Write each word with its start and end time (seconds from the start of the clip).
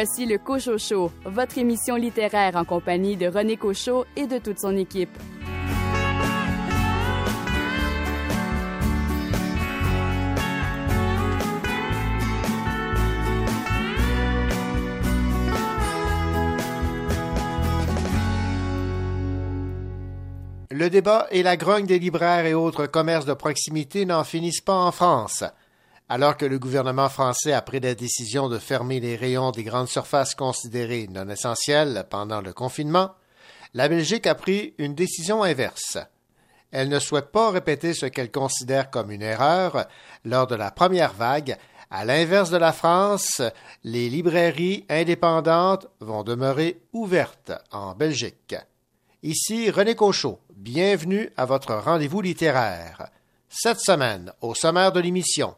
Voici 0.00 0.26
le 0.26 0.38
Cochot 0.38 0.78
Show, 0.78 1.10
votre 1.24 1.58
émission 1.58 1.96
littéraire 1.96 2.54
en 2.54 2.64
compagnie 2.64 3.16
de 3.16 3.26
René 3.26 3.56
Cochot 3.56 4.04
et 4.14 4.28
de 4.28 4.38
toute 4.38 4.60
son 4.60 4.76
équipe. 4.76 5.10
Le 20.70 20.88
débat 20.90 21.26
et 21.32 21.42
la 21.42 21.56
grogne 21.56 21.86
des 21.86 21.98
libraires 21.98 22.46
et 22.46 22.54
autres 22.54 22.86
commerces 22.86 23.26
de 23.26 23.34
proximité 23.34 24.06
n'en 24.06 24.22
finissent 24.22 24.60
pas 24.60 24.76
en 24.76 24.92
France. 24.92 25.42
Alors 26.10 26.38
que 26.38 26.46
le 26.46 26.58
gouvernement 26.58 27.10
français 27.10 27.52
a 27.52 27.60
pris 27.60 27.80
la 27.80 27.94
décision 27.94 28.48
de 28.48 28.58
fermer 28.58 28.98
les 28.98 29.14
rayons 29.14 29.50
des 29.50 29.62
grandes 29.62 29.88
surfaces 29.88 30.34
considérées 30.34 31.06
non 31.10 31.28
essentielles 31.28 32.06
pendant 32.08 32.40
le 32.40 32.54
confinement, 32.54 33.10
la 33.74 33.88
Belgique 33.88 34.26
a 34.26 34.34
pris 34.34 34.74
une 34.78 34.94
décision 34.94 35.42
inverse. 35.42 35.98
Elle 36.70 36.88
ne 36.88 36.98
souhaite 36.98 37.30
pas 37.30 37.50
répéter 37.50 37.92
ce 37.92 38.06
qu'elle 38.06 38.30
considère 38.30 38.90
comme 38.90 39.10
une 39.10 39.22
erreur 39.22 39.86
lors 40.24 40.46
de 40.46 40.54
la 40.54 40.70
première 40.70 41.12
vague. 41.12 41.58
À 41.90 42.06
l'inverse 42.06 42.50
de 42.50 42.56
la 42.56 42.72
France, 42.72 43.42
les 43.84 44.08
librairies 44.08 44.86
indépendantes 44.88 45.88
vont 46.00 46.22
demeurer 46.22 46.80
ouvertes 46.94 47.52
en 47.70 47.94
Belgique. 47.94 48.54
Ici 49.22 49.70
René 49.70 49.94
Cochot. 49.94 50.40
Bienvenue 50.56 51.30
à 51.36 51.44
votre 51.44 51.74
rendez-vous 51.74 52.22
littéraire. 52.22 53.10
Cette 53.50 53.80
semaine, 53.80 54.32
au 54.40 54.54
sommaire 54.54 54.92
de 54.92 55.00
l'émission, 55.00 55.54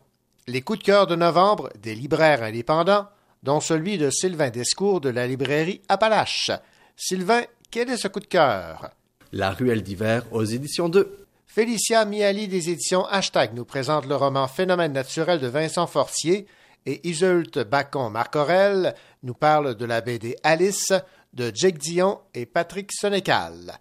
les 0.50 0.62
coups 0.62 0.80
de 0.80 0.84
cœur 0.84 1.06
de 1.06 1.14
novembre 1.14 1.70
des 1.80 1.94
libraires 1.94 2.42
indépendants, 2.42 3.06
dont 3.42 3.60
celui 3.60 3.98
de 3.98 4.10
Sylvain 4.10 4.50
Descours 4.50 5.00
de 5.00 5.08
la 5.08 5.26
librairie 5.26 5.80
Appalache. 5.88 6.50
Sylvain, 6.96 7.42
quel 7.70 7.88
est 7.88 7.96
ce 7.96 8.08
coup 8.08 8.20
de 8.20 8.26
cœur? 8.26 8.90
La 9.32 9.52
ruelle 9.52 9.82
d'hiver 9.82 10.24
aux 10.32 10.44
éditions 10.44 10.88
2. 10.88 11.26
Félicia 11.46 12.04
Miali 12.04 12.48
des 12.48 12.68
éditions 12.70 13.06
Hashtag 13.06 13.54
nous 13.54 13.64
présente 13.64 14.06
le 14.06 14.16
roman 14.16 14.48
Phénomène 14.48 14.92
naturel 14.92 15.38
de 15.38 15.46
Vincent 15.46 15.86
Fortier 15.86 16.46
et 16.84 17.08
Iseult 17.08 17.64
Bacon-Marcorel 17.64 18.94
nous 19.22 19.34
parle 19.34 19.76
de 19.76 19.84
la 19.84 20.00
BD 20.00 20.36
Alice 20.42 20.92
de 21.32 21.52
Jake 21.54 21.78
Dion 21.78 22.20
et 22.34 22.46
Patrick 22.46 22.90
Sénécal. 22.92 23.78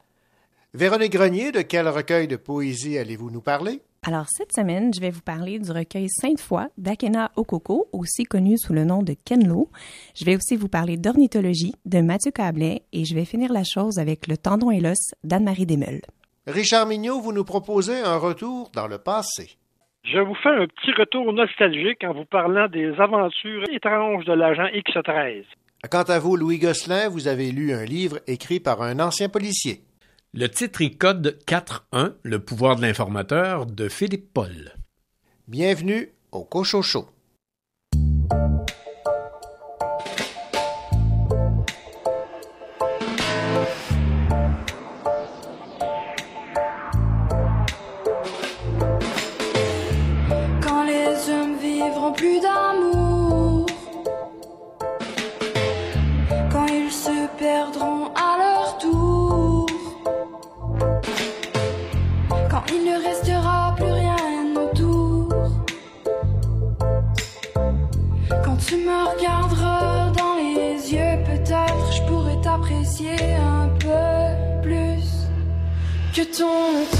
Véronique 0.76 1.14
Grenier, 1.14 1.52
de 1.52 1.62
quel 1.62 1.88
recueil 1.88 2.28
de 2.28 2.36
poésie 2.36 2.98
allez-vous 2.98 3.32
nous 3.32 3.42
parler? 3.42 3.82
Alors, 4.08 4.26
cette 4.30 4.54
semaine, 4.54 4.94
je 4.94 5.02
vais 5.02 5.10
vous 5.10 5.22
parler 5.22 5.60
du 5.60 5.72
recueil 5.72 6.08
Sainte-Foy 6.10 6.68
d'Akena 6.78 7.32
Okoko, 7.36 7.90
aussi 7.92 8.24
connu 8.24 8.58
sous 8.58 8.72
le 8.72 8.86
nom 8.86 9.04
de 9.04 9.14
Kenlo. 9.26 9.70
Je 10.16 10.24
vais 10.24 10.38
aussi 10.38 10.56
vous 10.56 10.70
parler 10.70 10.96
d'ornithologie 10.96 11.76
de 11.86 12.00
Mathieu 12.00 12.32
Cablet 12.32 12.84
et 12.94 13.04
je 13.04 13.14
vais 13.14 13.26
finir 13.26 13.52
la 13.52 13.64
chose 13.64 14.00
avec 14.00 14.28
Le 14.28 14.38
tendon 14.38 14.72
et 14.72 14.80
l'os 14.80 15.14
d'Anne-Marie 15.26 15.66
Desmeules. 15.66 16.02
Richard 16.48 16.88
Mignot, 16.88 17.20
vous 17.20 17.34
nous 17.34 17.44
proposez 17.44 18.00
un 18.00 18.18
retour 18.18 18.72
dans 18.74 18.88
le 18.88 19.00
passé. 19.00 19.58
Je 20.06 20.20
vous 20.20 20.36
fais 20.36 20.50
un 20.50 20.66
petit 20.66 20.94
retour 20.98 21.34
nostalgique 21.34 22.04
en 22.06 22.14
vous 22.14 22.26
parlant 22.26 22.70
des 22.70 22.94
aventures 23.00 23.64
étranges 23.70 24.24
de 24.24 24.34
l'agent 24.34 24.68
X-13. 24.74 25.44
Quant 25.92 26.04
à 26.04 26.20
vous, 26.20 26.38
Louis 26.38 26.58
Gosselin, 26.58 27.10
vous 27.10 27.28
avez 27.28 27.52
lu 27.52 27.74
un 27.74 27.84
livre 27.84 28.20
écrit 28.28 28.62
par 28.62 28.82
un 28.82 29.00
ancien 29.00 29.28
policier. 29.28 29.82
Le 30.32 30.48
titre 30.48 30.84
est 30.84 30.92
Code 30.92 31.40
4.1, 31.48 32.14
Le 32.22 32.38
pouvoir 32.38 32.76
de 32.76 32.84
l'informateur 32.84 33.66
de 33.66 33.90
Philippe 33.90 34.32
Paul. 34.32 34.76
Bienvenue 35.48 36.14
au 36.32 36.44
Cochocho. 36.44 37.10
Que 76.40 76.99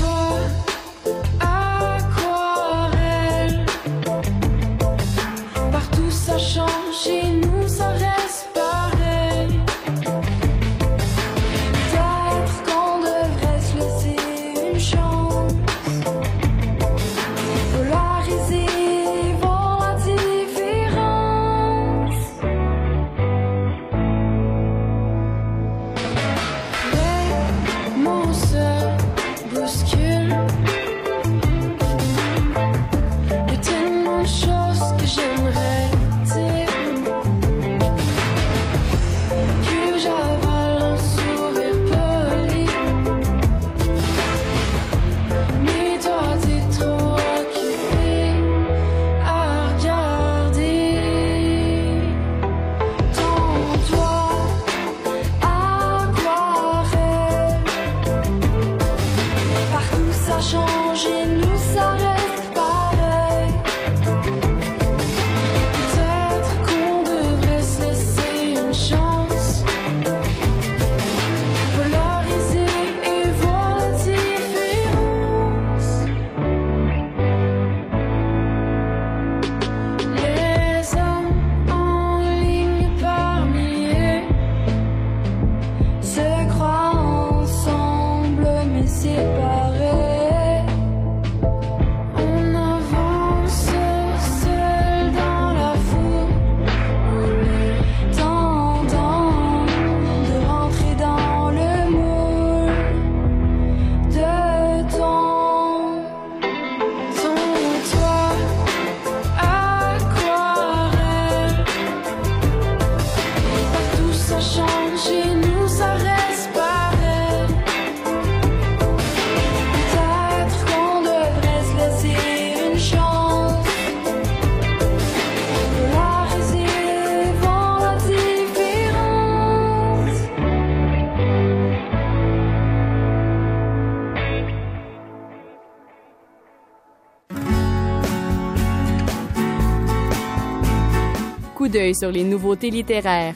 sur 141.94 142.12
les 142.12 142.24
nouveautés 142.24 142.70
littéraires. 142.70 143.36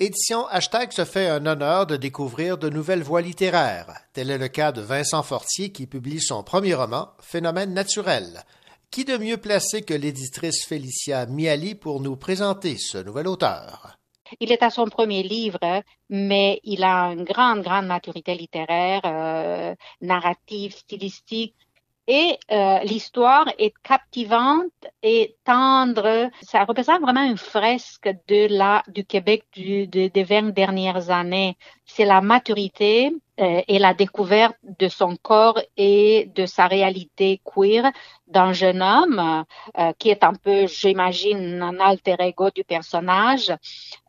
Édition 0.00 0.46
Hashtag 0.46 0.92
se 0.92 1.04
fait 1.04 1.26
un 1.26 1.44
honneur 1.44 1.84
de 1.86 1.96
découvrir 1.96 2.56
de 2.56 2.68
nouvelles 2.68 3.02
voies 3.02 3.20
littéraires. 3.20 3.92
Tel 4.12 4.30
est 4.30 4.38
le 4.38 4.46
cas 4.46 4.70
de 4.70 4.80
Vincent 4.80 5.24
Fortier 5.24 5.72
qui 5.72 5.88
publie 5.88 6.20
son 6.20 6.44
premier 6.44 6.74
roman, 6.74 7.08
Phénomène 7.20 7.74
naturel. 7.74 8.44
Qui 8.92 9.04
de 9.04 9.16
mieux 9.16 9.38
placé 9.38 9.82
que 9.82 9.94
l'éditrice 9.94 10.64
Félicia 10.64 11.26
Miali 11.26 11.74
pour 11.74 12.00
nous 12.00 12.16
présenter 12.16 12.76
ce 12.78 12.98
nouvel 12.98 13.26
auteur? 13.26 13.98
Il 14.40 14.52
est 14.52 14.62
à 14.62 14.70
son 14.70 14.86
premier 14.86 15.22
livre, 15.22 15.82
mais 16.08 16.60
il 16.62 16.84
a 16.84 17.12
une 17.12 17.24
grande, 17.24 17.62
grande 17.62 17.86
maturité 17.86 18.34
littéraire, 18.34 19.00
euh, 19.04 19.74
narrative, 20.00 20.76
stylistique. 20.76 21.56
Et 22.10 22.38
euh, 22.50 22.78
l'histoire 22.84 23.52
est 23.58 23.74
captivante 23.82 24.72
et 25.02 25.36
tendre. 25.44 26.30
Ça 26.40 26.64
représente 26.64 27.02
vraiment 27.02 27.22
une 27.22 27.36
fresque 27.36 28.08
de 28.28 28.48
la, 28.48 28.82
du 28.88 29.04
Québec 29.04 29.44
du, 29.52 29.86
de, 29.86 30.08
des 30.08 30.24
20 30.24 30.54
dernières 30.54 31.10
années. 31.10 31.58
C'est 31.84 32.06
la 32.06 32.22
maturité 32.22 33.12
euh, 33.40 33.62
et 33.68 33.78
la 33.78 33.94
découverte 33.94 34.56
de 34.78 34.88
son 34.88 35.16
corps 35.16 35.60
et 35.76 36.30
de 36.34 36.46
sa 36.46 36.66
réalité 36.66 37.40
queer 37.44 37.92
d'un 38.26 38.52
jeune 38.52 38.82
homme 38.82 39.44
euh, 39.78 39.92
qui 39.98 40.10
est 40.10 40.24
un 40.24 40.34
peu, 40.34 40.66
j'imagine, 40.66 41.62
un 41.62 41.78
alter 41.80 42.16
ego 42.18 42.50
du 42.50 42.64
personnage. 42.64 43.52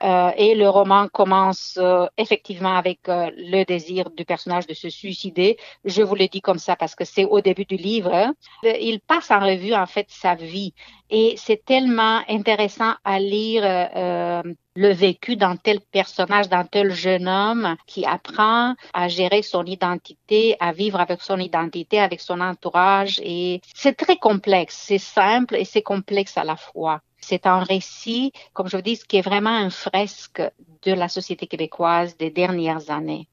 Euh, 0.04 0.32
et 0.38 0.56
le 0.56 0.70
roman 0.70 1.08
commence 1.08 1.78
euh, 1.78 2.08
effectivement 2.18 2.76
avec 2.76 3.08
euh, 3.08 3.30
le 3.38 3.64
désir 3.66 4.10
du 4.12 4.26
personnage 4.26 4.68
de 4.68 4.74
se 4.74 4.90
suicider. 4.90 5.58
Je 5.86 6.02
vous 6.02 6.16
le 6.16 6.28
dis 6.28 6.42
comme 6.42 6.60
ça 6.60 6.76
parce 6.76 6.96
que 6.96 7.06
c'est 7.06 7.26
au 7.26 7.42
début 7.42 7.66
du 7.66 7.76
livre. 7.76 8.34
Il 8.64 9.00
passe 9.00 9.32
en 9.32 9.40
revue 9.40 9.74
en 9.74 9.86
fait 9.86 10.08
sa 10.10 10.36
vie 10.36 10.74
et 11.10 11.36
c'est 11.38 11.64
tellement 11.66 12.22
intéressant 12.28 12.94
à 13.04 13.20
lire 13.20 13.64
euh, 13.66 14.44
le 14.76 14.94
vécu 14.94 15.36
d'un 15.36 15.56
tel 15.56 15.80
personnage, 15.82 16.50
d'un 16.50 16.66
tel 16.66 16.94
jeune 16.94 17.28
homme 17.28 17.76
qui 17.88 18.06
apprend 18.06 18.76
à 18.94 19.08
gérer 19.08 19.42
son 19.42 19.66
identité, 19.66 20.56
à 20.60 20.72
vivre 20.72 21.00
avec 21.00 21.22
son 21.22 21.40
identité, 21.40 22.00
avec 22.00 22.22
son 22.22 22.40
entourage. 22.40 23.20
Et 23.24 23.62
c'est 23.74 23.98
très 23.98 24.18
complexe, 24.18 24.76
c'est 24.88 25.00
simple 25.00 25.56
et 25.56 25.66
c'est 25.66 25.82
complexe 25.82 26.38
à 26.38 26.44
la 26.44 26.56
fois. 26.56 27.02
C'est 27.20 27.48
un 27.48 27.60
récit, 27.60 28.32
comme 28.54 28.70
je 28.70 28.78
vous 28.78 28.84
dis, 28.84 28.98
qui 28.98 29.18
est 29.18 29.22
vraiment 29.22 29.50
un 29.50 29.70
fresque 29.70 30.42
de 30.84 30.94
la 30.94 31.10
société 31.10 31.48
québécoise 31.48 32.16
des 32.18 32.30
dernières 32.30 32.90
années. 32.90 33.28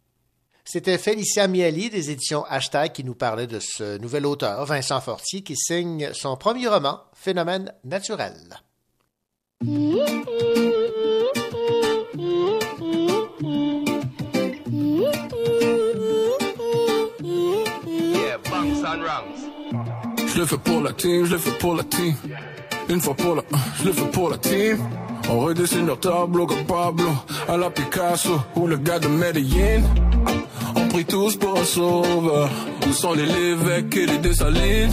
C'était 0.68 0.98
Félicia 0.98 1.46
Mieli 1.46 1.90
des 1.90 2.10
éditions 2.10 2.44
Hashtag 2.44 2.90
qui 2.90 3.04
nous 3.04 3.14
parlait 3.14 3.46
de 3.46 3.60
ce 3.60 3.98
nouvel 3.98 4.26
auteur, 4.26 4.66
Vincent 4.66 5.00
Fortier, 5.00 5.42
qui 5.42 5.56
signe 5.56 6.10
son 6.12 6.36
premier 6.36 6.66
roman, 6.66 6.98
Phénomène 7.14 7.72
naturel. 7.84 8.34
Je 9.62 9.68
le 20.40 20.46
fais 20.46 20.58
pour 20.58 20.82
la 20.82 20.92
team, 20.94 21.26
je 21.26 21.30
le 21.30 21.38
fais 21.38 21.58
pour 21.58 21.76
la 21.76 21.84
team. 21.84 22.16
Une 22.88 23.00
fois 23.00 23.14
pour 23.14 23.36
la, 23.36 23.42
je 23.78 23.84
le 23.84 23.92
fais 23.92 24.10
pour 24.10 24.30
la 24.30 24.38
team. 24.38 24.78
On 25.30 25.38
redessine 25.40 25.86
leur 25.86 26.00
tableau 26.00 26.46
comme 26.46 26.66
Pablo, 26.66 27.10
à 27.46 27.56
la 27.56 27.70
Picasso 27.70 28.40
ou 28.56 28.66
le 28.66 28.78
gars 28.78 28.98
de 28.98 29.06
Medellin. 29.06 29.84
Tous 31.04 31.36
pour 31.36 31.58
un 31.58 31.64
sauveur. 31.64 32.48
Où 32.88 32.92
sont 32.92 33.12
les 33.12 33.26
Lévesques 33.26 33.96
et 33.96 34.06
les 34.06 34.18
Dessalines? 34.18 34.92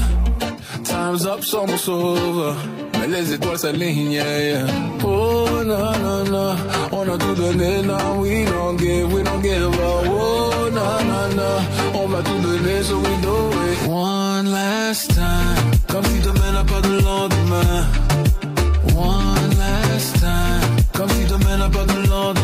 Time's 0.84 1.26
up 1.26 1.44
sans 1.44 1.66
mon 1.66 1.78
sauveur. 1.78 2.56
Mais 3.00 3.08
les 3.08 3.34
étoiles 3.34 3.58
s'alignent, 3.58 4.12
yeah. 4.12 4.66
Oh, 5.04 5.48
na, 5.66 5.94
na, 5.98 6.24
na. 6.30 6.56
On 6.92 7.04
a 7.10 7.18
tout 7.18 7.34
donné, 7.36 7.82
now 7.84 8.20
we 8.20 8.46
don't 8.46 8.78
give, 8.78 9.14
we 9.14 9.24
don't 9.24 9.42
give 9.42 9.64
up. 9.64 10.06
Oh, 10.08 10.70
na, 10.72 11.04
na, 11.04 11.28
na. 11.36 11.50
On 11.94 12.08
va 12.08 12.22
tout 12.22 12.40
donner, 12.42 12.84
so 12.84 12.98
we 12.98 13.18
do 13.22 13.52
it. 13.72 13.88
One 13.88 14.52
last 14.52 15.16
time. 15.16 15.72
Comme 15.88 16.06
si 16.06 16.20
demain 16.20 16.52
n'a 16.52 16.64
pas 16.64 16.82
de 16.82 17.02
lendemain. 17.02 17.86
One 18.96 19.58
last 19.58 20.20
time. 20.20 20.62
Comme 20.94 21.10
si 21.10 21.26
demain 21.26 21.58
n'a 21.58 21.70
pas 21.70 21.86
de 21.86 22.10
lendemain. 22.10 22.43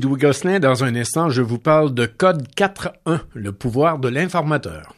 Louis 0.00 0.18
Gosselin. 0.18 0.58
Dans 0.58 0.84
un 0.84 0.94
instant, 0.94 1.30
je 1.30 1.42
vous 1.42 1.58
parle 1.58 1.94
de 1.94 2.06
Code 2.06 2.48
4.1, 2.56 3.20
le 3.34 3.52
pouvoir 3.52 3.98
de 3.98 4.08
l'informateur. 4.08 4.94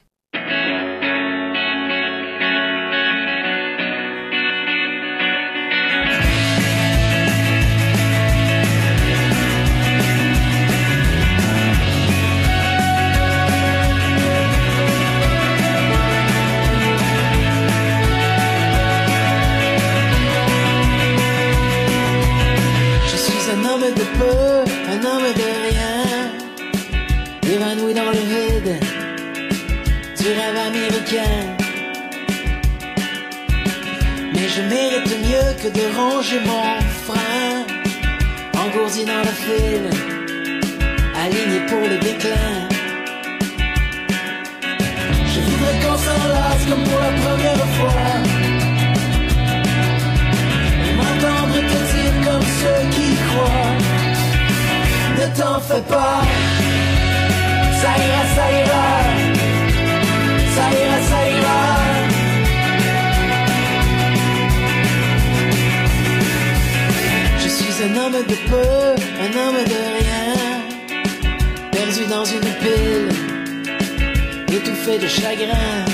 Chagrin. 75.21 75.85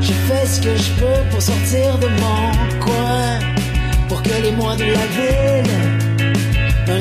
Je 0.00 0.12
fais 0.26 0.46
ce 0.46 0.60
que 0.60 0.74
je 0.84 0.90
peux 1.00 1.20
pour 1.30 1.42
sortir 1.42 1.98
de 1.98 2.08
mon 2.22 2.42
coin, 2.86 3.38
pour 4.08 4.22
que 4.22 4.34
les 4.44 4.52
mois 4.52 4.76
de 4.76 4.88
la 4.98 5.06
ville, 5.18 5.74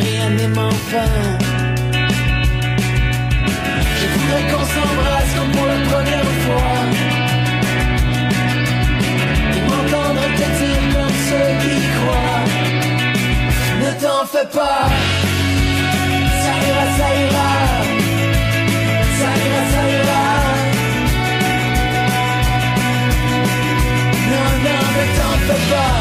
rien 0.05 0.29
n'aime 0.37 0.57
enfin. 0.57 1.13
Je 3.99 4.05
voudrais 4.13 4.43
qu'on 4.51 4.65
s'embrasse 4.73 5.31
comme 5.37 5.51
pour 5.55 5.67
la 5.73 5.79
première 5.91 6.31
fois. 6.43 6.75
Et 9.55 9.61
m'entendre 9.69 10.23
te 10.39 10.47
dire 10.59 10.83
comme 10.93 11.15
ceux 11.29 11.51
qui 11.63 11.77
croient. 11.95 12.45
Ne 13.83 13.91
t'en 14.03 14.21
fais 14.33 14.49
pas, 14.59 14.83
ça 16.43 16.51
ira, 16.67 16.85
ça 16.97 17.09
ira. 17.25 17.40
Ne 25.41 25.47
t'en 25.47 25.55
fais 25.55 26.00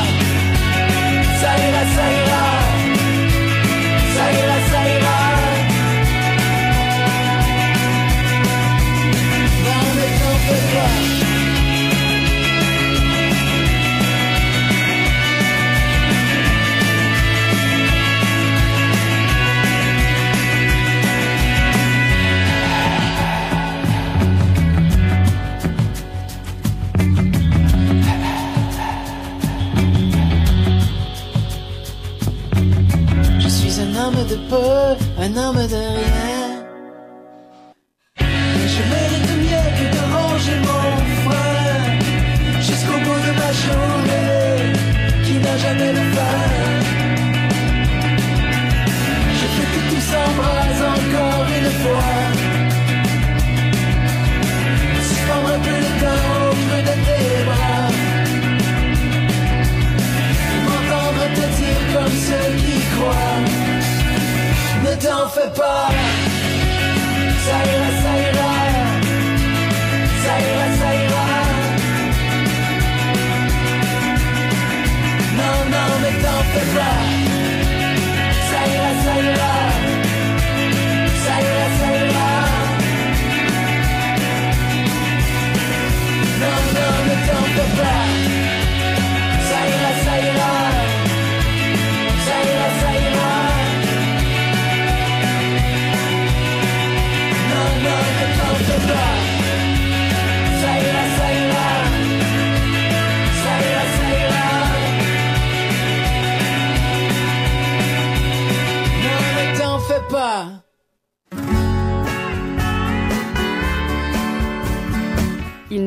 de 34.29 34.37
peu, 34.49 35.23
un 35.23 35.37
homme 35.37 35.67
de 35.67 35.77
rien. 35.77 36.20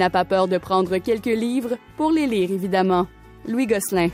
N'a 0.04 0.10
pas 0.10 0.26
peur 0.26 0.50
de 0.50 0.58
prendre 0.58 0.98
quelques 0.98 1.26
livres 1.28 1.78
pour 1.96 2.12
les 2.12 2.28
lire, 2.28 2.52
évidemment. 2.52 3.08
Louis 3.48 3.68
Gosselin. 3.68 4.10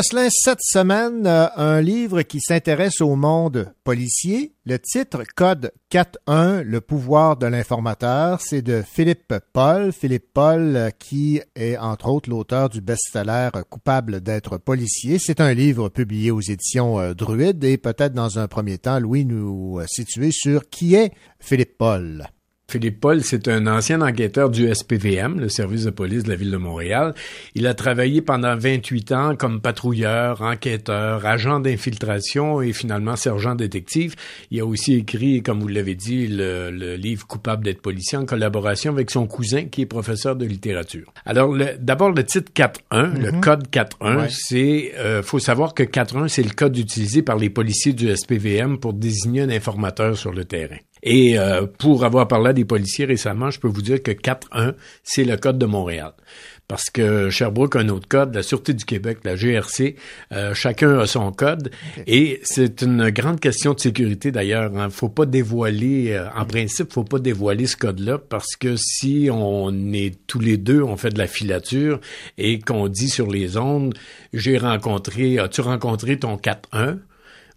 Gosselin, 0.00 0.28
cette 0.30 0.62
semaine, 0.62 1.26
euh, 1.26 1.46
un 1.56 1.82
livre 1.82 2.22
qui 2.22 2.40
s'intéresse 2.40 3.02
au 3.02 3.16
monde 3.16 3.70
policier. 3.84 4.54
Le 4.64 4.78
titre 4.78 5.24
Code 5.36 5.72
4.1, 5.92 6.62
le 6.62 6.80
pouvoir 6.80 7.36
de 7.36 7.46
l'informateur, 7.46 8.40
c'est 8.40 8.62
de 8.62 8.80
Philippe 8.80 9.34
Paul. 9.52 9.92
Philippe 9.92 10.32
Paul, 10.32 10.74
euh, 10.74 10.88
qui 10.88 11.42
est 11.54 11.76
entre 11.76 12.08
autres 12.08 12.30
l'auteur 12.30 12.70
du 12.70 12.80
best-seller 12.80 13.50
Coupable 13.68 14.22
d'être 14.22 14.56
policier. 14.56 15.18
C'est 15.18 15.42
un 15.42 15.52
livre 15.52 15.90
publié 15.90 16.30
aux 16.30 16.40
éditions 16.40 16.98
euh, 16.98 17.12
Druide 17.12 17.62
et 17.64 17.76
peut-être 17.76 18.14
dans 18.14 18.38
un 18.38 18.48
premier 18.48 18.78
temps, 18.78 19.00
Louis, 19.00 19.26
nous 19.26 19.80
euh, 19.80 19.84
situer 19.86 20.30
sur 20.32 20.70
qui 20.70 20.94
est 20.94 21.12
Philippe 21.40 21.76
Paul. 21.76 22.26
Philippe 22.70 23.00
Paul, 23.00 23.22
c'est 23.22 23.48
un 23.48 23.66
ancien 23.66 24.00
enquêteur 24.00 24.48
du 24.48 24.72
SPVM, 24.72 25.40
le 25.40 25.48
service 25.48 25.84
de 25.84 25.90
police 25.90 26.22
de 26.22 26.28
la 26.28 26.36
ville 26.36 26.50
de 26.52 26.56
Montréal. 26.56 27.14
Il 27.56 27.66
a 27.66 27.74
travaillé 27.74 28.22
pendant 28.22 28.56
28 28.56 29.12
ans 29.12 29.36
comme 29.36 29.60
patrouilleur, 29.60 30.40
enquêteur, 30.40 31.26
agent 31.26 31.58
d'infiltration 31.60 32.62
et 32.62 32.72
finalement 32.72 33.16
sergent 33.16 33.54
détective. 33.54 34.14
Il 34.50 34.60
a 34.60 34.64
aussi 34.66 34.94
écrit, 34.94 35.42
comme 35.42 35.60
vous 35.60 35.68
l'avez 35.68 35.94
dit, 35.96 36.28
le, 36.28 36.70
le 36.70 36.94
livre 36.96 37.26
Coupable 37.26 37.64
d'être 37.64 37.82
policier 37.82 38.16
en 38.18 38.24
collaboration 38.24 38.92
avec 38.92 39.10
son 39.10 39.26
cousin 39.26 39.64
qui 39.64 39.82
est 39.82 39.86
professeur 39.86 40.36
de 40.36 40.46
littérature. 40.46 41.12
Alors, 41.26 41.54
d'abord, 41.80 42.10
le 42.12 42.24
titre 42.24 42.52
4.1, 42.54 43.18
le 43.20 43.32
Mhm. 43.32 43.40
code 43.40 43.68
4.1, 43.70 44.16
Ouais. 44.16 44.28
c'est, 44.30 44.92
euh, 44.98 45.22
faut 45.22 45.38
savoir 45.40 45.74
que 45.74 45.82
4.1, 45.82 46.28
c'est 46.28 46.42
le 46.42 46.50
code 46.50 46.76
utilisé 46.78 47.22
par 47.22 47.36
les 47.36 47.50
policiers 47.50 47.92
du 47.92 48.08
SPVM 48.08 48.78
pour 48.78 48.92
désigner 48.92 49.42
un 49.42 49.50
informateur 49.50 50.16
sur 50.16 50.32
le 50.32 50.44
terrain. 50.44 50.76
Et 51.02 51.38
euh, 51.38 51.66
pour 51.66 52.04
avoir 52.04 52.28
parlé 52.28 52.50
à 52.50 52.52
des 52.52 52.64
policiers 52.64 53.04
récemment, 53.04 53.50
je 53.50 53.60
peux 53.60 53.68
vous 53.68 53.82
dire 53.82 54.02
que 54.02 54.10
4.1, 54.10 54.74
c'est 55.02 55.24
le 55.24 55.36
code 55.36 55.58
de 55.58 55.66
Montréal. 55.66 56.12
Parce 56.68 56.88
que 56.88 57.30
Sherbrooke 57.30 57.74
a 57.74 57.80
un 57.80 57.88
autre 57.88 58.06
code, 58.06 58.32
la 58.32 58.44
Sûreté 58.44 58.74
du 58.74 58.84
Québec, 58.84 59.18
la 59.24 59.34
GRC, 59.34 59.96
euh, 60.30 60.54
chacun 60.54 61.00
a 61.00 61.06
son 61.08 61.32
code. 61.32 61.72
Et 62.06 62.38
c'est 62.44 62.82
une 62.82 63.10
grande 63.10 63.40
question 63.40 63.74
de 63.74 63.80
sécurité 63.80 64.30
d'ailleurs. 64.30 64.70
Hein. 64.76 64.88
Faut 64.88 65.08
pas 65.08 65.26
dévoiler, 65.26 66.12
euh, 66.12 66.28
en 66.36 66.44
principe, 66.44 66.92
faut 66.92 67.02
pas 67.02 67.18
dévoiler 67.18 67.66
ce 67.66 67.76
code-là 67.76 68.18
parce 68.18 68.54
que 68.54 68.76
si 68.76 69.28
on 69.32 69.92
est 69.92 70.16
tous 70.28 70.38
les 70.38 70.58
deux, 70.58 70.80
on 70.80 70.96
fait 70.96 71.10
de 71.10 71.18
la 71.18 71.26
filature 71.26 72.00
et 72.38 72.60
qu'on 72.60 72.86
dit 72.86 73.08
sur 73.08 73.28
les 73.28 73.56
ondes, 73.56 73.92
j'ai 74.32 74.56
rencontré, 74.56 75.40
as-tu 75.40 75.62
rencontré 75.62 76.20
ton 76.20 76.36
4.1? 76.36 76.98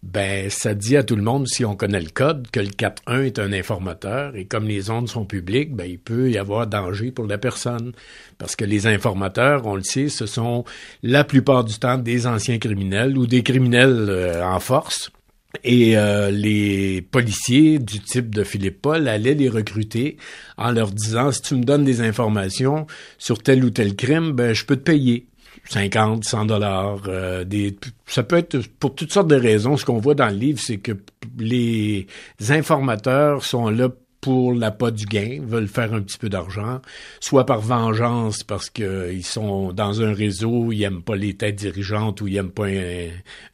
Ben 0.04 0.50
ça 0.50 0.74
dit 0.74 0.98
à 0.98 1.02
tout 1.02 1.16
le 1.16 1.22
monde, 1.22 1.48
si 1.48 1.64
on 1.64 1.76
connaît 1.76 2.00
le 2.00 2.10
code, 2.10 2.50
que 2.50 2.60
le 2.60 2.68
4.1 2.68 3.24
est 3.24 3.38
un 3.38 3.52
informateur 3.54 4.36
et 4.36 4.44
comme 4.44 4.68
les 4.68 4.90
ondes 4.90 5.08
sont 5.08 5.24
publiques, 5.24 5.74
ben 5.74 5.86
il 5.86 5.98
peut 5.98 6.30
y 6.30 6.36
avoir 6.36 6.66
danger 6.66 7.10
pour 7.10 7.26
la 7.26 7.38
personne. 7.38 7.92
Parce 8.36 8.54
que 8.54 8.66
les 8.66 8.86
informateurs, 8.86 9.66
on 9.66 9.76
le 9.76 9.82
sait, 9.82 10.10
ce 10.10 10.26
sont 10.26 10.64
la 11.02 11.24
plupart 11.24 11.64
du 11.64 11.78
temps 11.78 11.96
des 11.96 12.26
anciens 12.26 12.58
criminels 12.58 13.16
ou 13.16 13.26
des 13.26 13.42
criminels 13.42 14.06
euh, 14.10 14.44
en 14.44 14.60
force 14.60 15.10
Et 15.64 15.96
euh, 15.96 16.30
les 16.30 17.00
policiers 17.00 17.78
du 17.78 18.00
type 18.00 18.34
de 18.34 18.44
Philippe 18.44 18.82
Paul 18.82 19.08
allaient 19.08 19.34
les 19.34 19.48
recruter 19.48 20.18
en 20.58 20.70
leur 20.70 20.90
disant 20.90 21.32
si 21.32 21.40
tu 21.40 21.54
me 21.54 21.64
donnes 21.64 21.84
des 21.84 22.02
informations 22.02 22.86
sur 23.16 23.42
tel 23.42 23.64
ou 23.64 23.70
tel 23.70 23.96
crime, 23.96 24.32
ben 24.32 24.52
je 24.52 24.66
peux 24.66 24.76
te 24.76 24.82
payer. 24.82 25.26
50, 25.70 26.24
100 26.24 26.44
dollars, 26.44 27.02
euh, 27.08 27.44
des 27.44 27.76
ça 28.06 28.22
peut 28.22 28.36
être 28.36 28.58
pour 28.78 28.94
toutes 28.94 29.12
sortes 29.12 29.28
de 29.28 29.36
raisons. 29.36 29.76
Ce 29.76 29.84
qu'on 29.84 29.98
voit 29.98 30.14
dans 30.14 30.28
le 30.28 30.36
livre, 30.36 30.60
c'est 30.60 30.76
que 30.76 30.92
les 31.38 32.06
informateurs 32.50 33.44
sont 33.44 33.70
là 33.70 33.88
pour 34.24 34.54
l'appât 34.54 34.90
du 34.90 35.04
gain, 35.04 35.40
veulent 35.42 35.68
faire 35.68 35.92
un 35.92 36.00
petit 36.00 36.16
peu 36.16 36.30
d'argent, 36.30 36.80
soit 37.20 37.44
par 37.44 37.60
vengeance 37.60 38.42
parce 38.42 38.70
qu'ils 38.70 39.22
sont 39.22 39.74
dans 39.74 40.00
un 40.00 40.14
réseau, 40.14 40.72
ils 40.72 40.82
aiment 40.82 41.02
pas 41.02 41.14
les 41.14 41.34
têtes 41.34 41.56
dirigeantes 41.56 42.22
ou 42.22 42.26
ils 42.26 42.38
aiment 42.38 42.48
pas 42.48 42.68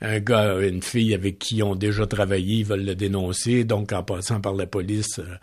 un, 0.01 0.21
gars, 0.21 0.61
une 0.61 0.81
fille 0.81 1.13
avec 1.13 1.41
qui 1.41 1.57
ils 1.57 1.65
ont 1.65 1.75
déjà 1.75 2.07
travaillé, 2.07 2.63
veulent 2.63 2.85
le 2.85 2.95
dénoncer, 2.95 3.65
donc 3.65 3.93
en 3.93 4.05
passant 4.05 4.41
par 4.41 4.55
la 4.55 4.67
police, 4.67 5.19
euh, 5.19 5.35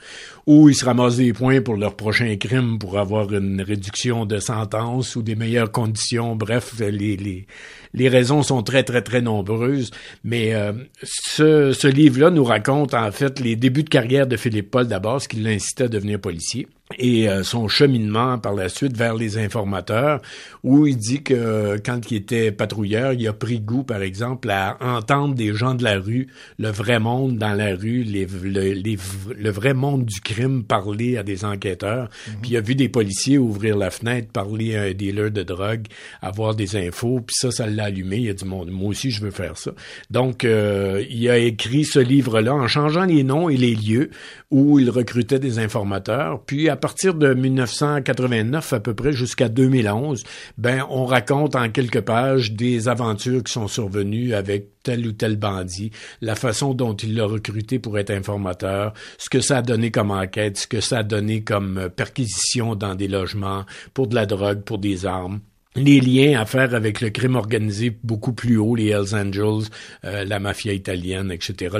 ou 0.46 0.69
ils 0.69 0.75
se 0.75 0.86
ramassent 0.86 1.17
des 1.17 1.34
points 1.34 1.60
pour 1.60 1.75
leur 1.75 1.98
prochain 1.98 2.34
crime 2.38 2.79
pour 2.79 2.98
avoir 2.98 3.34
une 3.34 3.62
réduction 3.62 4.25
de 4.25 4.39
sentence 4.39 5.17
ou 5.17 5.24
des 5.24 5.36
meilleures 5.36 5.74
conditions. 5.74 6.38
Bref, 6.38 6.79
les, 6.79 7.17
les, 7.17 7.48
les 7.94 8.10
raisons 8.10 8.44
sont 8.44 8.63
très, 8.63 8.84
très, 8.84 9.01
très 9.01 9.22
nombreuses. 9.22 9.91
Mais 10.24 10.53
euh, 10.53 10.74
ce, 11.03 11.74
ce 11.74 11.88
livre-là 11.88 12.29
nous 12.29 12.44
raconte 12.44 12.94
en 12.94 13.12
fait 13.12 13.39
les 13.39 13.56
débuts 13.56 13.84
de 13.84 13.89
carrière 13.89 14.27
de 14.27 14.38
Philippe 14.38 14.72
Paul 14.72 14.88
d'abord, 14.88 15.22
ce 15.22 15.27
qui 15.27 15.38
l'incitait 15.38 15.86
à 15.86 15.88
devenir 15.88 16.20
policier 16.20 16.67
et 16.98 17.29
euh, 17.29 17.44
son 17.44 17.67
cheminement 17.67 18.38
par 18.39 18.53
la 18.53 18.70
suite 18.70 18.96
vers 18.96 19.13
les 19.13 19.38
informateurs, 19.38 20.22
où 20.63 20.88
il 20.88 20.98
dit 20.98 21.22
que 21.22 21.77
quand 21.86 22.12
il 22.12 22.17
était 22.17 22.51
patrouilleur, 22.51 23.13
il 23.13 23.27
a 23.27 23.34
pris 23.34 23.60
goût, 23.60 23.84
par 23.84 24.01
exemple, 24.01 24.50
à 24.50 24.77
entendre 24.79 25.36
des 25.36 25.53
gens 25.53 25.75
de 25.75 25.84
la 25.84 26.00
rue, 26.00 26.27
le 26.58 26.70
vrai 26.70 27.00
monde 27.00 27.38
dans 27.38 27.53
la 27.53 27.75
rue, 27.75 28.03
les, 28.03 28.25
le, 28.25 28.96
le 29.34 29.50
vrai 29.50 29.74
monde 29.74 30.06
du 30.06 30.22
crime 30.22 30.63
parler 30.63 31.17
à 31.17 31.24
des 31.24 31.44
enquêteurs. 31.44 32.10
Mhm. 32.27 32.34
Puis 32.41 32.51
il 32.51 32.58
a 32.58 32.62
vu 32.62 32.75
des 32.75 32.89
policiers 32.89 33.38
ouvrir 33.38 33.77
la 33.77 33.91
fenêtre, 33.91 34.29
parler 34.32 34.75
à 34.75 34.84
un 34.84 34.94
dealer 34.94 35.32
de 35.32 35.44
drogue, 35.44 35.88
avoir 36.22 36.56
des 36.56 36.77
infos, 36.77 37.20
puis 37.20 37.36
ça, 37.38 37.51
ça 37.51 37.67
l'a 37.67 37.86
allumé. 37.86 38.17
Il 38.17 38.29
a 38.29 38.34
dit, 38.34 38.46
moi 38.46 38.65
aussi, 38.86 39.12
je 39.12 39.22
veux 39.22 39.32
faire 39.32 39.58
ça. 39.58 39.72
Donc, 40.10 40.46
euh, 40.46 41.03
il 41.10 41.29
a 41.29 41.38
écrit 41.38 41.84
ce 41.84 42.00
livre-là 42.00 42.53
en 42.53 42.67
changeant 42.67 43.06
les 43.06 43.24
noms 43.24 43.50
et 43.50 43.58
les 43.58 43.75
lieux 43.75 44.10
où 44.51 44.79
il 44.79 44.89
recrutait 44.89 45.39
des 45.39 45.60
informateurs, 45.60 46.41
puis 46.46 46.70
à 46.70 46.76
partir 46.77 47.13
de 47.13 47.34
1989 47.34 48.74
à 48.74 48.79
peu 48.79 48.93
près 48.93 49.12
jusqu'à 49.12 49.50
2011, 49.50 50.24
ben 50.57 50.86
on 50.89 51.05
raconte 51.05 51.55
en 51.55 51.69
quelques 51.69 52.01
pages 52.01 52.53
des 52.53 52.88
aventures 52.88 53.43
qui 53.43 53.51
sont 53.51 53.67
survenues 53.67 54.34
avec 54.34 54.69
tel 54.84 55.05
ou 55.05 55.12
tel 55.12 55.36
bandit, 55.36 55.91
la 56.22 56.36
façon 56.36 56.74
dont 56.74 56.96
il 56.96 57.15
l'a 57.15 57.25
recruté 57.25 57.79
pour 57.79 58.00
être 58.00 58.12
informateur, 58.12 58.93
ce 59.17 59.29
que 59.29 59.41
ça 59.41 59.57
a 59.57 59.62
donné 59.62 59.91
comme 59.91 60.12
enquête, 60.12 60.57
ce 60.57 60.67
que 60.67 60.79
ça 60.79 61.00
a 61.00 61.03
donné 61.03 61.43
comme 61.43 61.89
perquisition 61.96 62.75
dans 62.75 62.96
des 62.96 63.07
logements 63.07 63.65
pour 63.93 64.07
de 64.07 64.16
la 64.16 64.25
drogue, 64.25 64.61
pour 64.61 64.77
des 64.77 65.05
armes 65.05 65.42
les 65.77 66.01
liens 66.01 66.42
à 66.42 66.46
faire 66.46 66.74
avec 66.74 67.01
le 67.01 67.09
crime 67.09 67.35
organisé 67.35 67.96
beaucoup 68.03 68.33
plus 68.33 68.57
haut, 68.57 68.75
les 68.75 68.87
Hells 68.87 69.16
Angels, 69.16 69.70
euh, 70.03 70.25
la 70.25 70.40
mafia 70.40 70.74
italienne, 70.74 71.31
etc. 71.31 71.77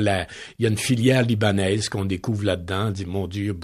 il 0.60 0.64
y 0.64 0.66
a 0.66 0.70
une 0.70 0.78
filière 0.78 1.24
libanaise 1.24 1.90
qu'on 1.90 2.06
découvre 2.06 2.46
là-dedans. 2.46 2.88
On 2.88 2.92
dit, 2.92 3.06
mon 3.06 3.28
Dieu, 3.28 3.56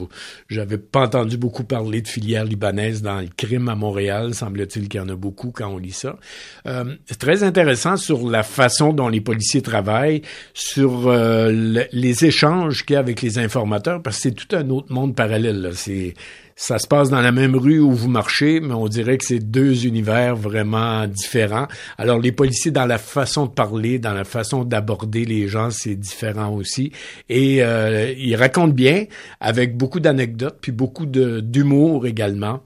j'avais 0.50 0.80
pas 0.80 1.02
entendu 1.02 1.38
beaucoup 1.38 1.64
parler 1.64 2.02
de 2.02 2.08
filière 2.08 2.46
libanaise 2.46 3.02
dans 3.02 3.22
le 3.22 3.28
crime 3.36 3.70
à 3.70 3.76
Montréal. 3.76 4.34
Semble-t-il 4.34 4.90
qu'il 4.90 5.00
y 5.00 5.04
en 5.04 5.10
a 5.10 5.16
beaucoup 5.16 5.52
quand 5.52 5.70
on 5.70 5.78
lit 5.78 5.92
ça. 5.92 6.18
Euh, 6.66 6.96
c'est 7.06 7.20
très 7.20 7.44
intéressant 7.44 7.96
sur 7.96 8.28
la 8.28 8.44
façon 8.44 8.92
dont 8.92 9.10
les 9.10 9.22
policiers 9.22 9.62
travaillent, 9.62 10.24
sur 10.54 11.08
euh, 11.08 11.52
les 11.92 12.26
échanges 12.26 12.86
qu'il 12.86 12.96
y 12.96 12.98
a 12.98 13.00
avec 13.00 13.22
les 13.22 13.38
informateurs, 13.38 14.02
parce 14.02 14.18
que 14.18 14.24
c'est 14.24 14.32
tout 14.32 14.56
un 14.56 14.70
autre 14.70 14.92
monde 14.92 15.16
parallèle. 15.16 15.72
C'est 15.76 16.16
ça 16.56 16.80
se 16.80 16.88
passe 16.88 17.10
dans 17.10 17.22
la 17.22 17.32
même 17.32 17.56
rue 17.56 17.80
où 17.80 17.92
vous 17.92 18.10
marchez, 18.10 18.60
mais 18.60 18.74
on 18.74 18.88
dirait 18.88 19.18
que 19.18 19.26
c'est 19.26 19.40
deux 19.40 19.86
univers 19.86 20.36
vraiment 20.36 21.08
différents. 21.08 21.68
Alors 21.98 22.20
les 22.20 22.32
policiers, 22.32 22.72
dans 22.72 22.86
la 22.86 22.98
façon 22.98 23.46
de 23.46 23.52
parler, 23.52 24.00
dans 24.00 24.14
la 24.14 24.24
façon 24.24 24.64
d'aborder 24.64 25.26
les 25.26 25.48
gens, 25.48 25.70
c'est 25.72 25.96
différent 25.96 26.54
aussi. 26.54 26.92
Et 27.30 27.64
euh, 27.64 28.14
ils 28.18 28.36
racontent 28.36 28.74
bien, 28.74 29.06
avec 29.40 29.78
beaucoup 29.78 30.00
d'anecdotes, 30.00 30.58
puis 30.62 30.72
beaucoup 30.72 31.06
d'humour 31.06 32.06
également. 32.06 32.62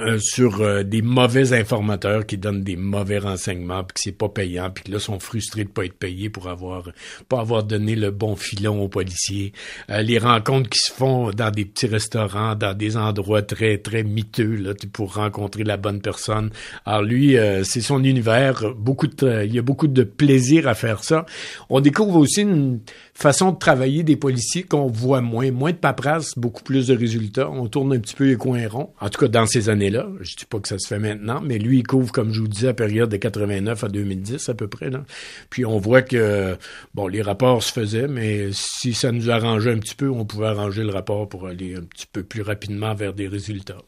Euh, 0.00 0.18
sur 0.20 0.60
euh, 0.60 0.82
des 0.82 1.02
mauvais 1.02 1.52
informateurs 1.52 2.24
qui 2.24 2.38
donnent 2.38 2.62
des 2.62 2.76
mauvais 2.76 3.18
renseignements 3.18 3.82
puis 3.82 3.94
que 3.94 4.00
c'est 4.00 4.12
pas 4.12 4.28
payant 4.28 4.70
puis 4.70 4.84
que 4.84 4.92
là 4.92 4.98
sont 4.98 5.18
frustrés 5.18 5.64
de 5.64 5.68
pas 5.68 5.84
être 5.84 5.98
payés 5.98 6.30
pour 6.30 6.48
avoir 6.48 6.90
pas 7.28 7.40
avoir 7.40 7.64
donné 7.64 7.96
le 7.96 8.10
bon 8.10 8.36
filon 8.36 8.82
aux 8.82 8.88
policiers. 8.88 9.52
Euh, 9.90 10.02
les 10.02 10.18
rencontres 10.18 10.68
qui 10.70 10.78
se 10.78 10.92
font 10.92 11.30
dans 11.30 11.50
des 11.50 11.64
petits 11.64 11.86
restaurants 11.86 12.54
dans 12.54 12.74
des 12.74 12.96
endroits 12.96 13.42
très 13.42 13.78
très 13.78 14.04
miteux 14.04 14.54
là 14.54 14.72
pour 14.92 15.14
rencontrer 15.14 15.64
la 15.64 15.76
bonne 15.76 16.00
personne. 16.00 16.50
Alors 16.84 17.02
lui 17.02 17.36
c'est 17.64 17.80
son 17.80 18.04
univers. 18.04 18.74
Beaucoup 18.76 19.06
de 19.06 19.44
il 19.44 19.54
y 19.54 19.58
a 19.58 19.62
beaucoup 19.62 19.88
de 19.88 20.02
plaisir 20.04 20.68
à 20.68 20.74
faire 20.74 21.02
ça. 21.02 21.26
On 21.70 21.80
découvre 21.80 22.16
aussi 22.16 22.42
une 22.42 22.80
façon 23.18 23.52
de 23.52 23.58
travailler 23.58 24.02
des 24.02 24.16
policiers 24.16 24.62
qu'on 24.62 24.86
voit 24.86 25.20
moins 25.20 25.50
moins 25.50 25.72
de 25.72 25.76
paperasse 25.76 26.38
beaucoup 26.38 26.62
plus 26.62 26.86
de 26.86 26.96
résultats 26.96 27.50
on 27.50 27.66
tourne 27.66 27.92
un 27.92 27.98
petit 27.98 28.14
peu 28.14 28.26
les 28.26 28.36
coins 28.36 28.68
ronds 28.68 28.92
en 29.00 29.08
tout 29.08 29.20
cas 29.20 29.28
dans 29.28 29.46
ces 29.46 29.68
années 29.68 29.90
là 29.90 30.08
Je 30.20 30.36
dis 30.36 30.44
pas 30.44 30.60
que 30.60 30.68
ça 30.68 30.78
se 30.78 30.86
fait 30.86 30.98
maintenant, 30.98 31.40
mais 31.40 31.58
lui, 31.58 31.78
il 31.78 31.86
couvre, 31.86 32.12
comme 32.12 32.32
je 32.32 32.40
vous 32.40 32.48
disais, 32.48 32.66
la 32.66 32.74
période 32.74 33.08
de 33.08 33.16
89 33.16 33.84
à 33.84 33.88
2010 33.88 34.48
à 34.48 34.54
peu 34.54 34.68
près. 34.68 34.90
Puis 35.50 35.64
on 35.64 35.78
voit 35.78 36.02
que, 36.02 36.56
bon, 36.94 37.06
les 37.06 37.22
rapports 37.22 37.62
se 37.62 37.72
faisaient, 37.72 38.08
mais 38.08 38.48
si 38.52 38.94
ça 38.94 39.12
nous 39.12 39.30
arrangeait 39.30 39.72
un 39.72 39.78
petit 39.78 39.94
peu, 39.94 40.10
on 40.10 40.24
pouvait 40.24 40.46
arranger 40.46 40.82
le 40.82 40.90
rapport 40.90 41.28
pour 41.28 41.46
aller 41.46 41.74
un 41.76 41.82
petit 41.82 42.06
peu 42.06 42.22
plus 42.22 42.42
rapidement 42.42 42.94
vers 42.94 43.14
des 43.14 43.28
résultats. 43.28 43.78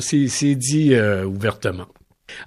C'est 0.00 0.54
dit 0.54 0.94
euh, 0.94 1.24
ouvertement. 1.24 1.86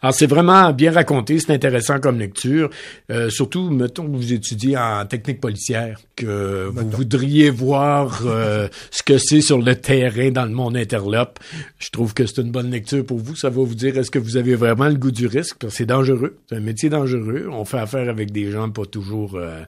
Alors, 0.01 0.13
c'est 0.13 0.27
vraiment 0.27 0.71
bien 0.73 0.91
raconté, 0.91 1.39
c'est 1.39 1.53
intéressant 1.53 1.99
comme 1.99 2.19
lecture. 2.19 2.69
Euh, 3.11 3.29
surtout, 3.29 3.69
mettons 3.69 4.05
que 4.05 4.15
vous 4.15 4.33
étudiez 4.33 4.77
en 4.77 5.05
technique 5.05 5.41
policière, 5.41 5.99
que 6.15 6.69
vous 6.73 6.89
voudriez 6.89 7.49
voir 7.49 8.21
euh, 8.25 8.67
ce 8.91 9.03
que 9.03 9.17
c'est 9.17 9.41
sur 9.41 9.61
le 9.61 9.75
terrain 9.75 10.31
dans 10.31 10.45
le 10.45 10.51
monde 10.51 10.77
interlope. 10.77 11.39
Je 11.79 11.89
trouve 11.89 12.13
que 12.13 12.25
c'est 12.25 12.41
une 12.41 12.51
bonne 12.51 12.71
lecture 12.71 13.05
pour 13.05 13.19
vous. 13.19 13.35
Ça 13.35 13.49
va 13.49 13.63
vous 13.63 13.75
dire 13.75 13.97
est-ce 13.97 14.11
que 14.11 14.19
vous 14.19 14.37
avez 14.37 14.55
vraiment 14.55 14.87
le 14.87 14.95
goût 14.95 15.11
du 15.11 15.27
risque, 15.27 15.57
parce 15.59 15.73
que 15.73 15.77
c'est 15.77 15.85
dangereux. 15.85 16.37
C'est 16.49 16.55
un 16.55 16.61
métier 16.61 16.89
dangereux. 16.89 17.47
On 17.51 17.65
fait 17.65 17.79
affaire 17.79 18.09
avec 18.09 18.31
des 18.31 18.51
gens 18.51 18.69
pas 18.69 18.85
toujours 18.85 19.35
euh, 19.35 19.63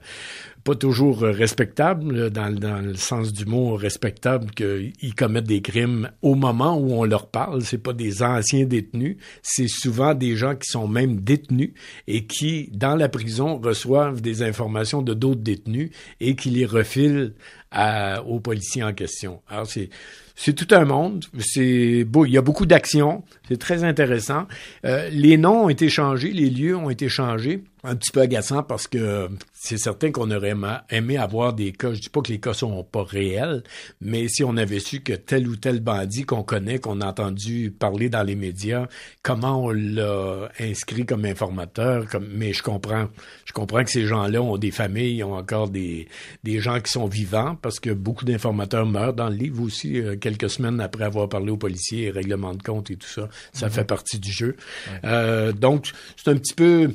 pas 0.64 0.74
toujours 0.74 1.22
euh, 1.22 1.32
respectable, 1.32 2.30
dans, 2.30 2.52
dans, 2.54 2.84
le 2.84 2.94
sens 2.94 3.32
du 3.32 3.44
mot 3.46 3.74
respectable, 3.74 4.50
qu'ils 4.52 5.14
commettent 5.16 5.44
des 5.44 5.62
crimes 5.62 6.10
au 6.22 6.34
moment 6.34 6.76
où 6.76 6.92
on 6.92 7.04
leur 7.04 7.26
parle. 7.26 7.62
C'est 7.62 7.78
pas 7.78 7.92
des 7.92 8.22
anciens 8.22 8.64
détenus, 8.64 9.16
c'est 9.42 9.68
souvent 9.68 10.14
des 10.14 10.36
gens 10.36 10.54
qui 10.54 10.68
sont 10.68 10.88
même 10.88 11.20
détenus 11.20 11.72
et 12.06 12.26
qui, 12.26 12.68
dans 12.72 12.96
la 12.96 13.08
prison, 13.08 13.58
reçoivent 13.58 14.20
des 14.20 14.42
informations 14.42 15.02
de 15.02 15.14
d'autres 15.14 15.42
détenus 15.42 15.90
et 16.20 16.36
qui 16.36 16.50
les 16.50 16.66
refilent 16.66 17.34
à, 17.70 18.22
aux 18.24 18.40
policiers 18.40 18.82
en 18.82 18.92
question. 18.92 19.40
Alors 19.48 19.66
c'est 19.66 19.90
c'est 20.34 20.54
tout 20.54 20.74
un 20.74 20.84
monde. 20.84 21.24
C'est 21.38 22.04
beau. 22.04 22.24
Il 22.26 22.32
y 22.32 22.38
a 22.38 22.42
beaucoup 22.42 22.66
d'actions. 22.66 23.22
C'est 23.52 23.58
très 23.58 23.84
intéressant. 23.84 24.46
Euh, 24.86 25.10
les 25.12 25.36
noms 25.36 25.64
ont 25.64 25.68
été 25.68 25.90
changés, 25.90 26.32
les 26.32 26.48
lieux 26.48 26.74
ont 26.74 26.88
été 26.88 27.10
changés. 27.10 27.62
Un 27.84 27.96
petit 27.96 28.12
peu 28.12 28.20
agaçant 28.20 28.62
parce 28.62 28.86
que 28.86 29.28
c'est 29.52 29.76
certain 29.76 30.12
qu'on 30.12 30.30
aurait 30.30 30.54
aimé 30.90 31.16
avoir 31.16 31.52
des 31.52 31.72
cas. 31.72 31.92
Je 31.92 32.00
dis 32.00 32.08
pas 32.10 32.20
que 32.20 32.30
les 32.30 32.38
cas 32.38 32.54
sont 32.54 32.84
pas 32.84 33.02
réels, 33.02 33.64
mais 34.00 34.28
si 34.28 34.44
on 34.44 34.56
avait 34.56 34.78
su 34.78 35.00
que 35.00 35.14
tel 35.14 35.48
ou 35.48 35.56
tel 35.56 35.80
bandit 35.80 36.22
qu'on 36.22 36.44
connaît, 36.44 36.78
qu'on 36.78 37.00
a 37.00 37.06
entendu 37.06 37.74
parler 37.76 38.08
dans 38.08 38.22
les 38.22 38.36
médias, 38.36 38.86
comment 39.24 39.64
on 39.64 39.70
l'a 39.70 40.48
inscrit 40.60 41.04
comme 41.04 41.24
informateur, 41.24 42.06
mais 42.20 42.52
je 42.52 42.62
comprends, 42.62 43.08
je 43.46 43.52
comprends 43.52 43.82
que 43.82 43.90
ces 43.90 44.06
gens-là 44.06 44.40
ont 44.40 44.58
des 44.58 44.70
familles, 44.70 45.24
ont 45.24 45.34
encore 45.34 45.68
des, 45.68 46.06
gens 46.44 46.80
qui 46.80 46.92
sont 46.92 47.06
vivants 47.06 47.56
parce 47.60 47.80
que 47.80 47.90
beaucoup 47.90 48.24
d'informateurs 48.24 48.86
meurent 48.86 49.14
dans 49.14 49.28
le 49.28 49.34
livre 49.34 49.60
aussi. 49.60 50.00
Euh, 50.00 50.16
quelques 50.16 50.50
semaines 50.50 50.80
après 50.80 51.02
avoir 51.02 51.28
parlé 51.28 51.50
aux 51.50 51.56
policiers 51.56 52.04
et 52.04 52.10
règlement 52.12 52.54
de 52.54 52.62
compte 52.62 52.92
et 52.92 52.96
tout 52.96 53.08
ça. 53.08 53.28
Ça 53.52 53.66
mhm. 53.66 53.72
fait 53.72 53.84
partie 53.84 54.18
du 54.18 54.30
jeu. 54.30 54.56
Euh, 55.04 55.52
donc, 55.52 55.92
c'est 56.16 56.30
un 56.30 56.36
petit 56.36 56.54
peu 56.54 56.90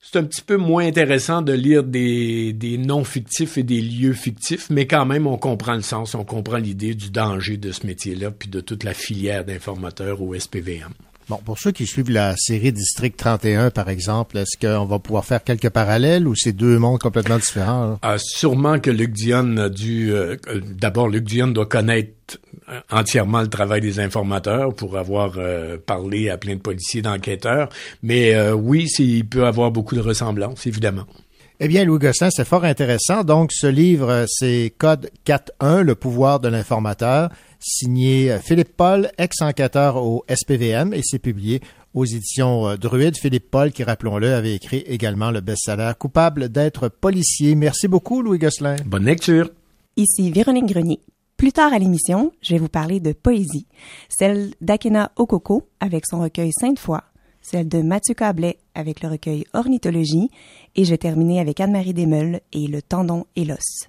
c'est 0.00 0.18
un 0.18 0.24
petit 0.24 0.42
peu 0.42 0.58
moins 0.58 0.86
intéressant 0.86 1.40
de 1.40 1.54
lire 1.54 1.82
des, 1.82 2.52
des 2.52 2.76
noms 2.76 3.04
fictifs 3.04 3.56
et 3.56 3.62
des 3.62 3.80
lieux 3.80 4.12
fictifs, 4.12 4.68
mais 4.68 4.86
quand 4.86 5.06
même, 5.06 5.26
on 5.26 5.38
comprend 5.38 5.74
le 5.74 5.80
sens, 5.80 6.14
on 6.14 6.24
comprend 6.24 6.58
l'idée 6.58 6.94
du 6.94 7.10
danger 7.10 7.56
de 7.56 7.72
ce 7.72 7.86
métier-là, 7.86 8.30
puis 8.30 8.50
de 8.50 8.60
toute 8.60 8.84
la 8.84 8.92
filière 8.92 9.46
d'informateurs 9.46 10.20
au 10.20 10.38
SPVM. 10.38 10.92
Bon, 11.28 11.38
pour 11.42 11.58
ceux 11.58 11.72
qui 11.72 11.86
suivent 11.86 12.10
la 12.10 12.36
série 12.36 12.70
District 12.70 13.16
31, 13.16 13.70
par 13.70 13.88
exemple, 13.88 14.36
est-ce 14.36 14.58
qu'on 14.58 14.84
va 14.84 14.98
pouvoir 14.98 15.24
faire 15.24 15.42
quelques 15.42 15.70
parallèles 15.70 16.28
ou 16.28 16.34
c'est 16.34 16.52
deux 16.52 16.78
mondes 16.78 17.00
complètement 17.00 17.38
différents? 17.38 17.98
Ah, 18.02 18.16
sûrement 18.18 18.78
que 18.78 18.90
Luc 18.90 19.12
Dion 19.12 19.56
a 19.56 19.68
dû... 19.70 20.12
Euh, 20.12 20.36
d'abord, 20.78 21.08
Luc 21.08 21.24
Dion 21.24 21.48
doit 21.48 21.64
connaître 21.66 22.38
entièrement 22.90 23.40
le 23.40 23.48
travail 23.48 23.80
des 23.80 24.00
informateurs 24.00 24.74
pour 24.74 24.98
avoir 24.98 25.34
euh, 25.38 25.78
parlé 25.78 26.28
à 26.28 26.36
plein 26.36 26.56
de 26.56 26.60
policiers, 26.60 27.00
d'enquêteurs. 27.00 27.70
Mais 28.02 28.34
euh, 28.34 28.52
oui, 28.52 28.86
il 28.98 29.26
peut 29.26 29.46
avoir 29.46 29.70
beaucoup 29.70 29.94
de 29.94 30.00
ressemblances, 30.00 30.66
évidemment. 30.66 31.04
Eh 31.60 31.68
bien, 31.68 31.84
Louis 31.84 32.00
Gosselin, 32.00 32.30
c'est 32.30 32.46
fort 32.46 32.64
intéressant. 32.64 33.22
Donc, 33.22 33.52
ce 33.52 33.68
livre, 33.68 34.26
c'est 34.28 34.74
Code 34.76 35.10
4.1, 35.24 35.82
Le 35.82 35.94
pouvoir 35.94 36.40
de 36.40 36.48
l'informateur, 36.48 37.30
signé 37.64 38.38
Philippe 38.42 38.76
Paul, 38.76 39.10
ex-enquêteur 39.16 39.96
au 39.96 40.24
SPVM, 40.28 40.92
et 40.92 41.00
c'est 41.02 41.18
publié 41.18 41.60
aux 41.94 42.04
éditions 42.04 42.68
euh, 42.68 42.76
Druide. 42.76 43.16
Philippe 43.16 43.50
Paul, 43.50 43.72
qui, 43.72 43.82
rappelons-le, 43.84 44.34
avait 44.34 44.54
écrit 44.54 44.84
également 44.86 45.30
le 45.30 45.40
best-seller 45.40 45.92
Coupable 45.98 46.50
d'être 46.50 46.88
policier. 46.88 47.54
Merci 47.54 47.88
beaucoup, 47.88 48.20
Louis 48.20 48.38
Gosselin. 48.38 48.76
Bonne 48.84 49.04
lecture. 49.04 49.50
Ici 49.96 50.30
Véronique 50.30 50.66
Grenier. 50.66 51.00
Plus 51.36 51.52
tard 51.52 51.72
à 51.72 51.78
l'émission, 51.78 52.32
je 52.42 52.54
vais 52.54 52.58
vous 52.58 52.68
parler 52.68 53.00
de 53.00 53.12
poésie, 53.12 53.66
celle 54.08 54.52
d'Akena 54.60 55.12
Okoko 55.16 55.68
avec 55.80 56.06
son 56.06 56.20
recueil 56.20 56.52
Sainte-Foi, 56.52 57.02
celle 57.42 57.68
de 57.68 57.82
Mathieu 57.82 58.14
Cablet 58.14 58.58
avec 58.74 59.02
le 59.02 59.08
recueil 59.08 59.44
Ornithologie, 59.52 60.30
et 60.76 60.84
je 60.84 60.90
vais 60.90 60.98
terminer 60.98 61.40
avec 61.40 61.60
Anne-Marie 61.60 61.94
Desmeules 61.94 62.40
et 62.52 62.66
Le 62.66 62.82
tendon 62.82 63.26
et 63.36 63.44
l'os. 63.44 63.88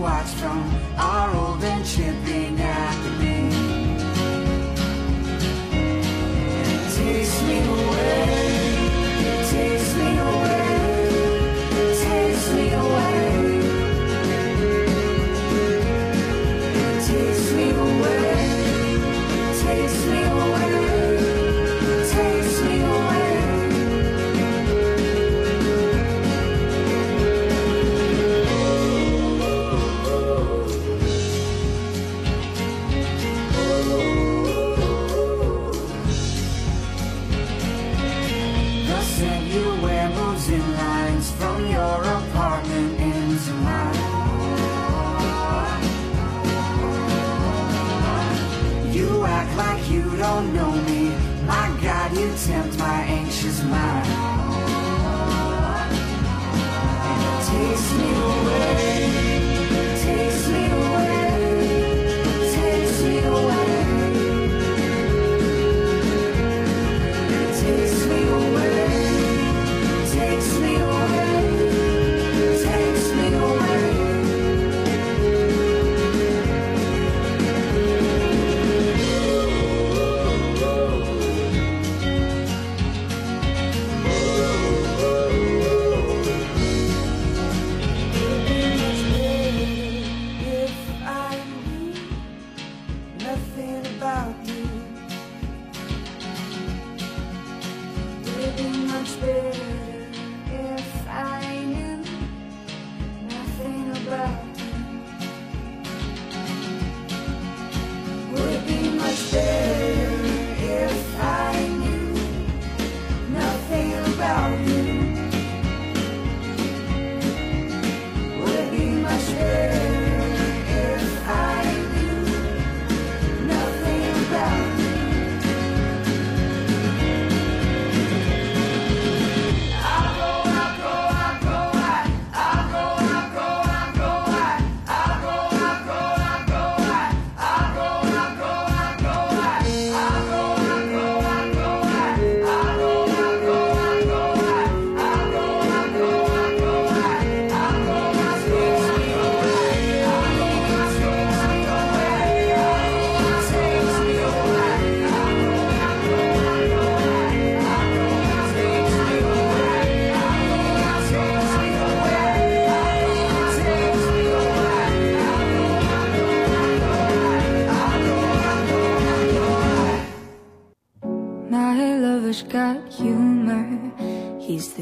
watch 0.00 0.28
from 0.28 0.64
our 0.96 1.30
old 1.36 1.62
and 1.62 1.84
chippy 1.84 2.49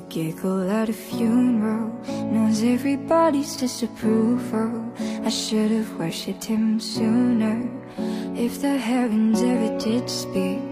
giggle 0.09 0.71
at 0.71 0.89
a 0.89 0.93
funeral. 0.93 1.89
Knows 2.33 2.63
everybody's 2.63 3.57
disapproval. 3.57 4.93
I 5.25 5.29
should 5.29 5.71
have 5.71 5.99
worshipped 5.99 6.45
him 6.45 6.81
sooner. 6.81 7.69
If 8.37 8.61
the 8.61 8.77
heavens 8.77 9.43
ever 9.43 9.79
did 9.79 10.09
speak, 10.09 10.63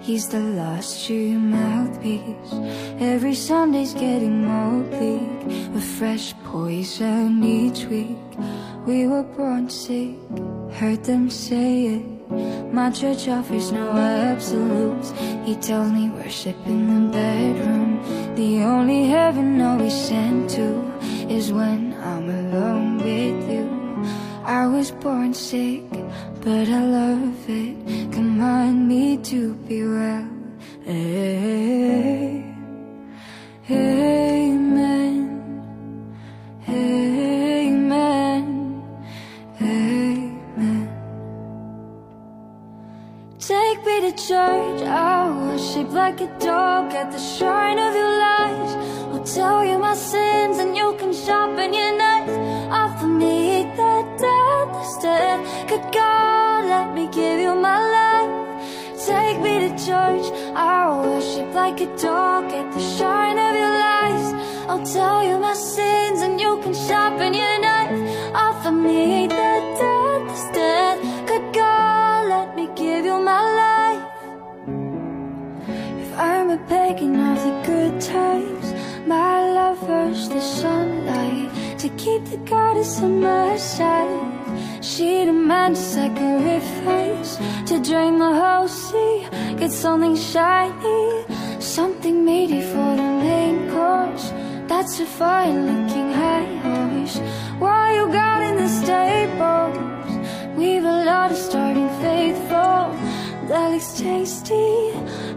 he's 0.00 0.28
the 0.28 0.40
lost 0.40 1.06
true 1.06 1.38
mouthpiece. 1.38 2.52
Every 2.98 3.34
Sunday's 3.34 3.94
getting 3.94 4.44
more 4.44 4.82
bleak. 4.84 5.72
With 5.74 5.84
fresh 5.84 6.34
poison 6.44 7.44
each 7.44 7.84
week. 7.86 8.16
We 8.86 9.06
were 9.06 9.22
born 9.22 9.70
sick, 9.70 10.16
heard 10.72 11.04
them 11.04 11.30
say 11.30 11.86
it. 11.86 12.21
My 12.72 12.90
church 12.90 13.28
offers 13.28 13.72
no 13.72 13.90
absolutes. 13.92 15.12
He 15.44 15.54
tells 15.56 15.92
me 15.92 16.10
worship 16.10 16.56
in 16.66 16.80
the 16.88 17.12
bedroom. 17.12 18.34
The 18.34 18.62
only 18.62 19.04
heaven 19.06 19.60
I'll 19.60 19.78
be 19.78 19.90
sent 19.90 20.50
to 20.50 20.82
is 21.28 21.52
when 21.52 21.94
I'm 22.02 22.28
alone 22.28 22.98
with 22.98 23.50
you. 23.50 23.68
I 24.44 24.66
was 24.66 24.90
born 24.90 25.34
sick, 25.34 25.84
but 26.40 26.68
I 26.68 26.84
love 26.84 27.48
it. 27.48 28.12
Command 28.12 28.88
me 28.88 29.18
to 29.18 29.54
be 29.68 29.84
well. 29.84 30.28
Hey, 30.84 32.44
amen. 33.70 34.41
Church. 44.32 44.80
Oh, 44.80 45.18
I 45.18 45.30
worship 45.44 45.88
like 45.92 46.18
a 46.22 46.30
dog 46.38 46.86
at 47.00 47.08
the 47.12 47.22
shrine 47.32 47.78
of 47.86 47.92
your 48.00 48.12
lies. 48.26 48.72
I'll 49.12 49.26
tell 49.38 49.60
you 49.68 49.76
my 49.78 49.94
sins 49.94 50.56
and 50.62 50.72
you 50.80 50.88
can 51.00 51.12
sharpen 51.24 51.68
your 51.80 51.92
knife. 52.00 52.32
Offer 52.82 53.08
me 53.22 53.64
that 53.80 54.06
death 54.24 54.70
instead. 54.80 55.36
Good 55.70 55.86
God, 55.92 56.60
let 56.74 56.88
me 56.96 57.04
give 57.18 57.38
you 57.46 57.54
my 57.68 57.80
life. 57.98 58.34
Take 59.10 59.38
me 59.46 59.54
to 59.64 59.70
church. 59.86 60.26
Oh, 60.64 60.80
I 60.80 60.82
worship 61.04 61.48
like 61.62 61.78
a 61.88 61.90
dog 62.08 62.44
at 62.60 62.68
the 62.76 62.82
shrine 62.94 63.38
of 63.48 63.54
your 63.62 63.74
lies. 63.86 64.28
I'll 64.70 64.86
tell 64.98 65.20
you 65.28 65.36
my 65.48 65.56
sins 65.76 66.18
and 66.26 66.40
you 66.40 66.52
can 66.62 66.74
sharpen 66.86 67.34
your 67.34 67.56
knife. 67.64 68.00
Offer 68.34 68.72
me 68.72 69.26
that 69.26 69.62
death 69.78 69.91
A 76.70 76.94
of 76.94 77.38
the 77.44 77.62
good 77.66 78.00
times, 78.00 78.72
my 79.06 79.52
love 79.52 79.82
lover's 79.82 80.28
the 80.28 80.40
sunlight 80.40 81.50
to 81.78 81.88
keep 81.90 82.24
the 82.26 82.36
goddess 82.38 83.00
on 83.00 83.20
my 83.20 83.56
side. 83.56 84.84
She 84.84 85.24
demands 85.24 85.80
sacrifice 85.80 87.36
to 87.66 87.80
drain 87.82 88.18
the 88.18 88.34
whole 88.40 88.68
sea. 88.68 89.26
Get 89.58 89.72
something 89.72 90.16
shiny, 90.16 91.24
something 91.60 92.24
meaty 92.24 92.62
for 92.62 92.90
the 93.00 93.10
main 93.26 93.70
course. 93.70 94.30
That's 94.68 95.00
a 95.00 95.06
fine 95.06 95.66
looking 95.66 96.12
high 96.12 96.50
horse. 96.64 97.18
Why 97.58 97.94
you 97.96 98.06
got 98.12 98.42
in 98.42 98.56
the 98.56 98.68
stables? 98.68 100.12
We've 100.56 100.84
a 100.84 101.04
lot 101.04 101.32
of 101.32 101.36
starting 101.36 101.90
faithful. 102.00 102.72
That 103.48 103.70
looks 103.72 103.92
tasty, 103.98 104.92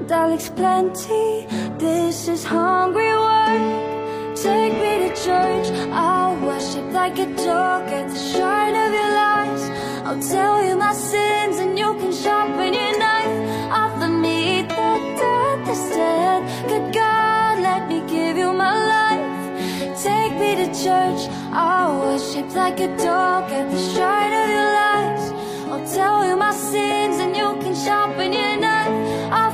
that 0.07 0.29
looks 0.29 0.49
plenty. 0.49 1.47
This 1.77 2.27
is 2.27 2.43
hungry 2.43 3.13
work. 3.13 4.35
Take 4.35 4.73
me 4.73 4.91
to 5.03 5.09
church. 5.25 5.67
I'll 5.91 6.35
worship 6.45 6.85
like 6.93 7.17
a 7.17 7.25
dog 7.35 7.89
at 7.89 8.09
the 8.09 8.19
shrine 8.29 8.75
of 8.75 8.91
your 8.99 9.11
lies. 9.21 9.63
I'll 10.05 10.21
tell 10.21 10.63
you 10.63 10.75
my 10.75 10.93
sins 10.93 11.57
and 11.57 11.77
you 11.77 11.93
can 11.99 12.13
sharpen 12.13 12.73
your 12.73 12.97
knife. 12.99 13.35
Offer 13.71 14.09
me 14.09 14.61
that 14.63 15.01
death 15.21 15.69
instead. 15.69 16.69
Good 16.69 16.93
God, 16.93 17.59
let 17.59 17.87
me 17.89 17.99
give 18.07 18.37
you 18.37 18.53
my 18.53 18.75
life. 18.95 20.03
Take 20.03 20.33
me 20.39 20.51
to 20.61 20.67
church. 20.83 21.21
I'll 21.51 21.99
worship 22.01 22.53
like 22.53 22.79
a 22.79 22.89
dog 22.97 23.51
at 23.51 23.71
the 23.71 23.81
shrine 23.93 24.33
of 24.43 24.47
your 24.57 24.69
lies. 24.79 25.25
I'll 25.71 25.87
tell 25.93 26.27
you 26.27 26.35
my 26.35 26.51
sins 26.53 27.17
and 27.17 27.35
you 27.35 27.49
can 27.63 27.75
sharpen 27.75 28.31
your 28.33 28.57
knife. 28.57 29.31
Offer 29.31 29.44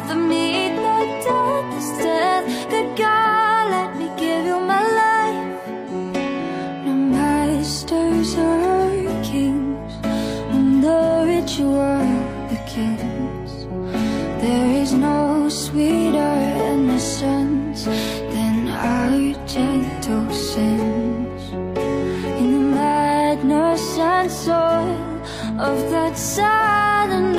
God, 3.04 3.64
let 3.76 3.90
me 4.00 4.08
give 4.24 4.44
you 4.46 4.60
my 4.74 4.84
life. 5.04 5.50
No 6.86 6.94
masters 7.18 8.32
or 8.38 9.24
kings. 9.30 9.72
There 14.42 14.72
is 14.82 14.94
no 14.94 15.50
sweeter 15.50 16.34
innocence 16.72 17.86
than 18.34 18.68
our 18.70 19.34
gentle 19.46 20.28
sins. 20.32 21.44
In 22.40 22.48
the 22.54 22.64
madness 22.76 23.98
and 24.00 24.32
soil 24.32 25.22
of 25.60 25.78
that 25.92 26.18
sad 26.18 27.12
and 27.12 27.36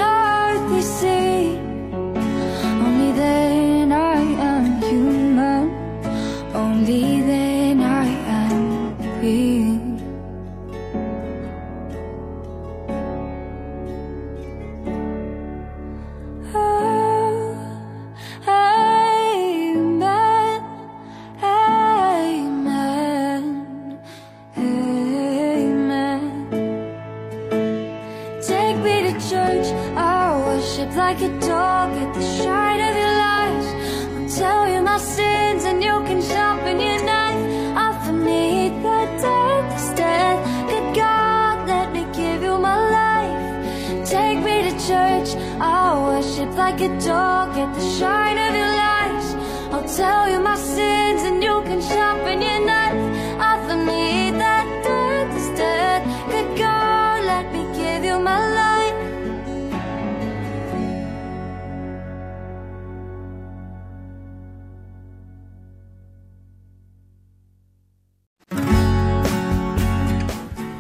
dog 47.52 47.68
at 47.68 47.74
the 47.74 47.80
shrine 47.96 48.38
of 48.38 48.54
your 48.54 48.72
lies. 48.82 49.34
I'll 49.72 49.96
tell 49.96 50.30
you 50.30 50.40
my 50.40 50.56
sins 50.56 51.22
and 51.22 51.42
you 51.42 51.62
can 51.62 51.80
sharpen 51.80 52.42
your 52.42 52.64
knife. 52.66 53.40
Offer 53.40 53.76
me 53.76 54.30
that 54.38 54.66
death 54.84 55.36
instead. 55.36 56.02
Good 56.30 56.58
God, 56.58 57.24
let 57.24 57.52
me 57.52 57.64
give 57.76 58.04
you 58.04 58.18
my 58.18 58.38
life. 58.54 58.98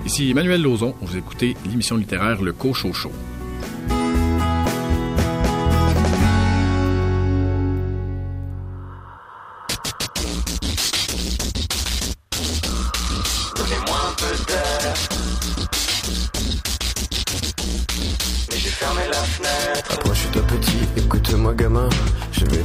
Ici 0.04 0.30
Emmanuel 0.30 0.60
Lauzon, 0.60 0.94
vous 1.00 1.16
écoutez 1.16 1.56
l'émission 1.64 1.96
littéraire 1.96 2.42
Le 2.42 2.52
Cochocho. 2.52 3.10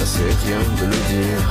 Ça 0.00 0.06
c'est 0.06 0.46
rien 0.46 0.60
de 0.80 0.84
le 0.86 1.00
dire. 1.14 1.44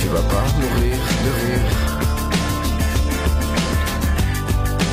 Tu 0.00 0.06
vas 0.08 0.26
pas 0.34 0.44
mourir 0.60 0.96
de 1.24 1.30
rire. 1.40 1.68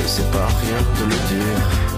C'est 0.06 0.32
pas 0.32 0.48
rien 0.64 0.80
de 0.98 1.04
le 1.12 1.18
dire. 1.34 1.90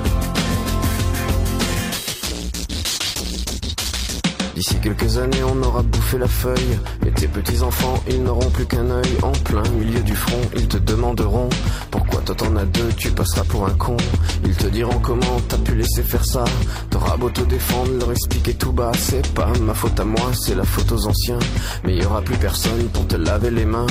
D'ici 4.55 4.75
quelques 4.79 5.17
années, 5.17 5.43
on 5.43 5.63
aura 5.63 5.81
bouffé 5.81 6.17
la 6.17 6.27
feuille. 6.27 6.79
Et 7.05 7.11
tes 7.11 7.27
petits-enfants, 7.27 8.03
ils 8.07 8.21
n'auront 8.21 8.49
plus 8.51 8.65
qu'un 8.65 8.89
œil. 8.91 9.17
En 9.23 9.31
plein 9.31 9.67
milieu 9.79 10.01
du 10.01 10.15
front, 10.15 10.41
ils 10.55 10.67
te 10.67 10.77
demanderont 10.77 11.49
Pourquoi 11.89 12.21
toi 12.21 12.35
t'en 12.35 12.55
as 12.55 12.65
deux, 12.65 12.89
tu 12.95 13.09
passeras 13.09 13.43
pour 13.45 13.65
un 13.65 13.73
con. 13.73 13.97
Ils 14.45 14.55
te 14.55 14.67
diront 14.67 14.99
comment 14.99 15.41
t'as 15.47 15.57
pu 15.57 15.73
laisser 15.75 16.03
faire 16.03 16.23
ça. 16.23 16.45
T'auras 17.01 17.17
beau 17.17 17.31
te 17.31 17.41
défendre, 17.41 17.91
leur 17.99 18.11
expliquer 18.11 18.53
tout 18.53 18.71
bas. 18.71 18.91
C'est 18.95 19.27
pas 19.33 19.51
ma 19.59 19.73
faute 19.73 19.99
à 19.99 20.05
moi, 20.05 20.31
c'est 20.39 20.53
la 20.53 20.63
faute 20.63 20.91
aux 20.91 21.07
anciens. 21.07 21.39
Mais 21.83 21.95
y 21.95 22.05
aura 22.05 22.21
plus 22.21 22.37
personne 22.37 22.87
pour 22.93 23.07
te 23.07 23.15
laver 23.15 23.49
les 23.49 23.65
mains. 23.65 23.87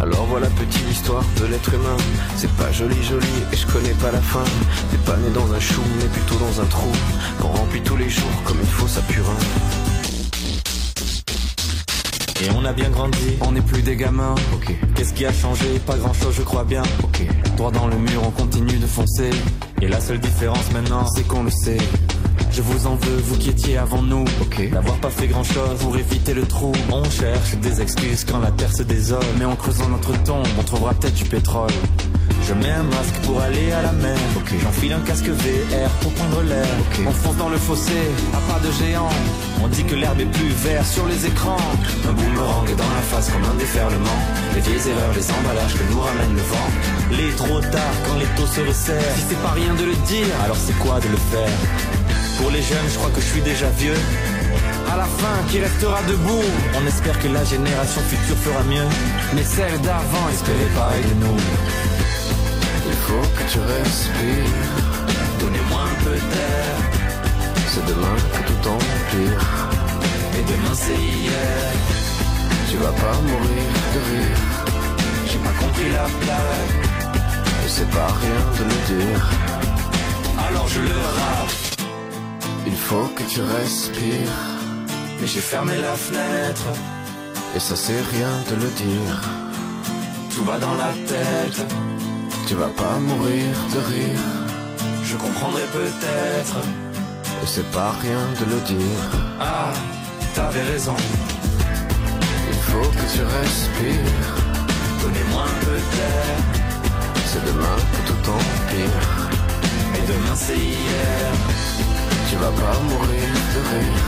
Alors 0.00 0.24
voilà 0.24 0.46
petite 0.46 0.90
histoire 0.90 1.22
de 1.42 1.44
l'être 1.44 1.74
humain. 1.74 1.96
C'est 2.36 2.50
pas 2.52 2.72
joli 2.72 2.96
joli 3.02 3.26
et 3.52 3.56
je 3.56 3.66
connais 3.66 3.92
pas 4.00 4.10
la 4.10 4.20
fin. 4.20 4.44
T'es 4.90 4.96
pas 4.96 5.14
né 5.18 5.28
dans 5.34 5.52
un 5.52 5.60
chou, 5.60 5.82
mais 5.98 6.06
plutôt 6.06 6.36
dans 6.36 6.62
un 6.62 6.64
trou. 6.64 6.90
Qu'on 7.38 7.48
remplit 7.48 7.82
tous 7.82 7.98
les 7.98 8.08
jours 8.08 8.42
comme 8.46 8.56
il 8.58 8.70
faut 8.70 8.88
sa 8.88 9.02
purin. 9.02 9.36
Et 12.42 12.50
on 12.56 12.64
a 12.64 12.72
bien 12.72 12.88
grandi, 12.88 13.36
on 13.42 13.52
n'est 13.52 13.60
plus 13.60 13.82
des 13.82 13.96
gamins. 13.96 14.34
Qu'est-ce 14.94 15.12
qui 15.12 15.26
a 15.26 15.32
changé? 15.34 15.66
Pas 15.86 15.96
grand 15.96 16.14
chose, 16.14 16.34
je 16.34 16.42
crois 16.42 16.64
bien. 16.64 16.82
ok. 17.02 17.26
Droit 17.58 17.70
dans 17.70 17.88
le 17.88 17.96
mur, 17.96 18.22
on 18.26 18.30
continue 18.30 18.78
de 18.78 18.86
foncer. 18.86 19.30
Et 19.82 19.88
la 19.88 20.00
seule 20.00 20.18
différence 20.18 20.72
maintenant, 20.72 21.06
c'est 21.14 21.28
qu'on 21.28 21.42
le 21.42 21.50
sait. 21.50 21.76
Je 22.56 22.62
vous 22.62 22.86
en 22.86 22.94
veux, 22.94 23.16
vous 23.16 23.36
qui 23.36 23.50
étiez 23.50 23.78
avant 23.78 24.00
nous. 24.00 24.24
Ok. 24.40 24.70
D'avoir 24.70 24.94
pas 24.98 25.10
fait 25.10 25.26
grand 25.26 25.42
chose 25.42 25.76
pour 25.80 25.96
éviter 25.96 26.34
le 26.34 26.42
trou. 26.42 26.70
On 26.92 27.02
cherche 27.02 27.56
des 27.60 27.80
excuses 27.80 28.24
quand 28.24 28.38
la 28.38 28.52
terre 28.52 28.72
se 28.72 28.84
désole. 28.84 29.24
Mais 29.40 29.44
en 29.44 29.56
creusant 29.56 29.88
notre 29.88 30.12
tombe, 30.22 30.46
on 30.56 30.62
trouvera 30.62 30.94
peut-être 30.94 31.14
du 31.14 31.24
pétrole. 31.24 31.72
Je 32.46 32.54
mets 32.54 32.70
un 32.70 32.84
masque 32.84 33.16
pour 33.24 33.40
aller 33.40 33.72
à 33.72 33.82
la 33.82 33.90
mer. 33.90 34.16
Ok. 34.36 34.54
J'enfile 34.62 34.92
un 34.92 35.00
casque 35.00 35.26
VR 35.26 35.90
pour 36.00 36.12
prendre 36.12 36.42
l'air. 36.42 36.66
Ok. 36.78 37.00
On 37.08 37.10
fonce 37.10 37.36
dans 37.38 37.48
le 37.48 37.56
fossé, 37.56 37.98
à 38.32 38.52
pas 38.52 38.60
de 38.60 38.70
géant. 38.70 39.08
On 39.64 39.66
dit 39.66 39.82
que 39.82 39.96
l'herbe 39.96 40.20
est 40.20 40.26
plus 40.26 40.50
verte 40.50 40.86
sur 40.86 41.08
les 41.08 41.26
écrans. 41.26 41.56
Un 42.08 42.12
boomerang 42.12 42.68
dans 42.76 42.94
la 42.94 43.02
face 43.02 43.30
comme 43.30 43.44
un 43.50 43.58
déferlement. 43.58 44.20
Les 44.54 44.60
vieilles 44.60 44.90
erreurs, 44.90 45.12
les 45.12 45.28
emballages 45.32 45.74
que 45.74 45.92
nous 45.92 46.00
ramène 46.00 46.34
le 46.34 46.42
vent. 46.42 46.70
Les 47.18 47.30
trop 47.32 47.60
tard 47.60 47.94
quand 48.06 48.16
les 48.16 48.30
taux 48.36 48.46
se 48.46 48.60
resserrent. 48.60 49.16
Si 49.16 49.24
c'est 49.30 49.42
pas 49.42 49.50
rien 49.50 49.74
de 49.74 49.86
le 49.86 49.96
dire, 50.06 50.28
alors 50.44 50.56
c'est 50.56 50.78
quoi 50.78 51.00
de 51.00 51.08
le 51.08 51.16
faire? 51.16 52.03
Pour 52.38 52.50
les 52.50 52.62
jeunes, 52.62 52.88
je 52.90 52.98
crois 52.98 53.10
que 53.10 53.20
je 53.20 53.26
suis 53.26 53.42
déjà 53.42 53.68
vieux. 53.70 53.96
À 54.92 54.96
la 54.96 55.04
fin, 55.04 55.36
qui 55.48 55.60
restera 55.60 56.02
debout? 56.02 56.44
On 56.76 56.86
espère 56.86 57.18
que 57.20 57.28
la 57.28 57.44
génération 57.44 58.00
future 58.02 58.36
fera 58.36 58.62
mieux. 58.64 58.86
Mais 59.34 59.42
celle 59.42 59.80
d'avant, 59.80 60.28
espérez 60.32 60.70
pareil 60.74 61.02
de 61.02 61.14
nous. 61.24 61.36
Il 62.86 62.98
faut 63.06 63.26
que 63.36 63.44
tu 63.50 63.58
respires. 63.58 64.52
Donnez-moi 65.40 65.80
un 65.92 66.04
peu 66.04 66.16
d'air. 66.32 66.74
C'est 67.68 67.86
demain 67.86 68.16
que 68.32 68.40
tout 68.48 68.68
empire. 68.68 69.40
Et 70.38 70.42
demain 70.52 70.74
c'est 70.74 70.96
hier. 70.96 71.72
Tu 72.70 72.76
vas 72.76 72.92
pas 72.92 73.14
mourir 73.22 73.70
de 73.94 74.00
rire. 74.10 74.38
J'ai 75.26 75.38
pas 75.38 75.54
compris 75.60 75.90
la 75.92 76.06
blague. 76.22 76.74
Et 77.64 77.68
c'est 77.68 77.90
pas 77.90 78.08
rien 78.22 78.42
de 78.58 78.64
le 78.64 79.02
dire. 79.02 79.30
Alors 80.46 80.68
je 80.68 80.80
le 80.80 80.88
rappe. 80.90 81.73
Il 82.66 82.76
faut 82.76 83.08
que 83.16 83.22
tu 83.24 83.40
respires. 83.42 84.38
Mais 85.20 85.26
j'ai 85.26 85.40
fermé 85.40 85.76
la 85.76 85.94
fenêtre. 85.94 86.68
Et 87.54 87.60
ça 87.60 87.76
c'est 87.76 88.00
rien 88.14 88.32
de 88.50 88.56
le 88.56 88.70
dire. 88.70 89.20
Tout 90.34 90.44
va 90.44 90.58
dans 90.58 90.74
la 90.74 90.92
tête. 91.06 91.60
Tu 92.46 92.54
vas 92.54 92.68
pas 92.68 92.98
mourir 92.98 93.52
de 93.74 93.78
rire. 93.92 94.26
Je 95.04 95.16
comprendrai 95.16 95.62
peut-être. 95.72 96.56
Et 97.42 97.46
c'est 97.46 97.70
pas 97.70 97.92
rien 98.02 98.22
de 98.40 98.44
le 98.52 98.60
dire. 98.62 99.08
Ah, 99.40 99.72
t'avais 100.34 100.62
raison. 100.62 100.96
Il 102.50 102.60
faut 102.68 102.88
que 102.98 103.06
tu 103.14 103.22
respires. 103.22 104.34
Donnez-moi 105.02 105.42
un 105.42 105.64
peu 105.64 105.76
d'air. 105.94 106.36
C'est 107.26 107.44
demain 107.44 107.76
que 107.92 108.00
tout 108.08 108.30
empire. 108.30 109.06
Et 109.96 110.06
demain 110.12 110.34
c'est 110.34 110.56
hier. 110.56 111.73
Tu 112.34 112.40
vas 112.40 112.50
pas 112.50 112.78
mourir 112.90 113.30
de 113.54 113.60
rire. 113.70 114.02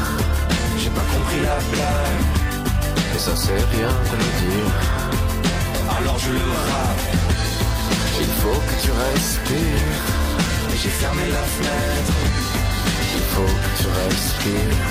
J'ai 0.81 0.91
pas 0.91 1.07
compris 1.15 1.41
la 1.49 1.59
blague. 1.71 2.25
Et 3.15 3.19
ça 3.21 3.37
c'est 3.37 3.63
rien 3.75 3.93
de 4.11 4.17
le 4.23 4.31
dire. 4.43 4.73
Alors 5.97 6.19
je 6.19 6.33
le 6.33 6.49
rappe. 6.67 7.07
Il 8.21 8.33
faut 8.41 8.61
que 8.67 8.77
tu 8.83 8.91
respires. 9.07 10.03
J'ai 10.75 10.89
fermé 11.03 11.23
la 11.39 11.45
fenêtre. 11.55 12.17
Il 13.15 13.25
faut 13.33 13.55
que 13.63 13.71
tu 13.79 13.87
respires. 14.03 14.87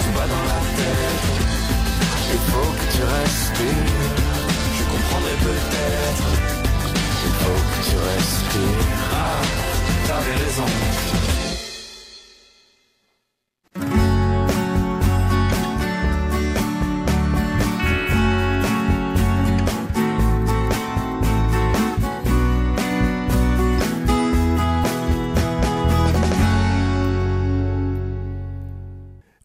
Tout 0.00 0.12
va 0.16 0.26
dans 0.34 0.46
la 0.54 0.60
tête. 0.78 1.26
Il 2.32 2.42
faut 2.50 2.70
que 2.78 2.86
tu 2.94 3.02
respires. 3.18 3.92
Je 4.78 4.84
comprendrai 4.92 5.36
peut-être. 5.48 6.28
Il 7.26 7.34
faut 7.42 7.60
que 7.70 7.78
tu 7.90 7.96
respires. 8.12 8.86
Ah, 9.12 9.42
t'avais 10.06 10.36
raison. 10.44 11.35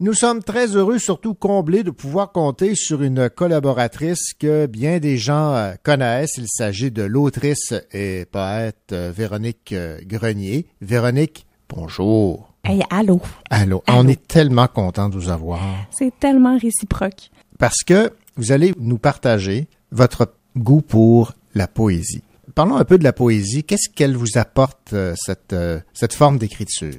Nous 0.04 0.16
sommes 0.16 0.42
très 0.42 0.76
heureux, 0.76 0.98
surtout 0.98 1.36
comblés, 1.36 1.84
de 1.84 1.92
pouvoir 1.92 2.32
compter 2.32 2.74
sur 2.74 3.04
une 3.04 3.30
collaboratrice 3.30 4.34
que 4.34 4.66
bien 4.66 4.98
des 4.98 5.20
gens 5.20 5.54
euh, 5.54 5.74
connaissent. 5.84 6.38
Il 6.38 6.48
s'agit 6.48 6.90
de 6.90 7.04
l'autrice 7.04 7.76
et 7.92 8.26
poète 8.26 8.94
euh, 8.94 9.12
Véronique 9.16 9.74
euh, 9.74 10.00
Grenier. 10.04 10.66
Véronique, 10.82 11.46
bonjour. 11.70 12.52
Hey, 12.64 12.82
allô. 12.90 13.22
Allô. 13.52 13.84
Allô. 13.86 14.00
On 14.00 14.08
est 14.08 14.28
tellement 14.28 14.66
content 14.66 15.08
de 15.08 15.20
vous 15.20 15.30
avoir 15.30 15.62
C'est 15.92 16.12
tellement 16.20 16.58
réciproque. 16.58 17.30
parce 17.60 17.84
que 17.84 18.12
vous 18.38 18.52
allez 18.52 18.74
nous 18.80 18.98
partager 18.98 19.68
votre 19.92 20.34
goût 20.58 20.82
pour 20.82 21.34
la 21.54 21.68
poésie. 21.68 22.24
Parlons 22.56 22.78
un 22.78 22.86
peu 22.86 22.98
de 22.98 23.04
la 23.04 23.14
poésie. 23.14 23.64
Qu'est-ce 23.64 23.88
qu'elle 23.88 24.18
vous 24.18 24.40
apporte, 24.40 24.96
cette, 25.16 25.56
cette 25.94 26.14
forme 26.14 26.40
d'écriture? 26.40 26.96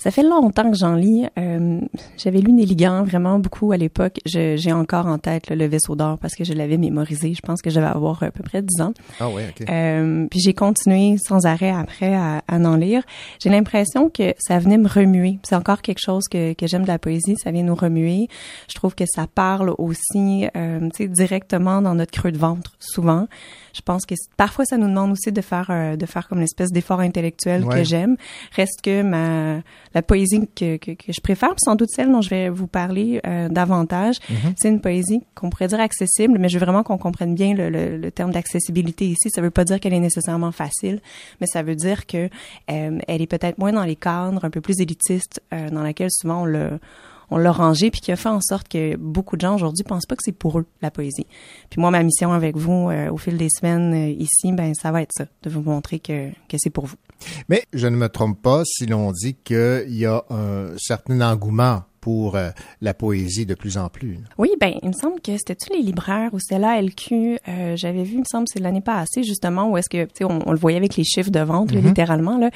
Ça 0.00 0.10
fait 0.10 0.22
longtemps 0.22 0.70
que 0.70 0.78
j'en 0.78 0.94
lis. 0.94 1.26
Euh, 1.38 1.78
J'avais 2.16 2.40
lu 2.40 2.52
Nelligan 2.52 3.04
vraiment 3.04 3.38
beaucoup 3.38 3.70
à 3.70 3.76
l'époque. 3.76 4.18
J'ai 4.24 4.72
encore 4.72 5.04
en 5.04 5.18
tête 5.18 5.50
là, 5.50 5.56
le 5.56 5.66
vaisseau 5.66 5.94
d'or 5.94 6.16
parce 6.16 6.34
que 6.34 6.42
je 6.42 6.54
l'avais 6.54 6.78
mémorisé. 6.78 7.34
Je 7.34 7.42
pense 7.42 7.60
que 7.60 7.68
je 7.68 7.78
vais 7.78 7.86
avoir 7.86 8.22
à 8.22 8.30
peu 8.30 8.42
près 8.42 8.62
10 8.62 8.80
ans. 8.80 8.94
Ah 9.20 9.28
oui, 9.28 9.42
OK. 9.50 9.68
Euh, 9.68 10.26
puis 10.30 10.40
j'ai 10.40 10.54
continué 10.54 11.18
sans 11.18 11.44
arrêt 11.44 11.70
après 11.70 12.14
à, 12.14 12.42
à 12.48 12.56
en 12.56 12.76
lire. 12.76 13.02
J'ai 13.40 13.50
l'impression 13.50 14.08
que 14.08 14.32
ça 14.38 14.58
venait 14.58 14.78
me 14.78 14.88
remuer. 14.88 15.38
C'est 15.42 15.54
encore 15.54 15.82
quelque 15.82 16.00
chose 16.02 16.28
que, 16.30 16.54
que 16.54 16.66
j'aime 16.66 16.84
de 16.84 16.88
la 16.88 16.98
poésie. 16.98 17.36
Ça 17.36 17.50
vient 17.50 17.64
nous 17.64 17.74
remuer. 17.74 18.28
Je 18.70 18.76
trouve 18.76 18.94
que 18.94 19.04
ça 19.06 19.26
parle 19.26 19.74
aussi, 19.76 20.46
euh, 20.56 20.80
tu 20.94 21.04
sais, 21.04 21.08
directement 21.08 21.82
dans 21.82 21.94
notre 21.94 22.12
creux 22.12 22.32
de 22.32 22.38
ventre, 22.38 22.72
souvent. 22.78 23.28
Je 23.72 23.80
pense 23.82 24.06
que 24.06 24.14
parfois 24.36 24.64
ça 24.64 24.76
nous 24.76 24.88
demande 24.88 25.12
aussi 25.12 25.32
de 25.32 25.40
faire 25.40 25.66
euh, 25.70 25.96
de 25.96 26.06
faire 26.06 26.28
comme 26.28 26.38
une 26.38 26.44
espèce 26.44 26.70
d'effort 26.70 27.00
intellectuel 27.00 27.64
Ouais. 27.64 27.76
que 27.76 27.84
j'aime. 27.84 28.16
Reste 28.56 28.80
que 28.82 29.02
ma 29.02 29.62
la 29.94 30.02
poésie 30.02 30.48
que, 30.54 30.76
que, 30.76 30.92
que 30.92 31.12
je 31.12 31.20
préfère, 31.20 31.54
sans 31.58 31.74
doute 31.74 31.88
celle 31.90 32.10
dont 32.10 32.20
je 32.20 32.30
vais 32.30 32.48
vous 32.48 32.66
parler 32.66 33.20
euh, 33.26 33.48
davantage, 33.48 34.16
Mhm. 34.28 34.54
c'est 34.56 34.68
une 34.68 34.80
poésie 34.80 35.20
qu'on 35.34 35.50
pourrait 35.50 35.68
dire 35.68 35.80
accessible, 35.80 36.38
mais 36.38 36.48
je 36.48 36.58
veux 36.58 36.64
vraiment 36.64 36.82
qu'on 36.82 36.98
comprenne 36.98 37.34
bien 37.34 37.54
le, 37.54 37.68
le, 37.70 37.96
le 37.96 38.10
terme 38.10 38.30
d'accessibilité 38.32 39.06
ici. 39.06 39.30
Ça 39.30 39.40
veut 39.40 39.50
pas 39.50 39.64
dire 39.64 39.80
qu'elle 39.80 39.94
est 39.94 40.00
nécessairement 40.00 40.52
facile, 40.52 41.00
mais 41.40 41.46
ça 41.46 41.62
veut 41.62 41.74
dire 41.76 42.06
que 42.06 42.28
euh, 42.70 42.98
elle 43.08 43.22
est 43.22 43.26
peut-être 43.26 43.58
moins 43.58 43.72
dans 43.72 43.84
les 43.84 43.96
cadres, 43.96 44.44
un 44.44 44.50
peu 44.50 44.60
plus 44.60 44.80
élitiste, 44.80 45.42
euh, 45.52 45.68
dans 45.70 45.82
laquelle 45.82 46.10
souvent 46.10 46.42
on 46.42 46.44
le 46.46 46.78
on 47.30 47.36
l'a 47.38 47.52
rangé 47.52 47.90
puis 47.90 48.00
qui 48.00 48.12
a 48.12 48.16
fait 48.16 48.28
en 48.28 48.40
sorte 48.40 48.68
que 48.68 48.96
beaucoup 48.96 49.36
de 49.36 49.40
gens 49.42 49.54
aujourd'hui 49.54 49.84
pensent 49.84 50.06
pas 50.06 50.16
que 50.16 50.22
c'est 50.24 50.32
pour 50.32 50.58
eux 50.58 50.66
la 50.82 50.90
poésie. 50.90 51.26
Puis 51.70 51.80
moi 51.80 51.90
ma 51.90 52.02
mission 52.02 52.32
avec 52.32 52.56
vous 52.56 52.88
euh, 52.90 53.10
au 53.10 53.16
fil 53.16 53.36
des 53.36 53.48
semaines 53.50 53.94
euh, 53.94 54.08
ici 54.18 54.52
ben 54.52 54.74
ça 54.74 54.90
va 54.92 55.02
être 55.02 55.12
ça 55.16 55.26
de 55.42 55.50
vous 55.50 55.62
montrer 55.62 55.98
que 56.00 56.30
que 56.48 56.56
c'est 56.58 56.70
pour 56.70 56.86
vous. 56.86 56.96
Mais 57.48 57.64
je 57.72 57.86
ne 57.86 57.96
me 57.96 58.08
trompe 58.08 58.40
pas 58.40 58.62
si 58.64 58.86
l'on 58.86 59.12
dit 59.12 59.34
qu'il 59.44 59.84
y 59.94 60.06
a 60.06 60.24
un 60.30 60.76
certain 60.78 61.20
engouement 61.20 61.82
pour 62.00 62.34
euh, 62.36 62.48
la 62.80 62.94
poésie 62.94 63.44
de 63.44 63.54
plus 63.54 63.76
en 63.76 63.90
plus. 63.90 64.18
Oui, 64.38 64.48
ben, 64.58 64.72
il 64.82 64.88
me 64.88 64.94
semble 64.94 65.20
que 65.20 65.32
c'était-tu 65.36 65.70
les 65.74 65.82
libraires 65.82 66.30
ou 66.32 66.38
c'était 66.38 66.58
la 66.58 66.80
LQ, 66.80 67.38
euh, 67.46 67.76
j'avais 67.76 68.04
vu, 68.04 68.14
il 68.14 68.20
me 68.20 68.24
semble, 68.24 68.46
c'est 68.50 68.58
l'année 68.58 68.80
passée, 68.80 69.22
justement, 69.22 69.68
où 69.70 69.76
est-ce 69.76 69.90
que, 69.90 70.04
tu 70.04 70.10
sais, 70.16 70.24
on, 70.24 70.38
on 70.48 70.52
le 70.52 70.58
voyait 70.58 70.78
avec 70.78 70.96
les 70.96 71.04
chiffres 71.04 71.30
de 71.30 71.40
vente, 71.40 71.72
là, 71.72 71.80
Mhm. 71.82 71.88
littéralement, 71.88 72.38
là. 72.38 72.48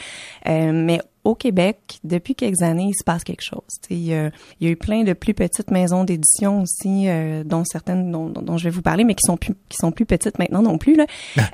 Euh, 0.49 0.73
mais 0.73 0.99
au 1.25 1.35
Québec, 1.35 1.99
depuis 2.05 2.35
quelques 2.35 2.63
années, 2.63 2.89
il 2.91 2.95
se 2.95 3.03
passe 3.05 3.25
quelque 3.25 3.43
chose. 3.43 3.63
Il 3.91 3.99
y, 4.05 4.15
a, 4.15 4.31
il 4.61 4.67
y 4.67 4.69
a 4.69 4.71
eu 4.71 4.77
plein 4.77 5.05
de 5.05 5.13
plus 5.15 5.33
petites 5.35 5.71
maisons 5.71 6.05
d'édition 6.05 6.63
aussi, 6.63 7.09
euh, 7.09 7.43
dont 7.45 7.65
certaines 7.65 8.11
dont, 8.13 8.29
dont- 8.29 8.43
dont 8.43 8.57
je 8.59 8.65
vais 8.65 8.71
vous 8.71 8.83
parler, 8.83 9.05
mais 9.05 9.15
qui 9.15 9.25
sont 9.27 9.37
plus 9.37 9.55
qui 9.69 9.77
sont 9.81 9.91
plus 9.91 10.05
petites 10.07 10.39
maintenant 10.39 10.63
non 10.63 10.79
plus 10.79 10.95
là, 10.97 11.07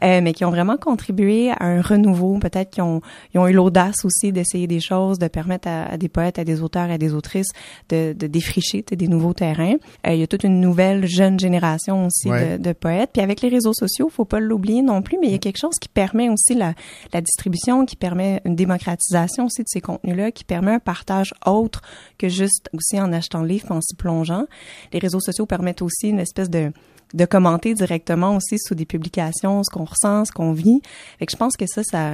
euh, 0.02 0.20
mais 0.22 0.32
qui 0.32 0.44
ont 0.44 0.50
vraiment 0.50 0.76
contribué 0.76 1.50
à 1.50 1.64
un 1.64 1.80
renouveau. 1.82 2.38
Peut-être 2.38 2.70
qu'ils 2.70 2.82
ont 2.82 3.00
ils 3.32 3.38
ont 3.38 3.46
eu 3.46 3.52
l'audace 3.52 4.04
aussi 4.04 4.32
d'essayer 4.32 4.66
des 4.66 4.80
choses, 4.80 5.18
de 5.18 5.28
permettre 5.28 5.68
à, 5.68 5.84
à 5.92 5.96
des 5.96 6.08
poètes, 6.08 6.38
à 6.38 6.44
des 6.44 6.62
auteurs, 6.62 6.90
à 6.90 6.98
des 6.98 7.14
autrices 7.14 7.50
de, 7.90 8.12
de 8.12 8.26
défricher 8.26 8.84
des 8.90 9.08
nouveaux 9.08 9.34
terrains. 9.34 9.76
Euh, 10.06 10.12
il 10.14 10.18
y 10.20 10.22
a 10.22 10.26
toute 10.26 10.44
une 10.44 10.60
nouvelle 10.60 11.06
jeune 11.06 11.38
génération 11.38 12.06
aussi 12.06 12.28
Ouais. 12.30 12.58
de, 12.58 12.62
de 12.62 12.72
poètes. 12.72 13.10
Puis 13.12 13.22
avec 13.22 13.40
les 13.40 13.48
réseaux 13.48 13.72
sociaux, 13.72 14.08
faut 14.10 14.24
pas 14.24 14.40
l'oublier 14.40 14.82
non 14.82 15.00
plus, 15.02 15.16
mais 15.20 15.28
il 15.28 15.32
y 15.32 15.36
a 15.36 15.38
quelque 15.38 15.58
chose 15.58 15.76
qui 15.80 15.88
permet 15.88 16.28
aussi 16.28 16.54
la, 16.54 16.74
la 17.12 17.20
distribution, 17.20 17.86
qui 17.86 17.96
permet 17.96 18.40
une 18.44 18.56
démocratisation 18.56 19.46
aussi 19.46 19.59
de 19.62 19.68
ces 19.68 19.80
contenus-là, 19.80 20.32
qui 20.32 20.44
permet 20.44 20.72
un 20.72 20.78
partage 20.78 21.34
autre 21.46 21.82
que 22.18 22.28
juste 22.28 22.68
aussi 22.72 23.00
en 23.00 23.12
achetant 23.12 23.40
le 23.40 23.48
livre, 23.48 23.72
en 23.72 23.80
s'y 23.80 23.94
plongeant. 23.94 24.46
Les 24.92 24.98
réseaux 24.98 25.20
sociaux 25.20 25.46
permettent 25.46 25.82
aussi 25.82 26.08
une 26.08 26.20
espèce 26.20 26.50
de 26.50 26.72
de 27.14 27.24
commenter 27.24 27.74
directement 27.74 28.36
aussi 28.36 28.56
sous 28.58 28.74
des 28.74 28.84
publications 28.84 29.62
ce 29.64 29.70
qu'on 29.70 29.84
ressent, 29.84 30.24
ce 30.24 30.32
qu'on 30.32 30.52
vit. 30.52 30.80
Fait 31.18 31.26
que 31.26 31.32
je 31.32 31.36
pense 31.36 31.56
que 31.56 31.66
ça, 31.66 31.82
ça, 31.82 32.10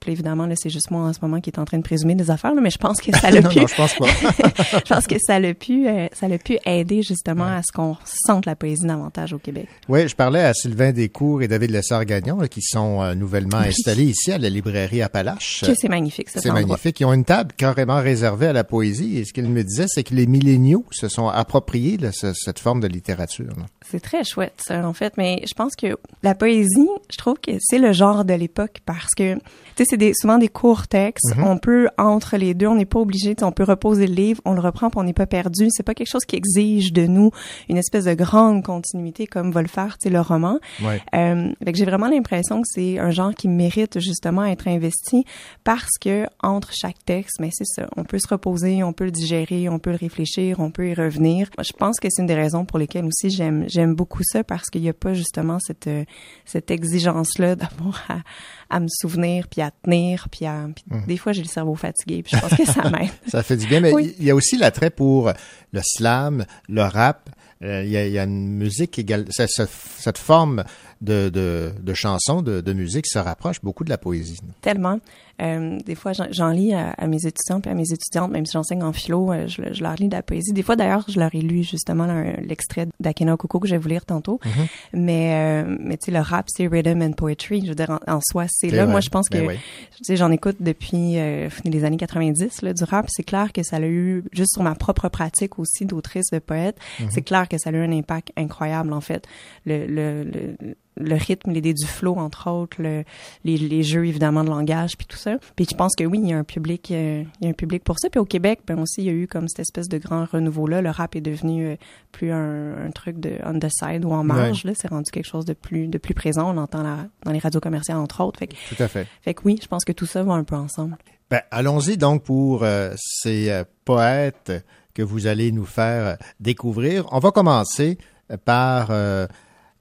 puis 0.00 0.12
évidemment 0.12 0.46
là, 0.46 0.54
c'est 0.56 0.70
juste 0.70 0.90
moi 0.90 1.02
en 1.02 1.12
ce 1.12 1.18
moment 1.22 1.40
qui 1.40 1.50
est 1.50 1.58
en 1.58 1.64
train 1.64 1.78
de 1.78 1.82
présumer 1.82 2.14
des 2.14 2.30
affaires, 2.30 2.54
là, 2.54 2.60
mais 2.60 2.70
je 2.70 2.78
pense 2.78 3.00
que 3.00 3.16
ça 3.16 3.30
l'a 3.32 3.42
pu. 3.42 3.58
non, 3.60 3.66
je 3.66 3.74
pense 3.74 3.94
pas. 3.94 4.06
je 4.84 4.94
pense 4.94 5.06
que 5.06 5.16
ça 5.18 5.38
l'a 5.40 5.54
pu, 5.54 5.88
euh, 5.88 6.06
ça 6.12 6.28
l'a 6.28 6.38
pu 6.38 6.58
aider 6.64 7.02
justement 7.02 7.44
à 7.46 7.60
ce 7.62 7.72
qu'on 7.74 7.96
sente 8.04 8.46
la 8.46 8.56
poésie 8.56 8.86
davantage 8.86 9.32
au 9.32 9.38
Québec. 9.38 9.68
Oui, 9.88 10.08
je 10.08 10.14
parlais 10.14 10.42
à 10.42 10.54
Sylvain 10.54 10.92
Descours 10.92 11.42
et 11.42 11.48
David 11.48 11.70
Lessard-Gagnon, 11.70 12.38
là, 12.40 12.48
qui 12.48 12.62
sont 12.62 13.02
euh, 13.02 13.14
nouvellement 13.14 13.58
Oui. 13.60 13.68
installés 13.68 14.04
ici 14.04 14.32
à 14.32 14.38
la 14.38 14.48
librairie 14.48 15.02
Appalache. 15.02 15.64
Que 15.66 15.74
c'est 15.74 15.88
magnifique, 15.88 16.30
cet 16.30 16.42
C'est 16.42 16.52
magnifique. 16.52 17.00
Ils 17.00 17.04
ont 17.04 17.12
une 17.12 17.24
table 17.24 17.52
carrément 17.56 18.00
réservée 18.00 18.46
à 18.48 18.52
la 18.52 18.64
poésie. 18.64 19.18
Et 19.18 19.24
ce 19.24 19.32
qu'ils 19.32 19.48
me 19.48 19.62
disaient, 19.64 19.86
c'est 19.88 20.04
que 20.04 20.14
les 20.14 20.26
milléniaux 20.26 20.84
se 20.90 21.08
sont 21.08 21.28
appropriés 21.28 21.96
là, 21.96 22.10
ce- 22.12 22.32
cette 22.34 22.58
forme 22.58 22.80
de 22.80 22.86
littérature. 22.88 23.46
là. 23.56 23.66
C'est 23.88 24.00
très 24.00 24.24
chouette, 24.24 24.35
en 24.70 24.92
fait. 24.92 25.14
Mais 25.16 25.42
je 25.46 25.54
pense 25.54 25.76
que 25.76 25.96
la 26.22 26.34
poésie, 26.34 26.88
je 27.10 27.16
trouve 27.16 27.38
que 27.38 27.52
c'est 27.60 27.78
le 27.78 27.92
genre 27.92 28.24
de 28.24 28.34
l'époque 28.34 28.80
parce 28.84 29.14
que, 29.16 29.36
tu 29.76 29.82
sais, 29.82 29.88
c'est 29.90 29.96
des, 29.98 30.12
souvent 30.14 30.38
des 30.38 30.48
courts 30.48 30.88
textes. 30.88 31.36
Mhm. 31.36 31.44
On 31.44 31.58
peut, 31.58 31.88
entre 31.98 32.38
les 32.38 32.54
deux, 32.54 32.66
on 32.66 32.76
n'est 32.76 32.86
pas 32.86 32.98
obligé, 32.98 33.36
on 33.42 33.52
peut 33.52 33.64
reposer 33.64 34.06
le 34.06 34.14
livre, 34.14 34.40
on 34.46 34.54
le 34.54 34.60
reprend, 34.60 34.88
puis 34.88 34.98
on 34.98 35.04
n'est 35.04 35.12
pas 35.12 35.26
perdu. 35.26 35.68
C'est 35.70 35.82
pas 35.82 35.94
quelque 35.94 36.10
chose 36.10 36.24
qui 36.24 36.36
exige 36.36 36.94
de 36.94 37.06
nous 37.06 37.30
une 37.68 37.76
espèce 37.76 38.06
de 38.06 38.14
grande 38.14 38.64
continuité 38.64 39.26
comme 39.26 39.50
va 39.50 39.60
le 39.60 39.68
faire, 39.68 39.98
tu 39.98 40.08
sais, 40.08 40.10
le 40.10 40.20
roman. 40.20 40.58
Ouais. 40.82 41.02
Euh, 41.14 41.52
fait 41.62 41.72
que 41.72 41.78
j'ai 41.78 41.84
vraiment 41.84 42.08
l'impression 42.08 42.62
que 42.62 42.68
c'est 42.70 42.98
un 42.98 43.10
genre 43.10 43.34
qui 43.34 43.48
mérite 43.48 44.00
justement 44.00 44.42
à 44.42 44.48
être 44.48 44.66
investi 44.66 45.24
parce 45.62 45.98
que 46.00 46.26
entre 46.42 46.72
chaque 46.72 47.04
texte, 47.04 47.36
mais 47.40 47.50
c'est 47.52 47.66
ça, 47.66 47.86
on 47.96 48.04
peut 48.04 48.18
se 48.18 48.28
reposer, 48.28 48.82
on 48.82 48.94
peut 48.94 49.04
le 49.04 49.10
digérer, 49.10 49.68
on 49.68 49.78
peut 49.78 49.90
le 49.90 49.96
réfléchir, 49.96 50.58
on 50.58 50.70
peut 50.70 50.88
y 50.88 50.94
revenir. 50.94 51.50
Je 51.58 51.72
pense 51.72 52.00
que 52.00 52.08
c'est 52.10 52.22
une 52.22 52.28
des 52.28 52.34
raisons 52.34 52.64
pour 52.64 52.78
lesquelles 52.78 53.04
aussi 53.04 53.28
j'aime 53.28 53.64
j'aime 53.68 53.94
beaucoup 53.94 54.22
ça 54.22 54.42
parce 54.42 54.70
qu'il 54.70 54.80
n'y 54.80 54.88
a 54.88 54.94
pas 54.94 55.12
justement 55.12 55.58
cette 55.58 55.86
euh, 55.86 56.04
cette 56.46 56.70
exigence 56.70 57.38
là 57.38 57.56
d'avoir 57.56 58.02
à, 58.08 58.76
à 58.76 58.80
me 58.80 58.88
souvenir 58.88 59.48
puis 59.48 59.60
à 59.60 59.65
tenir 59.70 60.28
puis 60.30 60.46
à 60.46 60.66
puis 60.74 60.84
Mhm. 60.90 61.06
des 61.06 61.16
fois 61.16 61.32
j'ai 61.32 61.42
le 61.42 61.48
cerveau 61.48 61.74
fatigué 61.74 62.22
puis 62.22 62.36
je 62.36 62.40
pense 62.40 62.54
que 62.56 62.64
ça 62.64 62.88
m'aide. 62.90 63.10
Ça 63.28 63.42
fait 63.42 63.56
du 63.56 63.66
bien, 63.66 63.80
mais 63.80 63.92
Oui. 63.92 64.14
il 64.18 64.24
y 64.24 64.30
a 64.30 64.34
aussi 64.34 64.56
l'attrait 64.56 64.90
pour 64.90 65.32
le 65.72 65.80
slam, 65.82 66.44
le 66.68 66.82
rap. 66.82 67.30
Euh, 67.62 67.82
Il 67.84 67.90
y, 67.90 67.96
a, 67.96 68.06
il 68.06 68.12
y 68.12 68.18
a 68.18 68.24
une 68.24 68.48
musique 68.58 68.98
égale. 68.98 69.24
ça- 69.30 69.46
ça- 69.48 69.66
cette 69.98 70.18
forme 70.18 70.62
de, 71.00 71.30
de, 71.30 71.72
de, 71.82 72.60
de 72.60 72.72
musique 72.74 73.06
se 73.06 73.18
rapproche 73.18 73.62
beaucoup 73.62 73.82
de 73.82 73.88
la 73.88 73.96
poésie. 73.98 74.38
Tellement. 74.60 75.00
Euh, 75.42 75.78
des 75.84 75.94
fois, 75.94 76.12
j'en- 76.12 76.50
lis 76.50 76.72
à, 76.72 76.90
à 76.92 77.06
mes 77.06 77.26
étudiants 77.26 77.60
puis 77.60 77.70
à 77.70 77.74
mes 77.74 77.92
étudiantes, 77.92 78.30
même 78.30 78.46
si 78.46 78.52
j'enseigne 78.52 78.82
en 78.82 78.92
philo, 78.92 79.32
euh, 79.32 79.46
je, 79.46 79.62
je 79.72 79.82
leur 79.82 79.94
lis 79.96 80.08
de 80.08 80.14
la 80.14 80.22
poésie. 80.22 80.52
Des 80.52 80.62
fois, 80.62 80.76
d'ailleurs, 80.76 81.04
je 81.08 81.18
leur 81.20 81.34
ai 81.34 81.40
lu 81.40 81.62
justement 81.62 82.06
l'extrait 82.40 82.86
d'Akena 83.00 83.36
Coco 83.36 83.60
que 83.60 83.68
je 83.68 83.74
vais 83.74 83.78
vous 83.78 83.88
lire 83.88 84.06
tantôt. 84.06 84.40
Mhm. 84.44 84.66
Mais, 84.94 85.34
euh, 85.66 85.76
mais 85.80 85.96
tu 85.98 86.06
sais, 86.06 86.12
le 86.12 86.20
rap, 86.20 86.46
c'est 86.48 86.66
rhythm 86.66 87.02
and 87.02 87.12
poetry. 87.12 87.60
Je 87.62 87.68
veux 87.68 87.74
dire, 87.74 87.90
en, 87.90 88.12
en 88.14 88.20
soi, 88.22 88.46
c'est 88.48 88.70
C'est 88.70 88.76
là. 88.76 88.84
vrai. 88.84 88.92
Moi, 88.92 89.00
je 89.00 89.10
pense 89.10 89.28
que, 89.28 89.38
Ben 89.38 89.48
oui. 89.48 89.54
tu 89.96 90.04
sais, 90.04 90.16
j'en 90.16 90.30
écoute 90.30 90.56
depuis 90.60 91.18
euh, 91.18 91.48
les 91.64 91.84
années 91.84 91.96
90, 91.98 92.62
là, 92.62 92.72
du 92.72 92.84
rap. 92.84 93.06
C'est 93.08 93.22
clair 93.24 93.52
que 93.52 93.62
ça 93.62 93.76
a 93.76 93.80
eu, 93.80 94.24
juste 94.32 94.52
sur 94.54 94.62
ma 94.62 94.74
propre 94.74 95.08
pratique 95.08 95.58
aussi 95.58 95.84
d'autrice, 95.84 96.30
de 96.32 96.38
poète, 96.38 96.78
Mhm. 97.00 97.08
c'est 97.10 97.22
clair 97.22 97.48
que 97.48 97.58
ça 97.58 97.70
a 97.70 97.72
eu 97.72 97.84
un 97.84 97.92
impact 97.92 98.32
incroyable, 98.36 98.92
en 98.92 99.00
fait. 99.00 99.26
Le, 99.66 99.86
le, 99.86 100.24
le, 100.24 100.76
le 100.96 101.14
rythme, 101.14 101.52
l'idée 101.52 101.74
du 101.74 101.86
flow, 101.86 102.16
entre 102.16 102.50
autres, 102.50 102.76
le, 102.80 103.04
les, 103.44 103.56
les 103.58 103.82
jeux, 103.82 104.06
évidemment, 104.06 104.44
de 104.44 104.50
langage, 104.50 104.96
puis 104.96 105.06
tout 105.06 105.16
ça. 105.16 105.36
Puis 105.54 105.66
je 105.70 105.76
pense 105.76 105.94
que 105.94 106.04
oui, 106.04 106.20
il 106.22 106.28
y 106.30 106.32
a 106.32 106.38
un 106.38 106.44
public, 106.44 106.90
euh, 106.90 107.22
il 107.40 107.44
y 107.44 107.46
a 107.46 107.50
un 107.50 107.54
public 107.54 107.84
pour 107.84 107.98
ça. 107.98 108.08
Puis 108.08 108.18
au 108.18 108.24
Québec, 108.24 108.60
ben 108.66 108.78
aussi, 108.78 109.02
il 109.02 109.04
y 109.04 109.10
a 109.10 109.12
eu 109.12 109.26
comme 109.26 109.48
cette 109.48 109.60
espèce 109.60 109.88
de 109.88 109.98
grand 109.98 110.24
renouveau-là. 110.24 110.82
Le 110.82 110.90
rap 110.90 111.16
est 111.16 111.20
devenu 111.20 111.66
euh, 111.66 111.76
plus 112.12 112.32
un, 112.32 112.86
un 112.86 112.90
truc 112.90 113.20
de 113.20 113.32
on 113.44 113.58
the 113.58 113.68
side 113.70 114.04
ou 114.04 114.12
en 114.12 114.24
marge. 114.24 114.64
Ouais. 114.64 114.70
Là, 114.70 114.76
c'est 114.78 114.88
rendu 114.88 115.10
quelque 115.10 115.28
chose 115.28 115.44
de 115.44 115.52
plus, 115.52 115.88
de 115.88 115.98
plus 115.98 116.14
présent. 116.14 116.50
On 116.50 116.54
l'entend 116.54 116.82
dans 117.24 117.32
les 117.32 117.38
radios 117.38 117.60
commerciales, 117.60 117.98
entre 117.98 118.22
autres. 118.24 118.38
Fait 118.38 118.46
que, 118.48 118.54
Tout 118.74 118.82
à 118.82 118.88
fait. 118.88 119.06
fait 119.22 119.34
que 119.34 119.42
oui, 119.44 119.58
je 119.62 119.68
pense 119.68 119.84
que 119.84 119.92
tout 119.92 120.06
ça 120.06 120.22
va 120.22 120.34
un 120.34 120.44
peu 120.44 120.56
ensemble. 120.56 120.96
Ben, 121.30 121.40
allons-y 121.50 121.96
donc 121.96 122.22
pour 122.22 122.62
euh, 122.62 122.94
ces 122.96 123.62
poètes 123.84 124.52
que 124.94 125.02
vous 125.02 125.26
allez 125.26 125.52
nous 125.52 125.66
faire 125.66 126.16
découvrir. 126.40 127.04
On 127.12 127.18
va 127.18 127.32
commencer 127.32 127.98
par 128.44 128.88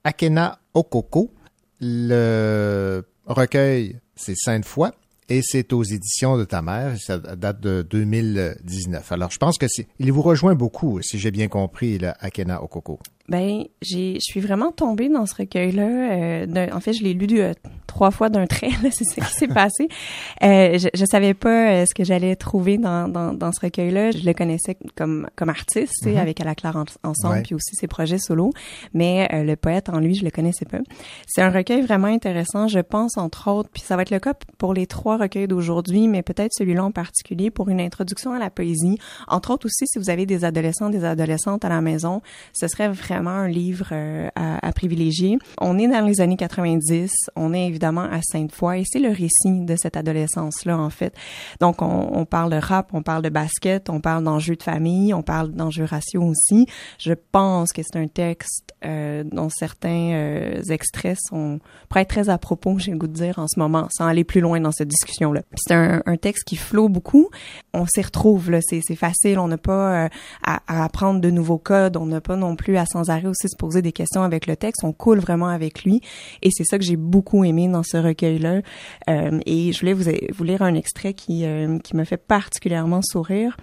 Akena 0.06 0.60
Okoko. 0.74 1.34
Le 1.82 3.04
recueil, 3.26 4.00
c'est 4.16 4.36
Sainte 4.38 4.64
Foi 4.64 4.94
et 5.28 5.42
c'est 5.42 5.74
aux 5.74 5.84
éditions 5.84 6.38
de 6.38 6.46
ta 6.46 6.62
mère. 6.62 6.96
Ça 7.00 7.18
date 7.18 7.60
de 7.60 7.82
2019. 7.82 9.12
Alors, 9.12 9.32
je 9.32 9.38
pense 9.38 9.58
que 9.58 9.66
c'est, 9.68 9.88
il 10.00 10.12
vous 10.14 10.22
rejoint 10.22 10.56
beaucoup, 10.56 11.02
si 11.02 11.20
j'ai 11.20 11.32
bien 11.32 11.48
compris, 11.48 11.98
là, 11.98 12.16
Akena 12.20 12.64
Okoko. 12.64 13.00
Ben, 13.28 13.64
j'ai, 13.82 14.16
je 14.16 14.20
suis 14.20 14.40
vraiment 14.40 14.72
tombée 14.72 15.10
dans 15.10 15.26
ce 15.26 15.34
recueil-là. 15.36 15.84
euh, 15.84 16.68
en 16.72 16.80
fait, 16.80 16.94
je 16.94 17.04
l'ai 17.04 17.14
lu 17.16 17.40
euh, 17.40 17.54
trois 17.88 18.12
fois 18.12 18.30
d'un 18.30 18.46
trait. 18.46 18.70
c'est 18.92 19.04
ce 19.04 19.16
qui 19.16 19.34
s'est 19.34 19.48
passé. 19.54 19.88
Euh, 20.44 20.78
je, 20.78 20.90
je 20.94 21.06
savais 21.10 21.34
pas 21.34 21.72
euh, 21.72 21.86
ce 21.88 21.96
que 21.96 22.04
j'allais 22.04 22.36
trouver 22.36 22.78
dans, 22.78 23.08
dans, 23.08 23.34
dans 23.34 23.52
ce 23.52 23.62
recueil-là. 23.62 24.12
Je 24.12 24.24
le 24.24 24.34
connaissais 24.34 24.78
comme 24.96 25.28
comme 25.36 25.50
artiste, 25.50 25.94
tu 26.00 26.10
sais, 26.10 26.12
Mhm. 26.12 26.18
avec 26.18 26.40
À 26.42 26.44
la 26.44 26.54
Claire 26.54 26.76
en- 26.76 27.10
ensemble, 27.10 27.36
Ouais. 27.38 27.42
puis 27.42 27.56
aussi 27.56 27.76
ses 27.76 27.88
projets 27.88 28.20
solo. 28.20 28.52
Mais 28.94 29.28
euh, 29.34 29.44
le 29.44 29.56
poète 29.56 29.90
en 29.90 29.98
lui, 30.00 30.14
je 30.14 30.24
le 30.24 30.30
connaissais 30.30 30.66
pas. 30.66 30.78
C'est 31.26 31.42
un 31.42 31.50
recueil 31.50 31.82
vraiment 31.82 32.06
intéressant, 32.08 32.68
je 32.68 32.80
pense 32.80 33.18
entre 33.18 33.50
autres. 33.50 33.70
Puis 33.74 33.82
ça 33.82 33.96
va 33.96 34.04
être 34.04 34.12
le 34.12 34.20
cas 34.20 34.36
pour 34.60 34.76
les 34.76 34.86
trois 34.86 35.18
recueils 35.18 35.48
d'aujourd'hui, 35.48 36.08
mais 36.08 36.22
peut-être 36.22 36.52
celui-là 36.56 36.84
en 36.84 36.92
particulier 36.92 37.50
pour 37.50 37.70
une 37.70 37.82
introduction 37.82 38.34
à 38.34 38.38
la 38.40 38.52
poésie. 38.52 39.00
Entre 39.28 39.50
autres 39.52 39.66
aussi, 39.66 39.88
si 39.88 39.98
vous 39.98 40.12
avez 40.12 40.28
des 40.28 40.46
adolescents, 40.46 40.90
des 40.92 41.06
adolescentes 41.06 41.66
à 41.66 41.70
la 41.70 41.82
maison, 41.82 42.22
ce 42.54 42.68
serait 42.68 42.90
vraiment 42.90 43.15
un 43.16 43.48
livre 43.48 43.88
euh, 43.92 44.30
à, 44.36 44.72
privilégier. 44.74 45.38
On 45.60 45.78
est 45.78 45.88
dans 45.88 46.06
les 46.06 46.22
années 46.22 46.38
90, 46.38 47.12
on 47.36 47.54
est 47.54 47.68
évidemment 47.68 48.04
à 48.04 48.22
Sainte-Foy 48.22 48.82
et 48.82 48.84
c'est 48.86 49.00
le 49.00 49.10
récit 49.10 49.66
de 49.66 49.76
cette 49.76 49.98
adolescence-là, 49.98 50.78
en 50.78 50.90
fait. 50.90 51.16
Donc, 51.62 51.82
on, 51.82 52.26
parle 52.26 52.52
de 52.52 52.58
rap, 52.58 52.90
on 52.94 53.04
parle 53.04 53.22
de 53.22 53.30
basket, 53.30 53.90
on 53.90 54.02
parle 54.02 54.24
d'enjeux 54.24 54.56
de 54.56 54.64
famille, 54.64 55.14
on 55.14 55.22
parle 55.22 55.52
d'enjeux 55.52 55.86
raciaux 55.86 56.24
aussi. 56.24 56.68
Je 57.00 57.14
pense 57.32 57.72
que 57.72 57.82
c'est 57.84 58.00
un 58.00 58.08
texte 58.08 58.74
euh, 58.86 59.24
dont 59.24 59.50
certains 59.50 60.12
euh, 60.14 60.62
extraits 60.70 61.18
sont 61.30 61.60
pourraient 61.90 62.02
être 62.02 62.10
très 62.10 62.30
à 62.30 62.38
propos, 62.38 62.78
j'ai 62.78 62.92
le 62.92 62.98
goût 62.98 63.08
de 63.08 63.14
dire, 63.14 63.40
en 63.40 63.48
ce 63.48 63.60
moment, 63.60 63.88
sans 63.92 64.06
aller 64.06 64.24
plus 64.24 64.42
loin 64.42 64.60
dans 64.60 64.72
cette 64.72 64.88
discussion-là. 64.88 65.42
C'est 65.56 65.74
un, 65.74 66.02
texte 66.22 66.46
qui 66.46 66.56
flot 66.56 66.90
beaucoup. 66.90 67.30
On 67.74 67.86
s'y 67.86 68.02
retrouve. 68.02 68.50
C'est, 68.62 68.96
facile. 68.96 69.40
On 69.40 69.48
n'a 69.48 69.58
pas 69.58 70.06
euh, 70.06 70.10
à, 70.44 70.84
apprendre 70.84 71.20
de 71.20 71.30
nouveaux 71.30 71.58
codes. 71.58 71.98
On 71.98 72.06
n'a 72.06 72.22
pas 72.22 72.36
non 72.36 72.56
plus 72.56 72.78
à 72.78 72.86
sans 73.06 73.12
arrêt 73.12 73.28
aussi 73.28 73.48
se 73.50 73.56
poser 73.58 73.82
des 73.82 73.92
questions 73.92 74.24
avec 74.24 74.48
le 74.48 74.56
texte. 74.56 74.84
On 74.84 74.94
coule 74.94 75.20
vraiment 75.20 75.48
avec 75.48 75.84
lui. 75.84 76.02
Et 76.42 76.50
c'est 76.52 76.64
ça 76.66 76.78
que 76.78 76.84
j'ai 76.84 76.96
beaucoup 76.98 77.44
aimé 77.44 77.68
dans 77.68 77.84
ce 77.84 77.98
recueil-là. 77.98 78.62
Euh, 79.10 79.40
et 79.46 79.72
je 79.72 79.80
voulais 79.80 79.94
vous, 79.94 80.10
vous 80.36 80.44
lire 80.44 80.62
un 80.62 80.76
extrait 80.76 81.14
qui, 81.14 81.46
euh, 81.46 81.80
qui 81.80 81.96
me 81.96 82.04
fait 82.04 82.18
particulièrement 82.18 83.02
sourire 83.04 83.58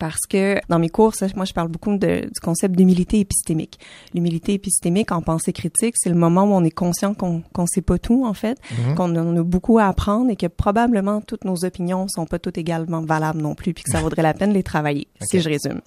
parce 0.00 0.26
que 0.28 0.60
dans 0.68 0.78
mes 0.78 0.90
cours, 0.90 1.12
moi, 1.34 1.44
je 1.44 1.52
parle 1.52 1.66
beaucoup 1.66 1.96
de, 1.96 2.20
du 2.20 2.40
concept 2.40 2.76
d'humilité 2.76 3.18
épistémique. 3.18 3.80
L'humilité 4.14 4.52
épistémique 4.52 5.10
en 5.10 5.22
pensée 5.22 5.52
critique, 5.52 5.94
c'est 5.96 6.08
le 6.08 6.14
moment 6.14 6.44
où 6.44 6.52
on 6.52 6.62
est 6.62 6.70
conscient 6.70 7.14
qu'on 7.14 7.42
qu'on 7.52 7.66
sait 7.66 7.82
pas 7.82 7.98
tout, 7.98 8.24
en 8.24 8.32
fait, 8.32 8.58
Mhm. 8.70 8.94
qu'on 8.94 9.16
en 9.16 9.36
a 9.36 9.42
beaucoup 9.42 9.80
à 9.80 9.86
apprendre 9.86 10.30
et 10.30 10.36
que 10.36 10.46
probablement 10.46 11.20
toutes 11.20 11.44
nos 11.44 11.64
opinions 11.64 12.06
sont 12.06 12.26
pas 12.26 12.38
toutes 12.38 12.58
également 12.58 13.00
valables 13.00 13.40
non 13.42 13.56
plus, 13.56 13.74
puis 13.74 13.82
que 13.82 13.90
ça 13.90 14.00
vaudrait 14.00 14.22
la 14.22 14.34
peine 14.34 14.50
de 14.50 14.54
les 14.54 14.62
travailler, 14.62 15.08
si 15.20 15.40
je 15.40 15.48
résume. 15.48 15.80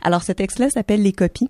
Alors, 0.00 0.22
ce 0.22 0.30
texte-là 0.30 0.70
s'appelle 0.70 1.02
Les 1.02 1.12
copies. 1.12 1.48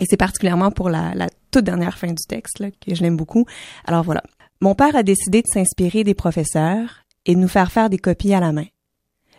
Et 0.00 0.06
c'est 0.08 0.16
particulièrement 0.16 0.70
pour 0.70 0.88
la, 0.88 1.28
toute 1.50 1.64
dernière 1.64 1.98
fin 1.98 2.08
du 2.08 2.24
texte, 2.26 2.58
là, 2.58 2.70
que 2.70 2.94
je 2.94 3.02
l'aime 3.02 3.16
beaucoup. 3.16 3.46
Alors 3.84 4.02
voilà. 4.02 4.22
Mon 4.60 4.74
père 4.74 4.96
a 4.96 5.02
décidé 5.02 5.42
de 5.42 5.46
s'inspirer 5.46 6.04
des 6.04 6.14
professeurs 6.14 7.04
et 7.26 7.34
de 7.34 7.40
nous 7.40 7.48
faire 7.48 7.70
faire 7.70 7.90
des 7.90 7.98
copies 7.98 8.34
à 8.34 8.40
la 8.40 8.52
main. 8.52 8.66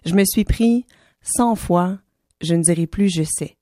Je 0.06 0.14
me 0.14 0.24
suis 0.24 0.46
pris 0.46 0.86
cent 1.22 1.56
fois, 1.56 2.00
je 2.42 2.56
ne 2.56 2.64
dirai 2.64 2.88
plus 2.88 3.10
je 3.10 3.24
sais. 3.24 3.58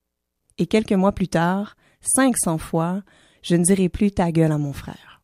Et 0.58 0.68
quelques 0.68 0.94
mois 0.94 1.14
plus 1.14 1.28
tard, 1.28 1.76
cinq 2.02 2.38
cents 2.38 2.58
fois, 2.58 3.02
je 3.42 3.56
ne 3.56 3.64
dirai 3.64 3.90
plus 3.90 4.12
ta 4.12 4.32
gueule 4.32 4.52
à 4.52 4.58
mon 4.58 4.74
frère. 4.74 5.22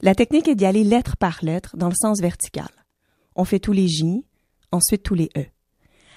La 0.00 0.14
technique 0.14 0.48
est 0.48 0.54
d'y 0.54 0.66
aller 0.66 0.84
lettre 0.84 1.16
par 1.16 1.40
lettre 1.42 1.76
dans 1.76 1.88
le 1.88 1.94
sens 1.94 2.20
vertical. 2.20 2.68
On 3.36 3.44
fait 3.44 3.60
tous 3.60 3.72
les 3.72 3.86
J, 3.86 4.24
ensuite 4.72 5.02
tous 5.02 5.14
les 5.14 5.30
E. 5.36 5.46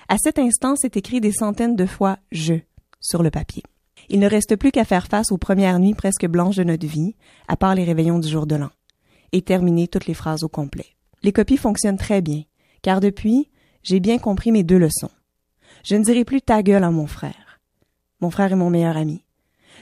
À 0.08 0.18
cet 0.18 0.40
instant, 0.40 0.76
c'est 0.76 0.98
écrit 0.98 1.22
des 1.22 1.32
centaines 1.32 1.76
de 1.76 1.86
fois 1.86 2.18
je 2.32 2.56
sur 3.00 3.24
le 3.24 3.32
papier. 3.32 3.64
Il 4.14 4.20
ne 4.20 4.30
reste 4.30 4.58
plus 4.58 4.72
qu'à 4.72 4.86
faire 4.86 5.08
face 5.08 5.32
aux 5.32 5.40
premières 5.40 5.80
nuits 5.80 5.96
presque 5.96 6.28
blanches 6.28 6.58
de 6.58 6.64
notre 6.64 6.86
vie, 6.86 7.16
à 7.48 7.58
part 7.58 7.74
les 7.74 7.84
réveillons 7.84 8.20
du 8.20 8.30
jour 8.30 8.46
de 8.46 8.56
l'an, 8.56 8.70
et 9.32 9.42
terminer 9.42 9.88
toutes 9.88 10.06
les 10.06 10.14
phrases 10.14 10.44
au 10.44 10.50
complet. 10.50 10.86
Les 11.24 11.32
copies 11.32 11.58
fonctionnent 11.58 11.98
très 11.98 12.22
bien, 12.22 12.44
car 12.84 13.00
depuis, 13.00 13.50
j'ai 13.82 14.00
bien 14.00 14.20
compris 14.20 14.52
mes 14.52 14.62
deux 14.62 14.78
leçons. 14.78 15.10
Je 15.84 15.96
ne 15.96 16.04
dirai 16.04 16.26
plus 16.26 16.44
ta 16.44 16.62
gueule 16.62 16.84
à 16.84 16.92
mon 16.92 17.08
frère. 17.08 17.60
Mon 18.22 18.30
frère 18.30 18.52
est 18.52 18.56
mon 18.56 18.70
meilleur 18.70 18.98
ami. 18.98 19.26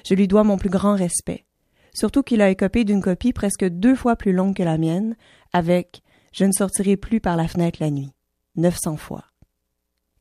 Je 0.06 0.14
lui 0.14 0.30
dois 0.30 0.46
mon 0.46 0.58
plus 0.58 0.70
grand 0.70 0.96
respect, 0.96 1.44
surtout 1.94 2.24
qu'il 2.24 2.42
a 2.42 2.50
écopé 2.50 2.86
d'une 2.86 3.02
copie 3.02 3.34
presque 3.34 3.66
deux 3.66 3.96
fois 3.96 4.16
plus 4.16 4.32
longue 4.32 4.56
que 4.56 4.64
la 4.64 4.78
mienne, 4.78 5.18
avec 5.52 6.04
Je 6.32 6.46
ne 6.46 6.54
sortirai 6.54 6.96
plus 6.96 7.20
par 7.20 7.36
la 7.36 7.50
fenêtre 7.50 7.80
la 7.82 7.92
nuit, 7.92 8.14
900 8.56 8.96
fois. 8.96 9.26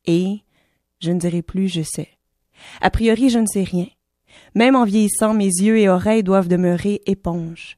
Et 0.05 0.41
Je 0.99 1.11
ne 1.11 1.19
dirai 1.19 1.41
plus 1.41 1.69
je 1.69 1.81
sais. 1.81 2.09
A 2.81 2.89
priori, 2.89 3.29
je 3.29 3.39
ne 3.39 3.47
sais 3.47 3.63
rien, 3.63 3.87
Même 4.55 4.75
en 4.75 4.83
vieillissant, 4.85 5.33
mes 5.33 5.45
yeux 5.45 5.77
et 5.77 5.89
oreilles 5.89 6.23
doivent 6.23 6.47
demeurer 6.47 7.01
éponges. 7.05 7.77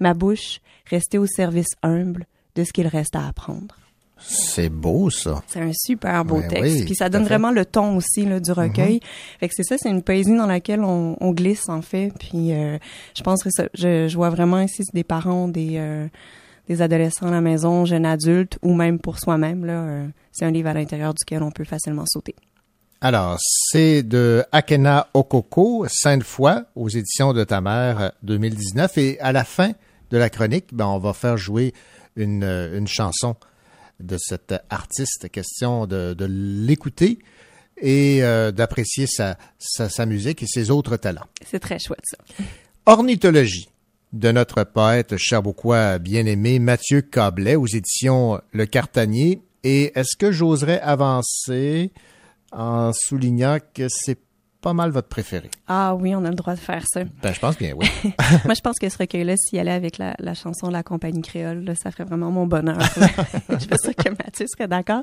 Ma 0.00 0.14
bouche 0.14 0.60
rester 0.90 1.18
au 1.18 1.26
service 1.26 1.68
humble 1.82 2.26
de 2.56 2.64
ce 2.64 2.72
qu'il 2.72 2.86
reste 2.86 3.16
à 3.16 3.26
apprendre. 3.26 3.74
C'est 4.18 4.68
beau, 4.70 5.10
ça. 5.10 5.42
C'est 5.48 5.60
un 5.60 5.72
super 5.74 6.24
beau 6.24 6.36
Ouais, 6.36 6.48
texte. 6.48 6.76
oui, 6.76 6.84
Puis 6.84 6.94
ça 6.94 7.08
donne 7.10 7.24
vraiment 7.24 7.50
le 7.50 7.66
ton 7.66 7.96
aussi 7.96 8.24
là, 8.24 8.40
du 8.40 8.52
recueil. 8.52 9.00
Fait 9.40 9.48
que 9.48 9.54
c'est 9.54 9.64
ça, 9.64 9.76
c'est 9.76 9.90
une 9.90 10.02
poésie 10.02 10.34
dans 10.36 10.46
laquelle 10.46 10.80
on, 10.80 11.16
on 11.20 11.32
glisse 11.32 11.68
en 11.68 11.82
fait. 11.82 12.12
Puis 12.18 12.52
euh, 12.52 12.78
je 13.16 13.22
pense 13.22 13.42
que 13.42 13.50
ça, 13.50 13.64
je, 13.74 14.06
je 14.08 14.16
vois 14.16 14.30
vraiment 14.30 14.60
ici 14.60 14.82
des 14.94 15.04
parents, 15.04 15.48
des 15.48 15.74
euh, 15.78 16.06
des 16.68 16.80
adolescents 16.80 17.26
à 17.26 17.30
la 17.30 17.40
maison, 17.42 17.84
jeunes 17.84 18.06
adultes 18.06 18.58
ou 18.62 18.72
même 18.72 18.98
pour 18.98 19.18
soi-même 19.18 19.66
là. 19.66 19.72
euh, 19.72 20.06
c'est 20.32 20.46
un 20.46 20.50
livre 20.50 20.68
à 20.68 20.74
l'intérieur 20.74 21.12
duquel 21.12 21.42
on 21.42 21.50
peut 21.50 21.64
facilement 21.64 22.04
sauter. 22.06 22.34
Alors, 23.04 23.36
c'est 23.38 24.02
de 24.02 24.46
Akena 24.50 25.08
Okoko, 25.12 25.84
Sainte 25.90 26.22
Foi, 26.22 26.64
aux 26.74 26.88
éditions 26.88 27.34
de 27.34 27.44
ta 27.44 27.60
mère 27.60 28.00
euh, 28.00 28.08
2019. 28.22 28.96
Et 28.96 29.20
à 29.20 29.30
la 29.30 29.44
fin 29.44 29.72
de 30.10 30.16
la 30.16 30.30
chronique, 30.30 30.72
ben, 30.72 30.86
on 30.86 30.98
va 30.98 31.12
faire 31.12 31.36
jouer 31.36 31.74
une, 32.16 32.44
euh, 32.44 32.78
une 32.78 32.88
chanson 32.88 33.36
de 34.00 34.16
cet 34.16 34.54
artiste. 34.70 35.28
Question 35.30 35.86
de, 35.86 36.14
de 36.14 36.24
l'écouter 36.24 37.18
et 37.76 38.22
euh, 38.22 38.52
d'apprécier 38.52 39.06
sa, 39.06 39.36
sa, 39.58 39.90
sa 39.90 40.06
musique 40.06 40.42
et 40.42 40.46
ses 40.46 40.70
autres 40.70 40.96
talents. 40.96 41.26
C'est 41.44 41.60
très 41.60 41.78
chouette 41.78 42.00
ça. 42.04 42.16
Ornithologie 42.86 43.68
de 44.14 44.32
notre 44.32 44.64
poète 44.64 45.18
cherbouquois 45.18 45.98
bien-aimé 45.98 46.58
Mathieu 46.58 47.02
Cablet 47.02 47.56
aux 47.56 47.66
éditions 47.66 48.40
Le 48.52 48.64
Cartanier. 48.64 49.42
Et 49.62 49.92
est-ce 49.94 50.16
que 50.16 50.32
j'oserais 50.32 50.80
avancer 50.80 51.92
en 52.54 52.92
soulignant 52.92 53.58
que 53.74 53.86
c'est 53.88 54.18
pas 54.64 54.72
mal 54.72 54.90
votre 54.90 55.08
préféré? 55.08 55.50
Ah 55.68 55.94
oui, 55.94 56.14
on 56.14 56.24
a 56.24 56.30
le 56.30 56.34
droit 56.34 56.54
de 56.54 56.58
faire 56.58 56.84
ça. 56.86 57.02
Ben, 57.22 57.34
je 57.34 57.38
pense 57.38 57.58
bien, 57.58 57.74
oui. 57.76 57.86
Moi, 58.46 58.54
je 58.54 58.62
pense 58.62 58.78
que 58.78 58.88
ce 58.88 58.96
recueil-là, 58.96 59.34
s'il 59.36 59.58
allait 59.58 59.70
avec 59.70 59.98
la, 59.98 60.14
la 60.18 60.32
chanson 60.32 60.70
La 60.70 60.82
Compagnie 60.82 61.20
Créole, 61.20 61.64
là, 61.64 61.74
ça 61.74 61.90
ferait 61.90 62.04
vraiment 62.04 62.30
mon 62.30 62.46
bonheur. 62.46 62.78
je 63.50 63.58
suis 63.58 63.78
sûre 63.82 63.94
que 63.94 64.08
Mathieu 64.08 64.46
serait 64.46 64.68
d'accord. 64.68 65.02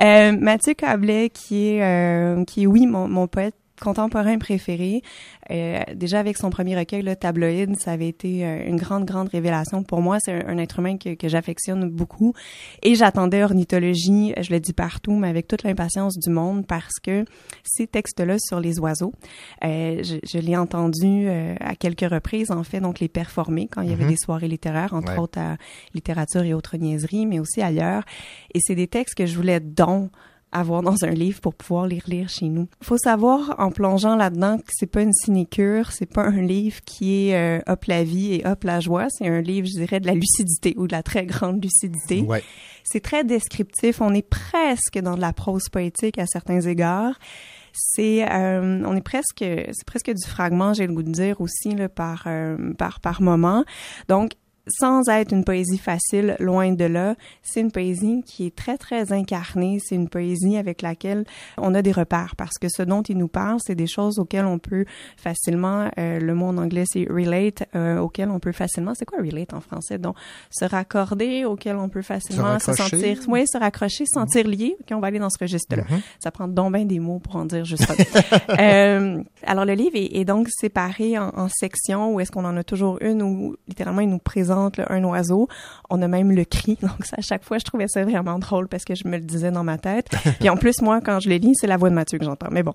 Euh, 0.00 0.32
Mathieu 0.38 0.74
Cablet, 0.74 1.30
qui 1.30 1.70
est, 1.70 1.82
euh, 1.82 2.44
qui 2.44 2.62
est, 2.62 2.66
oui, 2.66 2.86
mon, 2.86 3.08
mon 3.08 3.26
poète 3.26 3.56
contemporain 3.80 4.38
préféré. 4.38 5.02
Euh, 5.50 5.80
déjà 5.94 6.20
avec 6.20 6.36
son 6.38 6.50
premier 6.50 6.76
recueil, 6.76 7.02
le 7.02 7.16
Tabloïd, 7.16 7.76
ça 7.78 7.92
avait 7.92 8.08
été 8.08 8.46
euh, 8.46 8.64
une 8.66 8.76
grande, 8.76 9.04
grande 9.04 9.28
révélation. 9.28 9.82
Pour 9.82 10.00
moi, 10.00 10.18
c'est 10.20 10.32
un, 10.32 10.48
un 10.48 10.58
être 10.58 10.78
humain 10.78 10.96
que, 10.96 11.14
que 11.14 11.28
j'affectionne 11.28 11.88
beaucoup. 11.88 12.32
Et 12.82 12.94
j'attendais 12.94 13.42
Ornithologie, 13.42 14.32
je 14.40 14.52
le 14.52 14.60
dis 14.60 14.72
partout, 14.72 15.12
mais 15.12 15.28
avec 15.28 15.48
toute 15.48 15.62
l'impatience 15.64 16.16
du 16.18 16.30
monde, 16.30 16.66
parce 16.66 16.98
que 17.02 17.24
ces 17.64 17.86
textes-là 17.86 18.36
sur 18.38 18.60
les 18.60 18.78
oiseaux, 18.78 19.12
euh, 19.64 20.02
je, 20.02 20.16
je 20.26 20.38
l'ai 20.38 20.56
entendu 20.56 21.26
euh, 21.28 21.54
à 21.60 21.74
quelques 21.74 22.08
reprises, 22.08 22.50
en 22.50 22.62
fait, 22.64 22.80
donc 22.80 23.00
les 23.00 23.08
performer 23.08 23.68
quand 23.68 23.82
il 23.82 23.90
y 23.90 23.92
avait 23.92 24.04
Mhm. 24.04 24.10
des 24.10 24.16
soirées 24.16 24.48
littéraires, 24.48 24.94
entre 24.94 25.12
Ouais. 25.12 25.18
autres 25.18 25.38
à 25.38 25.56
littérature 25.94 26.42
et 26.42 26.54
autres 26.54 26.76
niaiseries, 26.76 27.26
mais 27.26 27.40
aussi 27.40 27.60
ailleurs. 27.62 28.04
Et 28.54 28.60
c'est 28.60 28.74
des 28.74 28.86
textes 28.88 29.14
que 29.16 29.26
je 29.26 29.36
voulais 29.36 29.60
donc 29.60 30.10
avoir 30.54 30.82
dans 30.82 31.04
un 31.04 31.10
livre 31.10 31.40
pour 31.40 31.54
pouvoir 31.54 31.86
les 31.86 31.98
relire 31.98 32.28
chez 32.28 32.48
nous. 32.48 32.68
Faut 32.80 32.96
savoir 32.96 33.56
en 33.58 33.70
plongeant 33.70 34.16
là-dedans 34.16 34.58
que 34.58 34.70
c'est 34.70 34.86
pas 34.86 35.02
une 35.02 35.12
sinécure, 35.12 35.92
c'est 35.92 36.10
pas 36.10 36.22
un 36.22 36.40
livre 36.40 36.80
qui 36.86 37.28
est 37.28 37.36
euh, 37.36 37.60
hop 37.66 37.84
la 37.84 38.04
vie 38.04 38.34
et 38.34 38.46
hop 38.46 38.64
la 38.64 38.80
joie, 38.80 39.08
c'est 39.10 39.28
un 39.28 39.40
livre, 39.40 39.66
je 39.66 39.78
dirais, 39.78 40.00
de 40.00 40.06
la 40.06 40.14
lucidité 40.14 40.74
ou 40.76 40.86
de 40.86 40.92
la 40.92 41.02
très 41.02 41.26
grande 41.26 41.62
lucidité. 41.62 42.22
Ouais. 42.22 42.42
C'est 42.84 43.00
très 43.00 43.24
descriptif, 43.24 44.00
on 44.00 44.14
est 44.14 44.26
presque 44.28 44.98
dans 44.98 45.16
de 45.16 45.20
la 45.20 45.32
prose 45.32 45.68
poétique 45.68 46.18
à 46.18 46.26
certains 46.26 46.60
égards. 46.60 47.18
C'est 47.72 48.30
euh, 48.30 48.84
on 48.86 48.94
est 48.94 49.02
presque 49.02 49.40
c'est 49.40 49.84
presque 49.84 50.12
du 50.12 50.24
fragment, 50.24 50.74
j'ai 50.74 50.86
le 50.86 50.92
goût 50.92 51.02
de 51.02 51.10
dire 51.10 51.40
aussi 51.40 51.74
là, 51.74 51.88
par 51.88 52.24
euh, 52.26 52.72
par 52.74 53.00
par 53.00 53.20
moment. 53.20 53.64
Donc 54.08 54.32
sans 54.68 55.08
être 55.08 55.32
une 55.32 55.44
poésie 55.44 55.78
facile, 55.78 56.36
loin 56.40 56.72
de 56.72 56.84
là, 56.84 57.14
c'est 57.42 57.60
une 57.60 57.70
poésie 57.70 58.22
qui 58.24 58.46
est 58.46 58.56
très, 58.56 58.78
très 58.78 59.12
incarnée. 59.12 59.78
C'est 59.84 59.94
une 59.94 60.08
poésie 60.08 60.56
avec 60.56 60.82
laquelle 60.82 61.24
on 61.58 61.74
a 61.74 61.82
des 61.82 61.92
repères 61.92 62.34
parce 62.36 62.58
que 62.58 62.68
ce 62.68 62.82
dont 62.82 63.02
il 63.02 63.18
nous 63.18 63.28
parle, 63.28 63.58
c'est 63.64 63.74
des 63.74 63.86
choses 63.86 64.18
auxquelles 64.18 64.46
on 64.46 64.58
peut 64.58 64.84
facilement, 65.16 65.90
euh, 65.98 66.18
le 66.18 66.34
mot 66.34 66.46
en 66.46 66.58
anglais 66.58 66.84
c'est 66.86 67.06
relate, 67.08 67.64
euh, 67.74 67.98
auxquelles 67.98 68.30
on 68.30 68.40
peut 68.40 68.52
facilement, 68.52 68.94
c'est 68.94 69.04
quoi 69.04 69.18
relate 69.18 69.52
en 69.52 69.60
français? 69.60 69.98
Donc, 69.98 70.16
se 70.50 70.64
raccorder, 70.64 71.44
auxquelles 71.44 71.76
on 71.76 71.88
peut 71.88 72.02
facilement 72.02 72.58
se, 72.58 72.72
sentir, 72.72 73.18
oui, 73.28 73.46
se 73.46 73.58
raccrocher, 73.58 74.06
se 74.06 74.14
sentir 74.14 74.46
lié. 74.46 74.76
OK, 74.80 74.96
on 74.96 75.00
va 75.00 75.08
aller 75.08 75.18
dans 75.18 75.30
ce 75.30 75.38
registre-là. 75.38 75.84
Mhm. 75.88 76.00
Ça 76.20 76.30
prend 76.30 76.48
donc 76.48 76.72
bien 76.72 76.84
des 76.84 77.00
mots 77.00 77.18
pour 77.18 77.36
en 77.36 77.44
dire 77.44 77.64
juste 77.64 77.84
ça. 77.84 77.94
Euh, 78.58 79.22
alors, 79.44 79.64
le 79.64 79.74
livre 79.74 79.96
est, 79.96 80.16
est 80.16 80.24
donc 80.24 80.48
séparé 80.48 81.18
en, 81.18 81.30
en 81.36 81.48
sections 81.48 82.14
où 82.14 82.20
est-ce 82.20 82.30
qu'on 82.30 82.44
en 82.44 82.56
a 82.56 82.64
toujours 82.64 82.98
une 83.00 83.22
où 83.22 83.56
littéralement 83.68 84.00
il 84.00 84.08
nous 84.08 84.18
présente 84.18 84.53
là, 84.54 84.86
un 84.90 85.02
oiseau. 85.04 85.48
On 85.90 86.02
a 86.02 86.08
même 86.08 86.32
le 86.32 86.44
cri. 86.44 86.78
Donc, 86.82 87.04
ça, 87.04 87.16
à 87.18 87.22
chaque 87.22 87.44
fois, 87.44 87.58
je 87.58 87.64
trouvais 87.64 87.88
ça 87.88 88.04
vraiment 88.04 88.38
drôle 88.38 88.68
parce 88.68 88.84
que 88.84 88.94
je 88.94 89.06
me 89.06 89.16
le 89.16 89.24
disais 89.24 89.50
dans 89.50 89.64
ma 89.64 89.78
tête. 89.78 90.08
Puis 90.40 90.48
en 90.48 90.56
plus, 90.56 90.80
moi, 90.80 91.00
quand 91.00 91.20
je 91.20 91.28
le 91.28 91.36
lis, 91.36 91.54
c'est 91.54 91.66
la 91.66 91.76
voix 91.76 91.90
de 91.90 91.94
Mathieu 91.94 92.18
que 92.18 92.24
j'entends. 92.24 92.48
Mais 92.50 92.62
bon. 92.62 92.74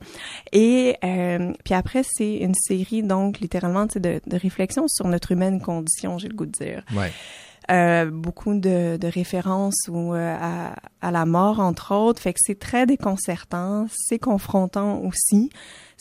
Et 0.51 0.97
euh, 1.03 1.53
puis 1.63 1.73
après, 1.73 2.01
c'est 2.03 2.35
une 2.37 2.53
série, 2.55 3.03
donc, 3.03 3.39
littéralement, 3.39 3.85
de, 3.85 4.21
de 4.25 4.37
réflexions 4.37 4.87
sur 4.87 5.07
notre 5.07 5.31
humaine 5.31 5.61
condition, 5.61 6.17
j'ai 6.17 6.27
le 6.27 6.35
goût 6.35 6.45
de 6.45 6.51
dire. 6.51 6.83
Ouais. 6.95 7.11
Euh, 7.69 8.09
beaucoup 8.09 8.55
de, 8.55 8.97
de 8.97 9.07
références 9.07 9.87
ou 9.89 10.15
euh, 10.15 10.35
à, 10.41 10.73
à 11.01 11.11
la 11.11 11.27
mort 11.27 11.59
entre 11.59 11.93
autres. 11.93 12.19
Fait 12.19 12.33
que 12.33 12.39
c'est 12.41 12.57
très 12.57 12.87
déconcertant 12.87 13.85
c'est 13.93 14.17
confrontant 14.17 15.01
aussi. 15.01 15.51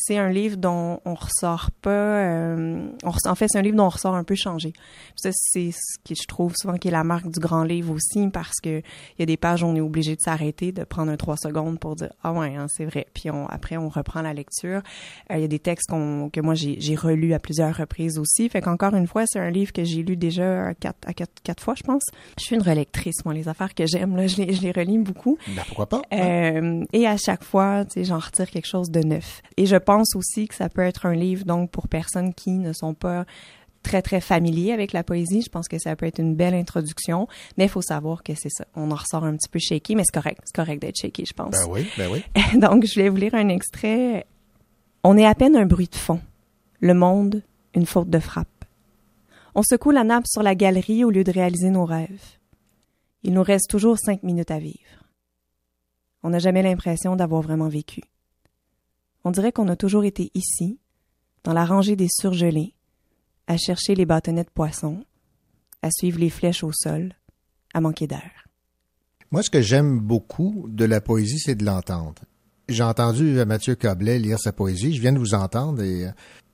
C'est 0.01 0.17
un 0.17 0.31
livre 0.31 0.57
dont 0.57 1.01
on 1.05 1.15
ressort 1.15 1.71
pas 1.83 1.91
euh, 1.91 2.89
on 3.03 3.11
en 3.29 3.35
fait 3.35 3.49
c'est 3.49 3.59
un 3.59 3.63
livre 3.63 3.77
dont 3.77 3.87
on 3.87 3.91
ressort 3.91 4.15
un 4.15 4.25
peu 4.25 4.35
changé. 4.35 4.73
Ça 5.15 5.29
c'est 5.33 5.73
ce 5.73 5.99
que 6.09 6.15
je 6.15 6.27
trouve 6.27 6.55
souvent 6.57 6.79
qui 6.79 6.89
est 6.89 6.93
la 6.93 7.05
marque 7.05 7.29
du 7.29 7.39
grand 7.39 7.65
livre 7.65 7.93
aussi 7.93 8.29
parce 8.29 8.61
que 8.63 8.79
il 8.79 9.19
y 9.19 9.23
a 9.23 9.27
des 9.27 9.37
pages 9.37 9.63
où 9.63 9.67
on 9.67 9.75
est 9.75 9.83
obligé 9.83 10.17
de 10.17 10.23
s'arrêter 10.23 10.73
de 10.73 10.85
prendre 10.85 11.13
un 11.13 11.17
trois 11.19 11.37
secondes 11.37 11.79
pour 11.79 11.97
dire 11.97 12.15
ah 12.23 12.33
ouais 12.33 12.57
hein, 12.57 12.67
c'est 12.71 12.87
vrai. 12.87 13.09
Puis 13.13 13.31
on, 13.31 13.47
après 13.47 13.77
on 13.77 13.91
reprend 13.91 14.23
la 14.23 14.33
lecture. 14.33 14.81
Euh, 15.31 15.37
il 15.37 15.43
y 15.43 15.45
a 15.45 15.49
des 15.49 15.59
textes 15.59 15.91
qu'on, 15.91 16.31
que 16.33 16.41
moi 16.41 16.55
j'ai, 16.55 16.81
j'ai 16.81 16.95
relus 16.95 17.35
à 17.35 17.41
plusieurs 17.41 17.77
reprises 17.77 18.19
aussi. 18.19 18.49
Fait 18.49 18.63
qu'encore 18.63 18.95
une 18.95 19.07
fois 19.07 19.25
c'est 19.27 19.41
un 19.41 19.51
livre 19.51 19.75
que 19.75 19.85
j'ai 19.85 20.03
lu 20.03 20.17
déjà 20.17 20.69
à 20.69 20.75
quatre, 20.75 21.07
à 21.07 21.13
quatre, 21.13 21.43
quatre 21.43 21.58
fois 21.61 21.75
je 21.77 21.83
pense 21.83 22.03
je 22.39 22.45
suis 22.45 22.57
une 22.57 22.63
relectrice 22.63 23.25
moi 23.25 23.35
les 23.35 23.49
affaires 23.49 23.75
que 23.75 23.87
j'aime 23.87 24.17
là 24.17 24.27
je 24.27 24.37
les, 24.37 24.53
je 24.55 24.63
les 24.63 24.73
relis 24.73 24.99
beaucoup 24.99 25.39
Ben, 25.55 25.63
pourquoi 25.67 25.89
pas? 25.89 26.03
euh, 26.13 26.85
et 26.93 27.07
à 27.07 27.17
chaque 27.17 27.45
fois, 27.45 27.85
tu 27.85 27.95
sais, 27.95 28.05
j'en 28.05 28.19
retire 28.19 28.51
quelque 28.51 28.67
chose 28.67 28.91
de 28.91 29.01
neuf. 29.01 29.43
Et 29.57 29.67
je 29.67 29.77
pense 29.77 30.15
aussi 30.17 30.49
que 30.49 30.55
ça 30.55 30.69
peut 30.69 30.83
être 30.83 31.07
un 31.07 31.15
livre 31.15 31.45
donc 31.45 31.71
pour 31.71 31.89
personnes 31.89 32.35
qui 32.35 32.53
ne 32.53 32.73
sont 32.73 32.95
pas 32.95 33.25
très 33.83 34.03
très 34.03 34.21
familiers 34.21 34.73
avec 34.73 34.93
la 34.93 35.03
poésie. 35.05 35.43
Je 35.43 35.49
pense 35.49 35.69
que 35.69 35.79
ça 35.79 35.95
peut 35.97 36.07
être 36.07 36.19
une 36.19 36.35
belle 36.35 36.55
introduction, 36.55 37.29
mais 37.57 37.65
il 37.65 37.71
faut 37.71 37.81
savoir 37.83 38.23
que 38.23 38.35
c'est 38.35 38.51
ça. 38.51 38.65
On 38.75 38.91
en 38.91 38.95
ressort 38.97 39.25
un 39.25 39.35
petit 39.37 39.49
peu 39.49 39.59
shaky, 39.59 39.97
mais 39.97 40.03
c'est 40.05 40.15
correct. 40.21 40.41
C'est 40.45 40.55
correct 40.55 40.81
d'être 40.83 40.97
shaky, 40.97 41.25
je 41.27 41.33
pense. 41.33 41.53
Ben 41.53 41.67
oui, 41.71 41.87
ben 41.97 42.11
oui. 42.11 42.25
Donc, 42.61 42.85
je 42.87 43.01
vais 43.01 43.09
vous 43.09 43.17
lire 43.17 43.35
un 43.35 43.49
extrait. 43.49 44.27
On 45.05 45.17
est 45.17 45.25
à 45.27 45.35
peine 45.35 45.57
un 45.57 45.65
bruit 45.67 45.89
de 45.89 45.97
fond. 45.97 46.21
Le 46.81 46.93
monde, 46.95 47.43
une 47.75 47.87
faute 47.87 48.11
de 48.11 48.19
frappe. 48.19 48.49
On 49.59 49.65
secoue 49.65 49.91
la 49.91 50.05
nappe 50.05 50.29
sur 50.29 50.45
la 50.45 50.55
galerie 50.55 51.03
au 51.03 51.11
lieu 51.11 51.25
de 51.25 51.33
réaliser 51.33 51.71
nos 51.71 51.85
rêves. 51.85 52.39
Il 53.25 53.35
nous 53.35 53.43
reste 53.43 53.69
toujours 53.69 53.99
cinq 53.99 54.23
minutes 54.23 54.53
à 54.53 54.61
vivre. 54.61 55.03
On 56.23 56.31
n'a 56.31 56.39
jamais 56.39 56.63
l'impression 56.63 57.17
d'avoir 57.17 57.43
vraiment 57.43 57.67
vécu. 57.67 58.03
On 59.25 59.33
dirait 59.33 59.51
qu'on 59.51 59.67
a 59.67 59.75
toujours 59.75 60.05
été 60.05 60.31
ici, 60.35 60.79
dans 61.43 61.55
la 61.55 61.65
rangée 61.65 61.97
des 61.97 62.07
surgelés, 62.09 62.77
à 63.49 63.57
chercher 63.57 63.97
les 63.97 64.07
bâtonnets 64.07 64.45
de 64.45 64.51
poissons, 64.51 65.03
à 65.83 65.91
suivre 65.91 66.21
les 66.21 66.31
flèches 66.31 66.63
au 66.63 66.71
sol, 66.73 67.15
à 67.75 67.81
manquer 67.81 68.07
d'air. 68.07 68.31
Moi, 69.33 69.43
ce 69.43 69.51
que 69.51 69.61
j'aime 69.61 69.99
beaucoup 69.99 70.67
de 70.69 70.85
la 70.85 71.01
poésie, 71.01 71.41
c'est 71.41 71.57
de 71.57 71.65
l'entendre. 71.65 72.23
J'ai 72.69 72.85
entendu 72.85 73.45
Mathieu 73.45 73.75
Cablet 73.75 74.21
lire 74.21 74.39
sa 74.39 74.53
poésie. 74.53 74.95
Je 74.95 75.01
viens 75.01 75.13
de 75.13 75.19
vous 75.19 75.35
entendre 75.35 75.83
et 75.83 76.07
euh, 76.07 76.13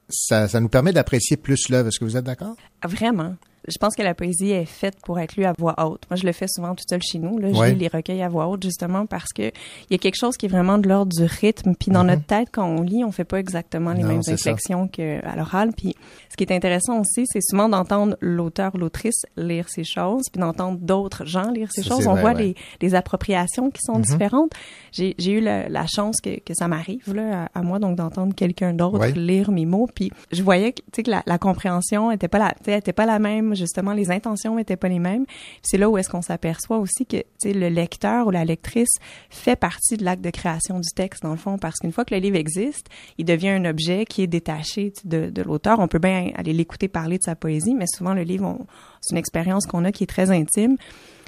ça, 0.08 0.48
ça 0.48 0.60
nous 0.60 0.68
permet 0.68 0.92
d'apprécier 0.92 1.36
plus 1.36 1.68
l'œuvre. 1.68 1.88
Est-ce 1.88 1.98
que 1.98 2.04
vous 2.04 2.16
êtes 2.16 2.24
d'accord? 2.24 2.56
Vraiment. 2.84 3.36
Je 3.66 3.78
pense 3.78 3.94
que 3.94 4.02
la 4.02 4.14
poésie 4.14 4.50
est 4.50 4.64
faite 4.66 4.96
pour 5.04 5.18
être 5.18 5.36
lue 5.36 5.44
à 5.44 5.52
voix 5.58 5.74
haute. 5.86 6.02
Moi, 6.10 6.16
je 6.16 6.26
le 6.26 6.32
fais 6.32 6.46
souvent 6.48 6.74
tout 6.74 6.84
seul 6.88 7.00
chez 7.02 7.18
nous. 7.18 7.38
Là. 7.38 7.48
Je 7.52 7.58
Ouais. 7.58 7.72
lis 7.72 7.78
les 7.80 7.88
recueils 7.88 8.22
à 8.22 8.28
voix 8.28 8.46
haute 8.48 8.62
justement 8.62 9.06
parce 9.06 9.32
que 9.32 9.42
il 9.42 9.90
y 9.90 9.94
a 9.94 9.98
quelque 9.98 10.16
chose 10.18 10.36
qui 10.36 10.46
est 10.46 10.48
vraiment 10.48 10.78
de 10.78 10.88
l'ordre 10.88 11.12
du 11.16 11.24
rythme. 11.24 11.74
Puis 11.74 11.90
dans 11.90 12.02
Mhm. 12.02 12.10
notre 12.10 12.24
tête, 12.26 12.48
quand 12.52 12.66
on 12.66 12.82
lit, 12.82 13.04
on 13.04 13.12
fait 13.12 13.24
pas 13.24 13.38
exactement 13.38 13.92
les 13.92 14.02
Non, 14.02 14.08
mêmes 14.08 14.22
inflexions 14.28 14.88
qu'à 14.88 15.34
l'oral. 15.36 15.70
Puis 15.76 15.94
ce 16.30 16.36
qui 16.36 16.44
est 16.44 16.52
intéressant 16.52 17.00
aussi, 17.00 17.24
c'est 17.26 17.40
souvent 17.42 17.68
d'entendre 17.68 18.16
l'auteur 18.20 18.76
l'autrice 18.76 19.22
lire 19.36 19.68
ces 19.68 19.84
choses, 19.84 20.24
puis 20.32 20.40
d'entendre 20.40 20.78
d'autres 20.80 21.24
gens 21.24 21.50
lire 21.50 21.68
ces 21.72 21.82
Ça, 21.82 21.88
choses. 21.90 22.06
On 22.06 22.12
vrai, 22.12 22.20
voit 22.20 22.32
ouais. 22.34 22.42
les, 22.42 22.54
les 22.82 22.94
appropriations 22.94 23.70
qui 23.70 23.80
sont 23.82 23.94
Mhm. 23.98 24.02
différentes. 24.02 24.50
J'ai 24.92 25.14
eu 25.32 25.40
la, 25.40 25.68
la 25.68 25.86
chance 25.86 26.20
que, 26.20 26.38
que 26.40 26.54
ça 26.54 26.68
m'arrive 26.68 27.12
là 27.14 27.48
à, 27.54 27.58
à 27.60 27.62
moi 27.62 27.78
donc 27.78 27.96
d'entendre 27.96 28.34
quelqu'un 28.34 28.72
d'autre 28.74 28.98
Ouais. 28.98 29.12
lire 29.12 29.50
mes 29.50 29.66
mots. 29.66 29.88
Puis 29.94 30.10
je 30.32 30.42
voyais 30.42 30.72
que, 30.72 31.02
que 31.02 31.10
la, 31.10 31.22
la 31.26 31.38
compréhension 31.38 32.10
était 32.10 32.28
pas 32.28 32.38
la, 32.38 32.54
était 32.76 32.92
pas 32.92 33.06
la 33.06 33.18
même 33.18 33.53
justement, 33.54 33.92
les 33.92 34.10
intentions 34.10 34.56
n'étaient 34.56 34.76
pas 34.76 34.88
les 34.88 34.98
mêmes. 34.98 35.24
C'est 35.62 35.78
là 35.78 35.88
où 35.88 35.98
est-ce 35.98 36.08
qu'on 36.08 36.22
s'aperçoit 36.22 36.78
aussi 36.78 37.06
que 37.06 37.16
le 37.44 37.68
lecteur 37.68 38.26
ou 38.26 38.30
la 38.30 38.44
lectrice 38.44 38.96
fait 39.30 39.56
partie 39.56 39.96
de 39.96 40.04
l'acte 40.04 40.22
de 40.22 40.30
création 40.30 40.80
du 40.80 40.88
texte, 40.94 41.22
dans 41.22 41.32
le 41.32 41.36
fond, 41.36 41.58
parce 41.58 41.78
qu'une 41.78 41.92
fois 41.92 42.04
que 42.04 42.14
le 42.14 42.20
livre 42.20 42.36
existe, 42.36 42.88
il 43.18 43.24
devient 43.24 43.50
un 43.50 43.64
objet 43.64 44.04
qui 44.04 44.22
est 44.22 44.26
détaché 44.26 44.92
de, 45.04 45.30
de 45.30 45.42
l'auteur. 45.42 45.78
On 45.78 45.88
peut 45.88 45.98
bien 45.98 46.30
aller 46.36 46.52
l'écouter 46.52 46.88
parler 46.88 47.18
de 47.18 47.22
sa 47.22 47.34
poésie, 47.34 47.74
mais 47.74 47.86
souvent, 47.86 48.14
le 48.14 48.22
livre, 48.22 48.58
c'est 49.00 49.12
une 49.12 49.18
expérience 49.18 49.66
qu'on 49.66 49.84
a 49.84 49.92
qui 49.92 50.04
est 50.04 50.08
très 50.08 50.30
intime 50.30 50.76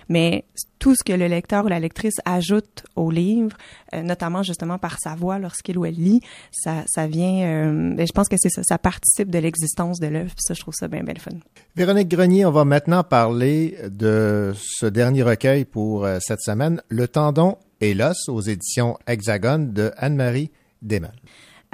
mais 0.09 0.45
tout 0.79 0.95
ce 0.95 1.03
que 1.05 1.13
le 1.13 1.27
lecteur 1.27 1.65
ou 1.65 1.69
la 1.69 1.81
lectrice 1.81 2.17
ajoute 2.25 2.85
au 2.95 3.11
livre, 3.11 3.57
euh, 3.95 4.03
notamment 4.03 4.43
justement 4.43 4.79
par 4.79 4.99
sa 4.99 5.15
voix 5.15 5.39
lorsqu'il 5.39 5.79
ou 5.79 5.85
elle 5.85 5.95
lit, 5.95 6.21
ça, 6.53 6.85
ça 6.87 7.07
vient, 7.07 7.43
euh, 7.43 7.95
ben, 7.95 8.07
je 8.07 8.13
pense 8.13 8.29
que 8.29 8.37
c'est 8.39 8.51
ça, 8.51 8.63
ça 8.65 8.79
participe 8.79 9.31
de 9.31 9.39
l'existence 9.39 9.99
de 10.01 10.07
l'œuvre, 10.07 10.33
ça, 10.39 10.55
je 10.55 10.61
trouve 10.61 10.75
ça 10.75 10.89
bien, 10.89 11.03
bien 11.03 11.15
fun. 11.17 11.33
Véronique 11.75 12.09
Grenier, 12.09 12.47
on 12.47 12.53
va 12.53 12.65
maintenant 12.65 13.03
parler 13.03 13.77
de 13.89 14.53
ce 14.57 14.87
dernier 14.87 15.23
recueil 15.23 15.65
pour 15.65 16.05
euh, 16.05 16.19
cette 16.21 16.41
semaine, 16.41 16.81
Le 16.89 17.09
tendon 17.09 17.57
et 17.81 17.95
l'os 17.95 18.29
aux 18.29 18.41
éditions 18.41 18.97
Hexagone 19.07 19.73
de 19.73 19.93
Anne-Marie 19.97 20.51
Desmond. 20.83 21.11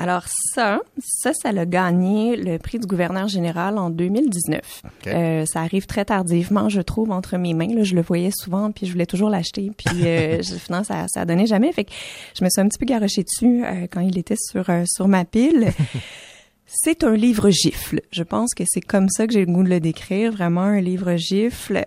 Alors 0.02 0.24
ça, 0.26 0.80
ça, 0.98 1.32
ça 1.32 1.52
l'a 1.52 1.64
gagné 1.64 2.34
le 2.34 2.58
prix 2.58 2.80
du 2.80 2.88
gouverneur 2.88 3.28
général 3.28 3.78
en 3.78 3.88
2019. 3.88 4.82
Euh, 5.06 5.46
ça 5.46 5.60
arrive 5.60 5.86
très 5.86 6.04
tardivement, 6.04 6.68
je 6.68 6.80
trouve, 6.80 7.12
entre 7.12 7.36
mes 7.36 7.54
mains. 7.54 7.72
Là, 7.72 7.84
je 7.84 7.94
le 7.94 8.02
voyais 8.02 8.32
souvent, 8.34 8.72
puis 8.72 8.86
je 8.86 8.92
voulais 8.92 9.06
toujours 9.06 9.30
l'acheter, 9.30 9.70
puis 9.76 10.04
euh, 10.04 10.42
finalement, 10.58 10.82
ça, 10.82 11.06
ça 11.06 11.24
donnait 11.24 11.46
jamais. 11.46 11.72
Fait 11.72 11.84
que 11.84 11.92
je 12.36 12.42
me 12.42 12.50
suis 12.50 12.60
un 12.60 12.66
petit 12.66 12.78
peu 12.78 12.86
garochée 12.86 13.22
dessus 13.22 13.64
euh, 13.64 13.86
quand 13.88 14.00
il 14.00 14.18
était 14.18 14.34
sur 14.36 14.68
euh, 14.70 14.82
sur 14.86 15.06
ma 15.06 15.24
pile. 15.24 15.70
C'est 16.66 17.04
un 17.04 17.14
livre 17.14 17.50
gifle. 17.50 18.00
Je 18.10 18.24
pense 18.24 18.54
que 18.54 18.64
c'est 18.66 18.80
comme 18.80 19.10
ça 19.10 19.26
que 19.26 19.34
j'ai 19.34 19.44
le 19.44 19.52
goût 19.52 19.62
de 19.62 19.68
le 19.68 19.78
décrire. 19.78 20.32
Vraiment 20.32 20.62
un 20.62 20.80
livre 20.80 21.16
gifle. 21.16 21.84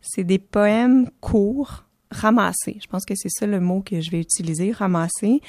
c'est 0.00 0.24
des 0.24 0.38
poèmes 0.38 1.10
courts, 1.20 1.84
ramassés. 2.10 2.78
Je 2.80 2.86
pense 2.86 3.04
que 3.04 3.12
c'est 3.14 3.28
ça 3.28 3.46
le 3.46 3.60
mot 3.60 3.82
que 3.82 4.00
je 4.00 4.10
vais 4.10 4.20
utiliser, 4.20 4.72
ramassés. 4.72 5.42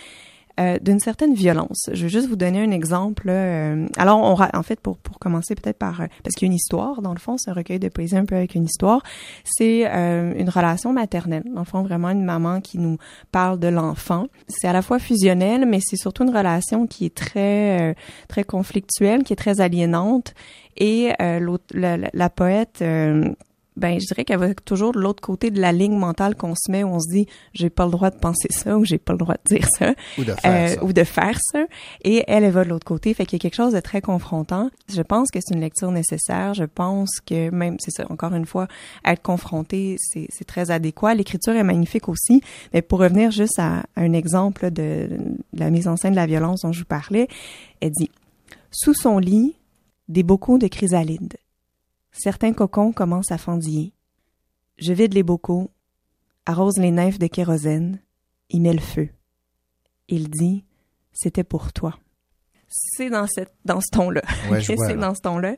Euh, 0.60 0.78
d'une 0.82 1.00
certaine 1.00 1.34
violence. 1.34 1.90
Je 1.94 2.04
vais 2.04 2.10
juste 2.10 2.28
vous 2.28 2.36
donner 2.36 2.62
un 2.62 2.72
exemple. 2.72 3.28
Euh, 3.30 3.88
alors, 3.98 4.20
on 4.20 4.34
en 4.34 4.64
fait, 4.64 4.80
pour, 4.80 4.98
pour 4.98 5.18
commencer 5.18 5.56
peut-être 5.56 5.78
par... 5.78 6.02
Euh, 6.02 6.08
parce 6.24 6.36
qu'il 6.36 6.48
y 6.48 6.50
a 6.50 6.52
une 6.52 6.58
histoire, 6.58 7.02
dans 7.02 7.14
le 7.14 7.20
fond, 7.20 7.38
un 7.48 7.54
recueil 7.54 7.80
de 7.80 7.88
poésie 7.88 8.18
un 8.18 8.26
peu 8.26 8.36
avec 8.36 8.56
une 8.56 8.66
histoire. 8.66 9.02
C'est 9.46 9.86
une 9.86 10.50
relation 10.50 10.92
maternelle. 10.92 11.44
Dans 11.54 11.62
le 11.62 11.66
fond, 11.66 11.84
vraiment 11.84 12.10
une 12.10 12.26
maman 12.26 12.60
qui 12.60 12.80
nous 12.80 12.98
parle 13.32 13.60
de 13.60 13.68
l'enfant. 13.68 14.28
C'est 14.48 14.68
à 14.68 14.74
la 14.74 14.82
fois 14.82 15.00
fusionnel, 15.00 15.66
mais 15.66 15.80
c'est 15.82 15.96
surtout 15.96 16.24
une 16.24 16.36
relation 16.36 16.86
qui 16.86 17.06
est 17.06 17.16
très, 17.16 17.96
très 18.28 18.44
conflictuelle, 18.44 19.24
qui 19.24 19.34
est 19.34 19.38
très 19.38 19.62
aliénante. 19.62 20.34
Et 20.78 21.14
la, 21.20 21.98
la, 22.14 22.30
poète 22.30 22.84
ben 23.78 24.00
je 24.00 24.06
dirais 24.06 24.26
qu'elle 24.26 24.40
va 24.40 24.54
toujours 24.54 24.92
de 24.92 25.00
l'autre 25.00 25.22
côté 25.22 25.50
de 25.50 25.62
la 25.62 25.72
ligne 25.72 25.98
mentale 25.98 26.36
qu'on 26.36 26.56
se 26.56 26.70
met 26.70 26.84
où 26.84 26.90
on 26.90 27.00
se 27.00 27.10
dit 27.10 27.28
j'ai 27.54 27.70
pas 27.70 27.86
le 27.86 27.92
droit 27.92 28.10
de 28.10 28.18
penser 28.18 28.50
ça 28.50 28.78
ou 28.78 28.84
j'ai 28.84 28.98
pas 28.98 29.14
le 29.14 29.20
droit 29.20 29.36
de 29.36 29.56
dire 29.56 29.66
ça. 29.78 29.94
Ou 30.18 30.24
de 30.24 30.34
faire, 30.34 30.52
euh, 30.52 30.76
ça. 30.76 30.84
Ou 30.84 30.94
de 30.94 31.04
faire 31.04 31.40
ça. 31.42 31.66
Et 32.04 32.24
elle 32.28 32.44
elle 32.44 32.52
va 32.52 32.64
de 32.64 32.70
l'autre 32.70 32.86
côté. 32.86 33.14
Fait 33.14 33.26
qu'il 33.26 33.38
y 33.38 33.42
a 33.42 33.44
quelque 33.44 33.56
chose 33.56 33.74
de 33.74 33.80
très 33.80 34.02
confrontant. 34.02 34.70
Je 34.94 35.02
pense 35.02 35.30
que 35.32 35.40
c'est 35.42 35.54
une 35.54 35.62
lecture 35.62 35.92
nécessaire. 35.92 36.54
Je 36.54 36.66
pense 36.66 37.22
que 37.26 37.50
même 37.50 37.78
c'est 37.80 37.92
ça 37.92 38.06
encore 38.10 38.34
une 38.34 38.46
fois 38.46 38.68
être 39.06 39.22
confronté 39.22 39.96
c'est 40.00 40.28
c'est 40.30 40.46
très 40.46 40.72
adéquat. 40.72 41.14
L'écriture 41.14 41.54
est 41.54 41.64
magnifique 41.64 42.10
aussi. 42.10 42.42
Mais 42.74 42.82
pour 42.82 43.00
revenir 43.00 43.32
juste 43.32 43.60
à, 43.60 43.84
un 43.96 44.14
exemple 44.14 44.72
de, 44.72 45.10
de 45.54 45.60
la 45.60 45.70
mise 45.70 45.88
en 45.88 45.96
scène 45.96 46.12
de 46.12 46.18
la 46.18 46.26
violence 46.26 46.62
dont 46.62 46.72
je 46.72 46.80
vous 46.80 46.86
parlais 46.86 47.28
elle 47.82 47.92
dit 47.92 48.12
sous 48.72 48.94
son 48.94 49.18
lit 49.18 49.56
des 50.08 50.24
bocaux 50.24 50.58
de 50.58 50.68
chrysalides 50.68 51.38
Certains 52.12 52.54
cocons 52.54 52.92
commencent 52.92 53.32
à 53.32 53.38
fendiller. 53.38 53.94
Je 54.78 54.94
vide 54.94 55.14
les 55.14 55.24
bocaux, 55.24 55.72
arrose 56.46 56.78
les 56.78 56.92
nymphes 56.92 57.20
de 57.20 57.28
kérosène, 57.28 58.02
y 58.50 58.60
met 58.60 58.74
le 58.74 58.80
feu. 58.80 59.10
Il 60.08 60.30
dit 60.30 60.66
C'était 61.14 61.44
pour 61.44 61.72
toi 61.74 61.98
c'est 62.72 63.10
dans 63.10 63.28
cette 63.28 63.52
dans 63.66 63.82
ce 63.82 63.88
ton-là. 63.92 64.22
Ouais, 64.50 64.62
c'est 64.62 64.98
dans 64.98 65.14
ce 65.14 65.22
ton-là. 65.22 65.56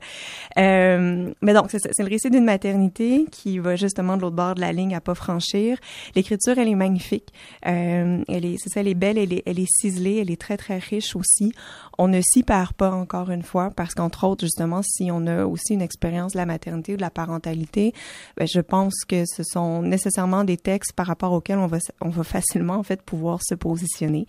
Euh, 0.57 1.31
mais 1.41 1.53
donc 1.53 1.67
c'est 1.69 1.77
c'est 1.91 2.03
le 2.03 2.09
récit 2.09 2.31
d'une 2.31 2.43
maternité 2.43 3.25
qui 3.31 3.59
va 3.59 3.75
justement 3.75 4.17
de 4.17 4.23
l'autre 4.23 4.35
bord 4.35 4.55
de 4.55 4.61
la 4.61 4.73
ligne 4.73 4.95
à 4.95 5.01
pas 5.01 5.13
franchir. 5.13 5.77
L'écriture 6.15 6.57
elle 6.57 6.67
est 6.67 6.75
magnifique. 6.75 7.31
Euh, 7.67 8.23
elle 8.27 8.45
est 8.45 8.57
c'est 8.57 8.69
ça 8.69 8.79
elle 8.79 8.87
est 8.87 8.95
belle, 8.95 9.19
elle 9.19 9.31
est 9.31 9.43
elle 9.45 9.59
est 9.59 9.71
ciselée, 9.71 10.17
elle 10.21 10.31
est 10.31 10.41
très 10.41 10.57
très 10.57 10.79
riche 10.79 11.15
aussi. 11.15 11.53
On 11.99 12.07
ne 12.07 12.19
s'y 12.21 12.41
perd 12.41 12.73
pas 12.73 12.89
encore 12.89 13.29
une 13.29 13.43
fois 13.43 13.69
parce 13.69 13.93
qu'entre 13.93 14.25
autres 14.25 14.45
justement 14.45 14.81
si 14.81 15.11
on 15.11 15.27
a 15.27 15.45
aussi 15.45 15.75
une 15.75 15.83
expérience 15.83 16.33
de 16.33 16.39
la 16.39 16.47
maternité 16.47 16.93
ou 16.93 16.97
de 16.97 17.01
la 17.01 17.11
parentalité, 17.11 17.93
ben, 18.37 18.47
je 18.51 18.59
pense 18.59 19.05
que 19.07 19.23
ce 19.25 19.43
sont 19.43 19.83
nécessairement 19.83 20.43
des 20.45 20.57
textes 20.57 20.93
par 20.93 21.05
rapport 21.05 21.31
auxquels 21.31 21.59
on 21.59 21.67
va 21.67 21.77
on 22.01 22.09
va 22.09 22.23
facilement 22.23 22.75
en 22.75 22.83
fait 22.83 23.03
pouvoir 23.03 23.39
se 23.43 23.53
positionner. 23.53 24.25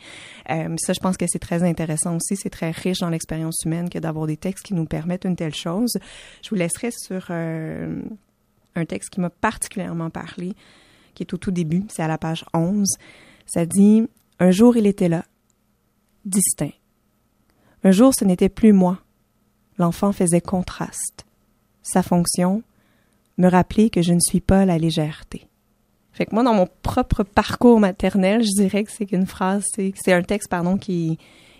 Euh, 0.50 0.74
ça 0.76 0.92
je 0.92 1.00
pense 1.00 1.16
que 1.16 1.24
c'est 1.26 1.38
très 1.38 1.62
intéressant 1.62 2.16
aussi, 2.16 2.36
c'est 2.36 2.50
très 2.50 2.73
riche 2.74 2.98
dans 2.98 3.10
l'expérience 3.10 3.62
humaine 3.64 3.88
que 3.88 3.98
d'avoir 3.98 4.26
des 4.26 4.36
textes 4.36 4.64
qui 4.64 4.74
nous 4.74 4.86
permettent 4.86 5.24
une 5.24 5.36
telle 5.36 5.54
chose. 5.54 5.96
Je 6.42 6.50
vous 6.50 6.56
laisserai 6.56 6.90
sur 6.90 7.26
euh, 7.30 8.02
un 8.74 8.84
texte 8.84 9.10
qui 9.10 9.20
m'a 9.20 9.30
particulièrement 9.30 10.10
parlé, 10.10 10.54
qui 11.14 11.22
est 11.22 11.34
au 11.34 11.36
tout 11.36 11.50
début, 11.50 11.84
c'est 11.88 12.02
à 12.02 12.08
la 12.08 12.18
page 12.18 12.44
11. 12.54 12.88
Ça 13.46 13.66
dit 13.66 14.06
Un 14.38 14.50
jour 14.50 14.76
il 14.76 14.86
était 14.86 15.08
là, 15.08 15.24
distinct. 16.24 16.72
Un 17.82 17.90
jour 17.90 18.12
ce 18.14 18.24
n'était 18.24 18.48
plus 18.48 18.72
moi. 18.72 18.98
L'enfant 19.78 20.12
faisait 20.12 20.40
contraste. 20.40 21.26
Sa 21.82 22.02
fonction, 22.02 22.62
me 23.38 23.48
rappeler 23.48 23.90
que 23.90 24.02
je 24.02 24.12
ne 24.12 24.20
suis 24.20 24.40
pas 24.40 24.64
la 24.64 24.78
légèreté. 24.78 25.48
Fait 26.12 26.26
que 26.26 26.34
moi, 26.34 26.44
dans 26.44 26.54
mon 26.54 26.68
propre 26.82 27.24
parcours 27.24 27.80
maternel, 27.80 28.42
je 28.44 28.62
dirais 28.62 28.84
que 28.84 28.92
c'est 28.92 29.04
qu'une 29.04 29.26
phrase, 29.26 29.64
c'est 29.74 30.12
un 30.12 30.22
texte, 30.22 30.48
pardon, 30.48 30.78
qui, 30.78 31.18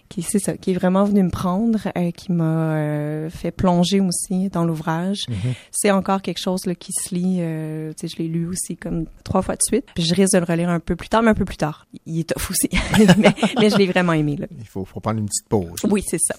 qui 0.09 0.23
c'est 0.23 0.39
ça, 0.39 0.57
qui 0.57 0.73
est 0.73 0.75
vraiment 0.75 1.05
venu 1.05 1.23
me 1.23 1.31
prendre, 1.31 1.79
euh, 1.97 2.11
qui 2.11 2.33
m'a 2.33 2.77
euh, 2.77 3.31
fait 3.31 3.51
plonger 3.51 4.01
aussi 4.01 4.49
dans 4.51 4.65
l'ouvrage. 4.65 5.25
Mhm. 5.29 5.55
C'est 5.71 5.91
encore 5.91 6.23
quelque 6.23 6.41
chose 6.41 6.67
là, 6.67 6.75
qui 6.75 6.93
se 6.93 7.15
lit, 7.15 7.39
euh, 7.41 7.93
tu 7.93 8.07
sais, 8.07 8.15
je 8.15 8.23
l'ai 8.23 8.29
lu 8.29 8.47
aussi 8.47 8.77
comme 8.77 9.07
trois 9.25 9.43
fois 9.43 9.55
de 9.55 9.63
suite. 9.63 9.87
Puis 9.95 10.05
je 10.05 10.15
risque 10.15 10.35
de 10.35 10.39
le 10.39 10.45
relire 10.45 10.69
un 10.69 10.81
peu 10.81 10.97
plus 10.97 11.09
tard, 11.09 11.23
mais 11.23 11.31
un 11.31 11.35
peu 11.35 11.45
plus 11.45 11.57
tard. 11.57 11.87
Il 12.07 12.21
est 12.21 12.29
tough 12.29 12.51
aussi, 12.51 12.69
mais, 12.99 13.35
mais, 13.61 13.71
je 13.71 13.77
l'ai 13.77 13.87
vraiment 13.87 14.13
aimé. 14.13 14.37
Là. 14.37 14.47
Il 14.59 14.67
faut, 14.67 14.85
faut 14.85 15.01
prendre 15.01 15.19
une 15.19 15.27
petite 15.27 15.49
pause. 15.49 15.81
Oui, 15.89 16.03
c'est 16.07 16.21
ça. 16.21 16.35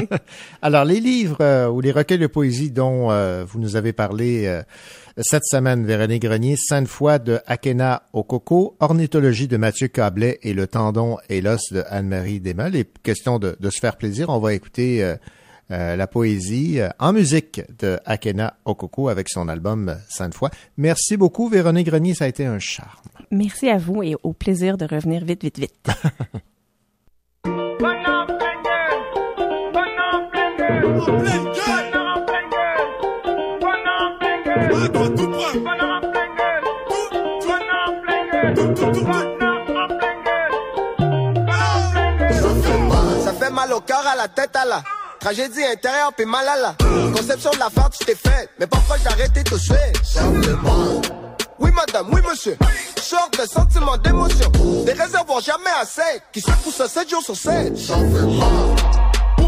Alors, 0.62 0.84
les 0.84 1.00
livres 1.00 1.68
ou 1.68 1.80
les 1.80 1.92
recueils 1.92 2.18
de 2.18 2.26
poésie 2.26 2.70
dont 2.70 3.08
vous 3.44 3.58
nous 3.58 3.76
avez 3.76 3.92
parlé 3.92 4.62
cette 5.18 5.44
semaine, 5.44 5.84
Véronique 5.84 6.22
Grenier, 6.22 6.56
Sainte 6.56 6.88
Foi 6.88 7.18
de 7.18 7.40
Akena 7.46 8.02
Okoko, 8.12 8.76
Ornithologie 8.80 9.48
de 9.48 9.56
Mathieu 9.56 9.88
Cablet 9.88 10.38
et 10.42 10.54
Le 10.54 10.66
tendon 10.66 11.18
et 11.28 11.40
l'os 11.40 11.72
de 11.72 11.82
Anne-Marie 11.88 12.40
Desmeules. 12.40 12.76
Et 12.76 12.86
question 13.02 13.38
de, 13.38 13.56
de, 13.58 13.70
se 13.70 13.80
faire 13.80 13.96
plaisir, 13.96 14.28
on 14.28 14.38
va 14.38 14.54
écouter 14.54 15.02
euh, 15.02 15.16
euh, 15.70 15.96
la 15.96 16.06
poésie 16.06 16.80
euh, 16.80 16.88
en 16.98 17.12
musique 17.12 17.62
de 17.78 17.98
Akena 18.04 18.54
Okoko 18.64 19.08
avec 19.08 19.28
son 19.28 19.48
album 19.48 19.96
Sainte 20.08 20.34
Foi. 20.34 20.50
Merci 20.76 21.16
beaucoup, 21.16 21.48
Véronique 21.48 21.86
Grenier, 21.86 22.14
ça 22.14 22.24
a 22.24 22.28
été 22.28 22.46
un 22.46 22.58
charme. 22.58 22.88
Merci 23.30 23.68
à 23.68 23.78
vous 23.78 24.02
et 24.02 24.16
au 24.22 24.32
plaisir 24.32 24.76
de 24.76 24.84
revenir 24.84 25.24
vite, 25.24 25.42
vite, 25.42 25.58
vite. 25.58 25.90
Ça 34.80 34.86
fait 43.38 43.50
mal 43.50 43.72
au 43.74 43.80
cœur, 43.80 44.02
à 44.06 44.16
la 44.16 44.28
tête, 44.28 44.56
à 44.56 44.64
la 44.64 44.82
tragédie 45.18 45.62
intérieure, 45.64 46.12
puis 46.16 46.24
mal 46.24 46.48
à 46.48 46.56
la 46.56 46.74
conception 47.14 47.50
de 47.50 47.58
la 47.58 47.68
fête, 47.68 47.90
tu 47.98 48.06
t'es 48.06 48.14
fait. 48.14 48.48
Mais 48.58 48.66
pourquoi 48.66 48.96
j'ai 48.96 49.08
arrêté 49.08 49.44
tout 49.44 49.58
de? 49.58 49.92
Oui, 51.58 51.70
madame, 51.72 52.06
oui, 52.10 52.22
monsieur. 52.26 52.56
Sorte 52.96 53.38
de 53.38 53.46
sentiments 53.46 53.98
d'émotion. 53.98 54.50
Des 54.86 54.92
réservoirs 54.92 55.40
jamais 55.40 55.74
assez, 55.78 56.22
qui 56.32 56.40
se 56.40 56.50
poussent 56.62 56.86
7 56.86 57.10
jours 57.10 57.22
sur 57.22 57.36
7. 57.36 57.74
Pour 57.86 58.99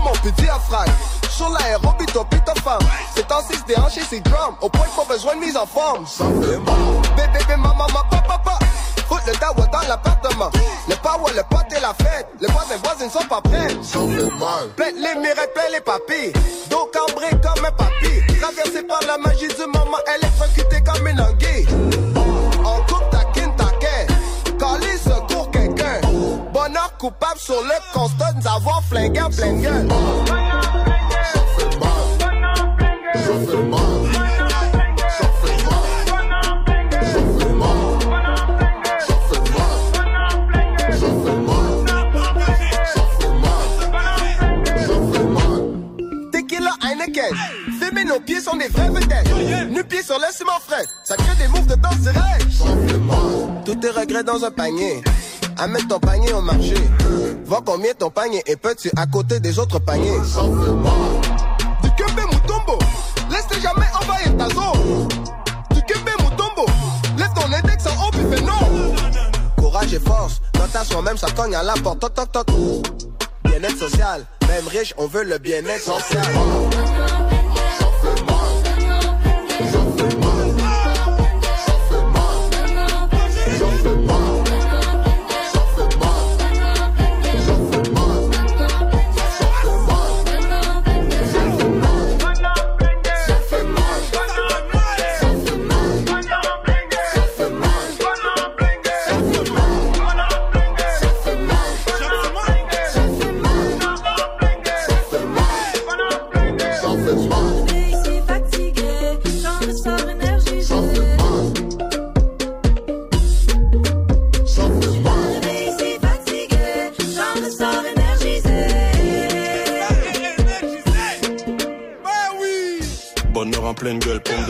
mon 0.02 0.12
petit 0.12 0.42
diaphragme. 0.42 0.92
Sur 1.30 1.48
l'aérobie, 1.48 2.06
toi, 2.06 2.26
pis 2.28 2.38
femme. 2.62 2.78
C'est 3.14 3.30
en 3.32 3.42
6 3.42 3.64
déhanché, 3.66 4.00
c'est 4.08 4.20
drum. 4.20 4.54
Au 4.60 4.68
point 4.68 4.86
qu'on 4.94 5.06
besoin 5.06 5.34
de 5.36 5.40
mise 5.40 5.56
en 5.56 5.66
forme. 5.66 6.04
Bébé, 7.16 7.38
bébé, 7.38 7.56
maman, 7.56 7.86
papa, 7.86 8.22
papa. 8.26 8.58
Fout 9.08 9.20
le 9.26 9.32
dawa 9.34 9.66
dans 9.66 9.88
l'appartement. 9.88 10.50
Le 10.88 10.94
power, 10.96 11.32
le 11.34 11.42
pote 11.48 11.72
et 11.76 11.80
la 11.80 11.94
fête. 11.94 12.28
Les 12.40 12.48
voisins, 12.48 12.76
voisines 12.84 13.10
sont 13.10 13.26
pas 13.26 13.40
prêts. 13.40 13.68
Plein 14.76 14.90
les 14.96 15.20
mirettes, 15.20 15.54
plein 15.54 15.70
les 15.72 15.80
papilles. 15.80 16.32
Dos 16.70 16.90
cambré 16.92 17.30
comme 17.42 17.64
un 17.64 17.72
papy. 17.72 18.38
Traversé 18.40 18.82
par 18.82 19.00
la 19.06 19.18
magie 19.18 19.48
du 19.48 19.66
moment, 19.66 19.98
électrocutée 20.16 20.82
comme 20.82 21.06
une 21.06 21.20
anguille. 21.20 21.66
On 22.64 22.80
coupe 22.92 23.10
ta 23.10 23.24
kin, 23.32 23.50
ta 23.56 23.64
Cali 24.58 24.98
secours 24.98 25.50
quelqu'un. 25.50 25.51
Bonheur 26.62 26.96
coupable 26.96 27.40
sur 27.40 27.60
le 27.60 27.74
constat, 27.92 28.32
nous 28.36 28.46
avons 28.46 28.80
flingué 28.88 29.20
en 29.20 29.30
pleine 29.30 29.60
gueule. 29.60 29.88
Ça 29.88 31.40
fait 31.58 31.76
mal. 31.76 31.90
Ça 35.08 35.24
fait 35.40 35.64
nos 48.04 48.20
pieds 48.20 48.40
sont 48.40 48.56
des 48.56 48.68
vrais 48.68 48.88
vedettes. 48.88 49.68
Nus 49.68 49.82
pieds 49.82 50.02
sur 50.04 50.16
le 50.16 50.26
ciment 50.32 50.60
frais. 50.64 50.84
Ça 51.02 51.16
crée 51.16 51.34
des 51.38 51.48
moves 51.48 51.66
de 51.66 51.74
danserettes. 51.74 52.20
Tes 53.80 53.90
regrets 53.90 54.22
dans 54.22 54.44
un 54.44 54.50
panier. 54.52 55.02
Amène 55.58 55.86
ton 55.86 55.98
panier 55.98 56.32
au 56.32 56.40
marché. 56.40 56.74
Vois 57.44 57.62
combien 57.64 57.92
ton 57.94 58.10
panier 58.10 58.42
est 58.46 58.56
petit 58.56 58.90
à 58.96 59.06
côté 59.06 59.40
des 59.40 59.58
autres 59.58 59.78
paniers. 59.78 60.18
Du 61.82 61.90
Kembe 61.90 62.32
Mutombo. 62.32 62.78
Laisse 63.30 63.60
jamais 63.60 63.86
envahir 64.00 64.36
ta 64.36 64.48
zone. 64.48 65.08
Du 65.70 65.82
Kembe 65.82 66.10
Mutombo. 66.20 66.66
Lève 67.16 67.32
ton 67.34 67.52
index 67.52 67.86
en 67.86 68.06
haut 68.06 68.10
puis 68.10 68.24
fais 68.30 68.42
non. 68.42 68.94
Courage 69.56 69.94
et 69.94 70.00
force. 70.00 70.40
Quand 70.54 70.78
à 70.78 70.84
soi-même, 70.84 71.16
ça 71.16 71.28
cogne 71.30 71.54
à 71.54 71.62
la 71.62 71.74
porte. 71.74 72.00
Toc, 72.00 72.32
toc. 72.32 72.46
Bien-être 73.44 73.78
social. 73.78 74.24
Même 74.48 74.66
riche, 74.68 74.94
on 74.98 75.06
veut 75.06 75.24
le 75.24 75.38
bien-être 75.38 75.82
social. 75.82 76.26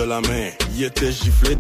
La 0.07 0.21
main. 0.21 0.51
Y 0.77 0.85
était 0.85 1.13
giflé. 1.13 1.57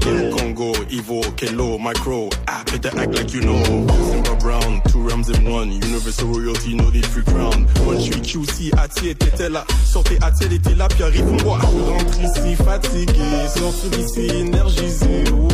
Kim 0.00 0.30
Congo, 0.30 0.72
Ivo, 0.90 1.20
Kelo, 1.36 1.78
Micro. 1.78 2.28
Ah, 2.46 2.62
better 2.70 2.98
act 2.98 3.14
like 3.14 3.32
you 3.32 3.40
know. 3.40 3.62
Simba 4.10 4.34
Brown, 4.36 4.80
two 4.88 5.00
rams 5.08 5.28
in 5.28 5.50
one. 5.50 5.72
Universal 5.72 6.28
royalty, 6.28 6.74
no 6.74 6.90
need 6.90 7.06
free 7.06 7.24
crown. 7.24 7.66
One 7.86 7.98
tree 7.98 8.20
QC, 8.20 8.72
Ati 8.78 9.10
était 9.10 9.48
là. 9.48 9.64
Sortez 9.84 10.18
Ati, 10.22 10.44
elle 10.44 10.76
là, 10.76 10.88
puis 10.88 11.02
arrive 11.02 11.44
moi. 11.44 11.58
Rentre 11.58 12.20
ici 12.20 12.56
fatigué, 12.56 13.48
sors 13.54 13.72
d'ici 13.90 14.26
énergisé. 14.26 15.24
Oh. 15.32 15.48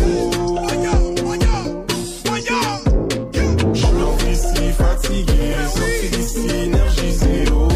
Je 3.75 4.31
ici 4.31 4.73
fatigué, 4.73 5.55
sortez 5.75 6.09
d'ici 6.17 6.49
énergisé. 6.49 7.45
Oh. 7.53 7.69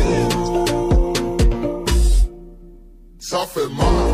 Ça 3.18 3.44
fait 3.52 3.68
mal. 3.68 4.05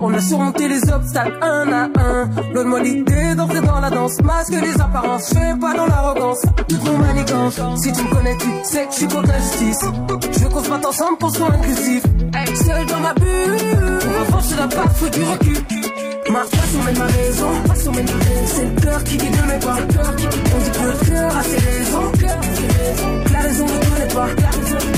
On 0.00 0.14
a 0.14 0.20
surmonté 0.20 0.68
les 0.68 0.90
obstacles 0.90 1.38
un 1.42 1.72
à 1.72 1.88
un. 1.96 2.26
Donne-moi 2.54 2.80
l'idée 2.80 3.34
d'entrer 3.34 3.60
dans 3.60 3.80
la 3.80 3.90
danse, 3.90 4.20
masque 4.22 4.52
les 4.52 4.80
apparences, 4.80 5.28
fais 5.28 5.54
pas 5.60 5.74
dans 5.74 5.86
l'arrogance, 5.86 6.40
toute 6.68 6.84
mon 6.84 6.98
manigance. 6.98 7.60
Si 7.82 7.92
tu 7.92 8.02
me 8.02 8.10
connais, 8.10 8.36
tu 8.36 8.48
sais 8.62 8.86
que 8.86 8.92
je 8.92 8.96
suis 8.96 9.08
contre 9.08 9.28
l'injustice. 9.28 9.84
Je 10.32 10.38
veux 10.40 10.48
qu'on 10.48 10.62
se 10.62 10.86
ensemble 10.86 11.18
pour 11.18 11.34
soit 11.34 11.52
inclusif. 11.52 12.02
Seul 12.54 12.86
dans 12.86 13.00
ma 13.00 13.14
bulle, 13.14 13.56
pour 14.00 14.12
revanche, 14.20 14.56
la 14.58 14.68
pas, 14.68 14.88
faut 14.90 15.08
du 15.08 15.22
recul. 15.22 15.56
Ma 16.30 16.40
passion 16.40 16.82
mène 16.84 16.98
ma 16.98 17.06
raison, 17.06 17.50
ma 17.66 17.74
raison. 17.74 17.92
C'est 18.46 18.64
le 18.64 18.80
cœur 18.80 19.04
qui 19.04 19.16
guide 19.16 19.36
mes 19.46 19.58
pas. 19.58 19.76
On 19.76 20.58
dit 20.58 20.70
que 20.70 20.84
le 20.84 21.10
cœur 21.10 21.36
a 21.36 21.42
ses 21.42 21.56
raisons. 21.56 22.12
La 23.32 23.40
raison 23.40 23.64
ne 23.64 23.70
connaît 23.70 24.14
pas. 24.14 24.26
Ma 24.26 24.34
passion 24.34 24.97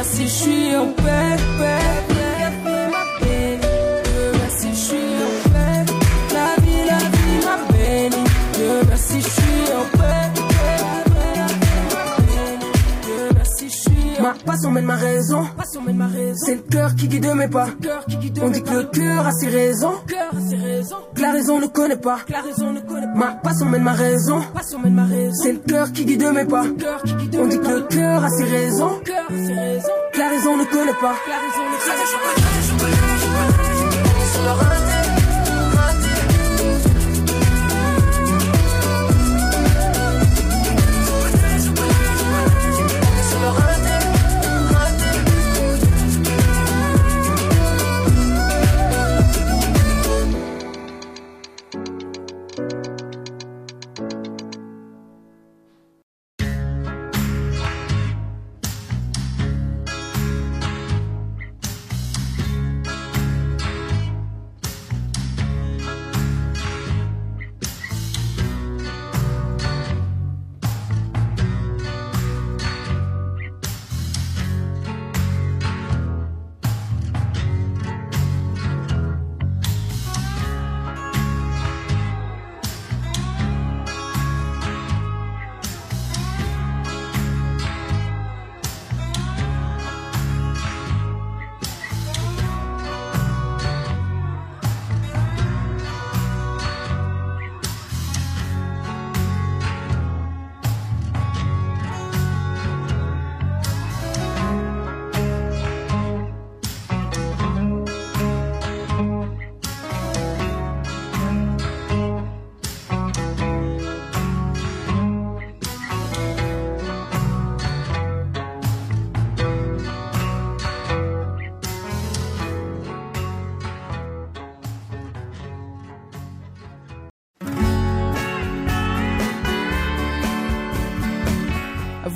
merci, 0.00 0.22
je 0.22 0.28
suis 0.28 0.76
en 0.76 0.86
paix, 0.86 1.36
paix, 1.58 1.99
Ma 14.22 14.34
passion 14.44 14.70
mène 14.70 14.84
ma 14.84 14.96
raison. 14.96 15.46
C'est 16.36 16.54
le 16.56 16.62
cœur 16.62 16.94
qui 16.94 17.08
guide 17.08 17.32
mes 17.34 17.48
pas. 17.48 17.68
On 18.42 18.50
dit 18.50 18.62
que 18.62 18.74
le 18.74 18.84
cœur 18.84 19.26
a 19.26 19.32
ses 19.32 19.48
raisons. 19.48 19.94
Que 21.14 21.22
la 21.22 21.32
raison 21.32 21.60
ne 21.60 21.66
connaît 21.66 21.96
pas. 21.96 22.18
Ma 23.14 23.28
passion 23.42 23.66
mène 23.66 23.82
ma 23.82 23.92
raison. 23.92 24.42
C'est 25.42 25.52
le 25.52 25.58
cœur 25.58 25.92
qui 25.92 26.04
guide 26.04 26.30
mes 26.34 26.44
pas. 26.44 26.64
On 27.38 27.46
dit 27.46 27.58
que 27.58 27.68
le 27.68 27.82
cœur 27.82 28.24
a 28.24 28.28
ses 28.30 28.44
raisons. 28.44 29.00
Que 29.04 30.18
la 30.18 30.28
raison 30.28 30.56
ne 30.56 30.64
connaît 30.64 30.92
pas. 31.00 31.14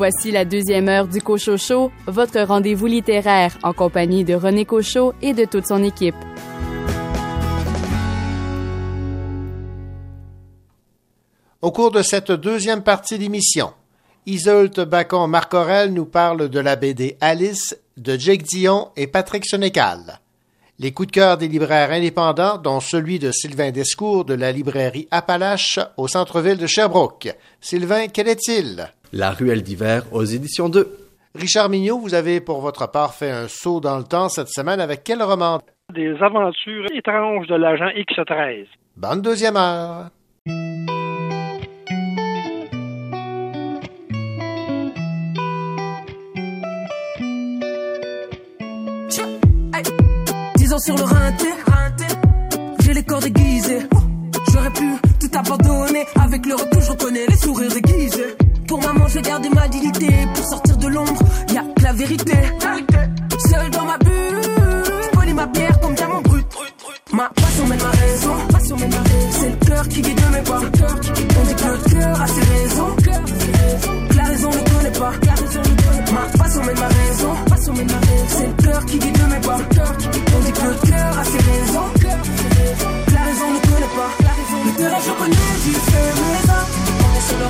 Voici 0.06 0.32
la 0.32 0.44
deuxième 0.44 0.90
heure 0.90 1.08
du 1.08 1.22
Cochocho, 1.22 1.90
votre 2.06 2.38
rendez-vous 2.42 2.84
littéraire 2.84 3.56
en 3.62 3.72
compagnie 3.72 4.22
de 4.22 4.34
René 4.34 4.66
Cochot 4.66 5.14
et 5.22 5.32
de 5.32 5.46
toute 5.46 5.66
son 5.66 5.82
équipe. 5.82 6.14
Au 11.62 11.72
cours 11.72 11.90
de 11.90 12.02
cette 12.02 12.32
deuxième 12.32 12.82
partie 12.82 13.16
d'émission, 13.16 13.72
Isolde 14.26 14.78
Bacon-Marcorel 14.78 15.94
nous 15.94 16.04
parle 16.04 16.50
de 16.50 16.60
la 16.60 16.76
BD 16.76 17.16
Alice 17.22 17.74
de 17.96 18.18
Jake 18.18 18.42
Dion 18.42 18.90
et 18.96 19.06
Patrick 19.06 19.46
Sénécal. 19.46 20.20
Les 20.80 20.92
coups 20.92 21.06
de 21.06 21.12
cœur 21.12 21.36
des 21.36 21.46
libraires 21.46 21.92
indépendants, 21.92 22.58
dont 22.58 22.80
celui 22.80 23.20
de 23.20 23.30
Sylvain 23.30 23.70
Descours 23.70 24.24
de 24.24 24.34
la 24.34 24.50
librairie 24.50 25.06
Appalache 25.12 25.78
au 25.96 26.08
centre-ville 26.08 26.58
de 26.58 26.66
Sherbrooke. 26.66 27.28
Sylvain, 27.60 28.08
quel 28.08 28.26
est-il? 28.26 28.88
La 29.12 29.30
ruelle 29.30 29.62
d'hiver 29.62 30.02
aux 30.10 30.24
éditions 30.24 30.68
2. 30.68 30.98
Richard 31.36 31.68
Mignot, 31.68 31.98
vous 31.98 32.14
avez 32.14 32.40
pour 32.40 32.60
votre 32.60 32.90
part 32.90 33.14
fait 33.14 33.30
un 33.30 33.46
saut 33.46 33.78
dans 33.78 33.98
le 33.98 34.04
temps 34.04 34.28
cette 34.28 34.48
semaine 34.48 34.80
avec 34.80 35.04
quel 35.04 35.22
roman? 35.22 35.60
Des 35.92 36.16
aventures 36.20 36.86
étranges 36.92 37.46
de 37.46 37.54
l'agent 37.54 37.90
X13. 37.90 38.66
Bonne 38.96 39.22
deuxième 39.22 39.56
heure. 39.56 40.10
Sur 50.78 50.96
le 50.96 51.04
rinté, 51.04 51.46
j'ai 52.80 52.94
les 52.94 53.02
corps 53.02 53.20
déguisés. 53.20 53.86
J'aurais 54.52 54.72
pu 54.72 54.94
tout 55.20 55.30
abandonner. 55.38 56.04
Avec 56.16 56.46
le 56.46 56.54
recul, 56.54 56.82
je 56.82 56.90
reconnais 56.90 57.26
les 57.28 57.36
sourires 57.36 57.72
déguisés. 57.72 58.36
Pour 58.66 58.80
maman, 58.80 59.06
je 59.08 59.20
garde 59.20 59.46
ma 59.54 59.68
dignité. 59.68 60.08
Pour 60.34 60.44
sortir 60.44 60.76
de 60.76 60.88
l'ombre, 60.88 61.22
y 61.52 61.58
a 61.58 61.62
que 61.76 61.82
la 61.82 61.92
vérité. 61.92 62.38
Seul 63.48 63.70
dans 63.70 63.84
ma 63.84 63.98
bulle, 63.98 64.23
Ma 67.14 67.28
passion 67.28 67.66
mène 67.68 67.78
ma 67.78 67.90
raison. 67.90 68.34
C'est 69.30 69.50
le 69.50 69.56
cœur 69.66 69.88
qui 69.88 70.02
guide 70.02 70.20
mes 70.32 70.42
pas. 70.42 70.58
On 70.58 71.44
dit 71.44 71.54
que 71.54 71.68
le 71.68 71.78
cœur 71.90 72.20
a 72.20 72.26
ses 72.26 72.40
raisons. 72.40 72.96
La 74.16 74.24
raison 74.24 74.50
ne 74.50 74.56
connaît 74.56 74.98
pas. 74.98 75.12
Ma 76.12 76.20
passion 76.36 76.64
mène 76.64 76.80
ma 76.80 76.88
raison. 76.88 77.34
C'est 78.28 78.46
le 78.46 78.52
cœur 78.64 78.84
qui 78.86 78.98
guide 78.98 79.18
mes 79.30 79.40
pas. 79.46 79.58
On 80.34 80.40
dit 80.40 80.52
que 80.52 80.66
le 80.66 80.90
cœur 80.90 81.18
a 81.18 81.24
ses 81.24 81.38
raisons. 81.38 81.88
La 83.14 83.22
raison 83.22 83.48
ne 83.52 83.60
connaît 83.60 83.94
pas. 83.94 84.10
Le 84.64 84.70
terrain 84.76 85.00
je 85.06 85.12
connais, 85.12 85.54
j'y 85.62 85.72
fais 85.72 86.10
mes. 86.18 86.38
On 86.98 87.16
est 87.16 87.24
sur 87.28 87.38
le. 87.38 87.44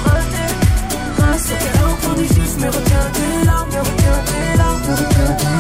C'est 1.37 1.59
qu'elle 1.59 1.83
a 1.83 1.89
encore 1.89 2.15
des 2.17 2.27
juifs, 2.27 2.57
mais 2.61 2.69
retiens 2.69 3.11
tes 3.13 3.47
larmes, 3.47 3.69
mais 3.73 3.81
retiens 3.81 4.21
tes 4.27 4.59
larmes, 4.59 4.83
mais 4.89 4.97
tes. 4.97 5.55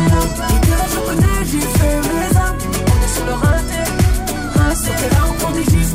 Le 0.54 0.60
terrain 0.60 0.88
je 0.92 1.00
connais, 1.08 1.44
j'y 1.46 1.73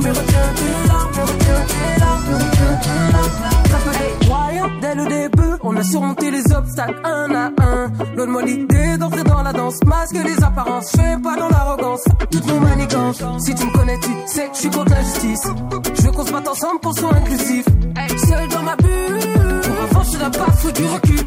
mais 0.01 0.09
retiens 0.09 0.53
tes 0.55 0.87
larmes, 0.87 1.11
retiens 1.13 1.65
tes 1.67 1.99
larmes, 1.99 2.23
retiens 2.33 2.79
tes 2.81 3.11
larmes. 3.11 3.29
Voyons, 4.27 4.69
dès 4.81 4.95
le 4.95 5.05
début, 5.07 5.53
on 5.63 5.75
a 5.75 5.83
surmonté 5.83 6.31
les 6.31 6.51
obstacles 6.53 7.01
un 7.03 7.35
à 7.35 7.51
un. 7.61 7.91
L'autre 8.15 8.31
moi 8.31 8.43
l'idée 8.43 8.97
d'entrer 8.97 9.23
dans 9.23 9.43
la 9.43 9.53
danse, 9.53 9.83
masque 9.85 10.15
les 10.15 10.43
apparences, 10.43 10.91
je 10.91 10.97
fais 11.01 11.17
pas 11.21 11.35
dans 11.37 11.49
l'arrogance, 11.49 12.03
toutes 12.31 12.47
nos 12.47 12.59
manigances. 12.59 13.23
Si 13.39 13.55
tu 13.55 13.65
me 13.65 13.71
connais, 13.71 13.99
tu 13.99 14.09
sais 14.25 14.47
que 14.47 14.53
je 14.53 14.59
suis 14.59 14.69
contre 14.69 14.91
l'injustice. 14.91 15.47
Je 15.95 16.01
veux 16.03 16.11
qu'on 16.11 16.25
se 16.25 16.31
batte 16.31 16.47
ensemble 16.47 16.79
pour 16.79 16.97
soit 16.97 17.13
inclusif. 17.13 17.65
Seul 18.27 18.47
dans 18.49 18.63
ma 18.63 18.75
bulle, 18.75 19.61
pour 19.63 19.81
avancer 19.83 20.17
la 20.19 20.29
pas, 20.29 20.51
faut 20.51 20.71
du 20.71 20.85
recul. 20.85 21.19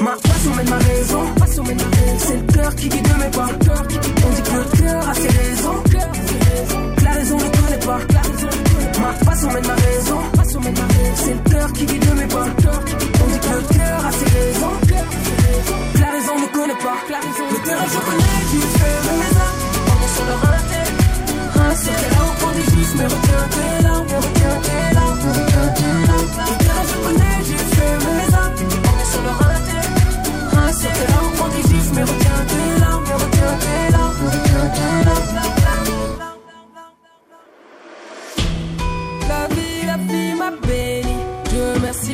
Ma 0.00 0.12
passion 0.12 0.54
mène 0.54 0.70
ma 0.70 0.76
raison. 0.76 1.22
C'est 2.18 2.36
le 2.36 2.52
cœur 2.52 2.74
qui 2.76 2.88
guide 2.88 3.08
mes 3.18 3.30
pas. 3.30 3.48
On 3.48 3.84
dit 3.88 4.42
que 4.42 4.54
le 4.56 4.64
cœur 4.78 5.08
a 5.08 5.14
ses 5.14 5.28
raisons. 5.28 5.87
Pas. 7.88 7.96
Ma 9.00 9.24
passion 9.24 9.48
mène 9.50 9.66
ma 9.66 9.74
raison. 9.74 10.20
C'est 11.14 11.32
le 11.32 11.50
cœur 11.50 11.72
qui 11.72 11.86
guide 11.86 12.14
mes 12.16 12.26
pas. 12.26 12.44
On 12.44 13.26
dit 13.32 13.40
que 13.40 13.54
le 13.54 13.62
cœur 13.78 14.06
a 14.06 14.12
ses 14.12 14.30
raisons. 14.36 14.76
La 15.98 16.10
raison 16.10 16.34
ne 16.38 16.46
connaît 16.52 16.82
pas. 16.84 16.96
Le 17.08 17.58
terrain 17.64 17.86
je 17.86 17.98
tu 18.50 18.58
armes. 18.68 19.00
On 19.88 20.04
est 20.04 20.14
sur 20.14 20.24
le 20.26 20.36
larmes, 22.74 22.94
mais 22.98 23.04
retiens 23.04 23.46
tes 23.56 23.84
larmes, 24.94 25.47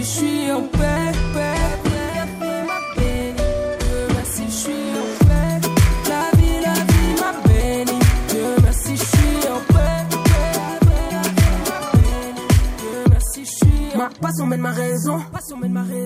Dieu 0.05 0.11
merci, 0.11 0.49
je 0.49 0.59
suis 0.59 1.04
Ma 14.23 14.29
passion 14.29 14.47
mène 14.47 14.61
ma 14.61 14.71
raison. 14.71 15.19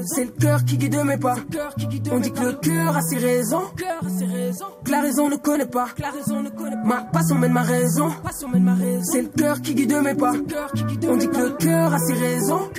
C'est 0.06 0.24
le 0.24 0.30
cœur 0.30 0.64
qui 0.64 0.76
guide 0.78 0.96
mes 1.04 1.16
pas. 1.16 1.36
On 2.10 2.18
dit 2.18 2.32
que 2.32 2.40
le 2.40 2.52
cœur 2.54 2.96
a 2.96 3.02
ses 3.02 3.16
raisons. 3.16 3.62
Que 4.84 4.90
la 4.90 5.00
raison 5.00 5.28
ne 5.28 5.36
connaît 5.36 5.66
pas. 5.66 5.88
Ma 6.84 7.02
passion 7.02 7.38
mène 7.38 7.52
ma 7.52 7.62
raison. 7.62 8.10
C'est 9.02 9.22
le 9.22 9.28
cœur 9.28 9.60
qui 9.60 9.74
guide 9.74 9.94
mes 10.02 10.14
pas. 10.14 10.32
On 11.08 11.16
dit 11.16 11.28
que 11.28 11.38
le 11.38 11.50
cœur 11.50 11.94
a 11.94 11.98
ses 11.98 12.14
raisons. 12.14 12.70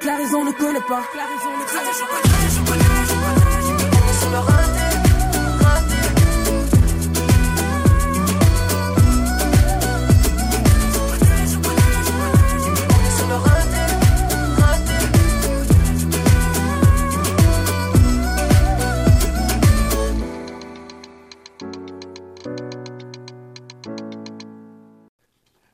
Que 0.00 0.06
la 0.06 0.16
raison 0.16 0.44
ne 0.44 0.52
connaît 0.52 0.80
pas. 0.88 1.02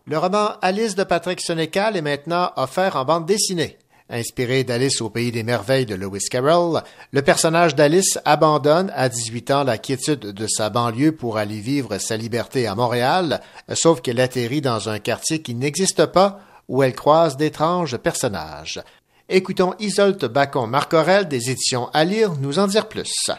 Le 0.05 0.19
roman 0.19 0.57
Alice 0.63 0.97
de 0.97 1.05
Patrick 1.05 1.41
Sénécal 1.41 1.97
est 1.97 2.03
maintenant 2.03 2.51
offert 2.57 2.97
en 2.97 3.05
bande 3.05 3.25
dessinée. 3.25 3.77
Inspiré 4.11 4.65
d'Alice 4.65 5.01
au 5.01 5.11
pays 5.11 5.31
des 5.31 5.45
merveilles 5.45 5.87
de 5.87 5.95
Lewis 5.95 6.27
Carroll, 6.29 6.83
le 7.13 7.23
personnage 7.23 7.77
d'Alice 7.77 8.19
abandonne 8.25 8.93
à 8.97 9.09
18 9.09 9.51
ans 9.53 9.63
la 9.63 9.79
quiétude 9.79 10.33
de 10.33 10.47
sa 10.49 10.71
banlieue 10.71 11.15
pour 11.15 11.39
aller 11.39 11.61
vivre 11.61 11.99
sa 11.99 12.17
liberté 12.17 12.67
à 12.67 12.75
Montréal, 12.75 13.41
sauf 13.75 14.01
qu'elle 14.01 14.21
atterrit 14.21 14.61
dans 14.61 14.89
un 14.89 14.99
quartier 14.99 15.41
qui 15.41 15.55
n'existe 15.55 16.07
pas 16.07 16.41
où 16.67 16.83
elle 16.83 16.97
croise 16.97 17.37
d'étranges 17.37 17.97
personnages. 17.97 18.81
Écoutons 19.29 19.75
Isolte 19.79 20.25
Bacon-Marcorel 20.25 21.29
des 21.29 21.49
éditions 21.49 21.91
À 21.95 22.03
lire 22.03 22.31
nous 22.41 22.59
en 22.59 22.67
dire 22.67 22.89
plus. 22.89 23.31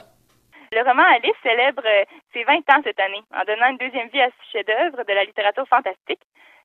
Le 0.72 0.80
roman 0.90 1.04
Alice 1.14 1.36
célèbre 1.44 1.84
ses 2.32 2.46
20 2.46 2.54
ans 2.54 2.82
cette 2.86 3.00
année 3.02 3.22
en 3.36 3.44
donnant 3.46 3.70
une 3.70 3.78
deuxième 3.78 4.08
vie 4.08 4.22
à 4.22 4.30
ce 4.30 4.58
chef-d'œuvre 4.58 5.04
de 5.06 5.14
la 5.14 5.26
littérature 5.26 5.68
fantastique. 5.68 6.22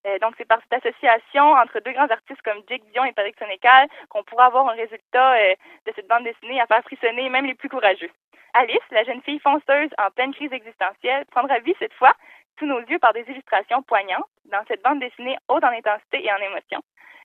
Euh, 0.08 0.18
donc, 0.20 0.34
c'est 0.38 0.46
par 0.46 0.60
cette 0.62 0.84
association 0.84 1.52
entre 1.52 1.80
deux 1.80 1.92
grands 1.92 2.08
artistes 2.08 2.42
comme 2.42 2.62
Jake 2.68 2.82
Dion 2.92 3.04
et 3.04 3.12
Patrick 3.12 3.38
Sénécal 3.38 3.88
qu'on 4.08 4.22
pourra 4.22 4.46
avoir 4.46 4.68
un 4.68 4.72
résultat 4.72 5.34
euh, 5.34 5.54
de 5.86 5.92
cette 5.94 6.08
bande 6.08 6.24
dessinée 6.24 6.60
à 6.60 6.66
faire 6.66 6.82
frissonner 6.82 7.28
même 7.28 7.46
les 7.46 7.54
plus 7.54 7.68
courageux. 7.68 8.10
Alice, 8.54 8.78
la 8.90 9.04
jeune 9.04 9.22
fille 9.22 9.40
fonceuse 9.40 9.90
en 9.98 10.10
pleine 10.10 10.34
crise 10.34 10.52
existentielle, 10.52 11.26
prendra 11.26 11.58
vie 11.58 11.74
cette 11.78 11.92
fois 11.94 12.14
sous 12.58 12.66
nos 12.66 12.80
yeux 12.80 12.98
par 12.98 13.12
des 13.12 13.24
illustrations 13.28 13.82
poignantes 13.82 14.26
dans 14.46 14.64
cette 14.66 14.82
bande 14.82 15.00
dessinée 15.00 15.36
haute 15.48 15.64
en 15.64 15.68
intensité 15.68 16.24
et 16.24 16.32
en 16.32 16.38
émotion. 16.38 16.80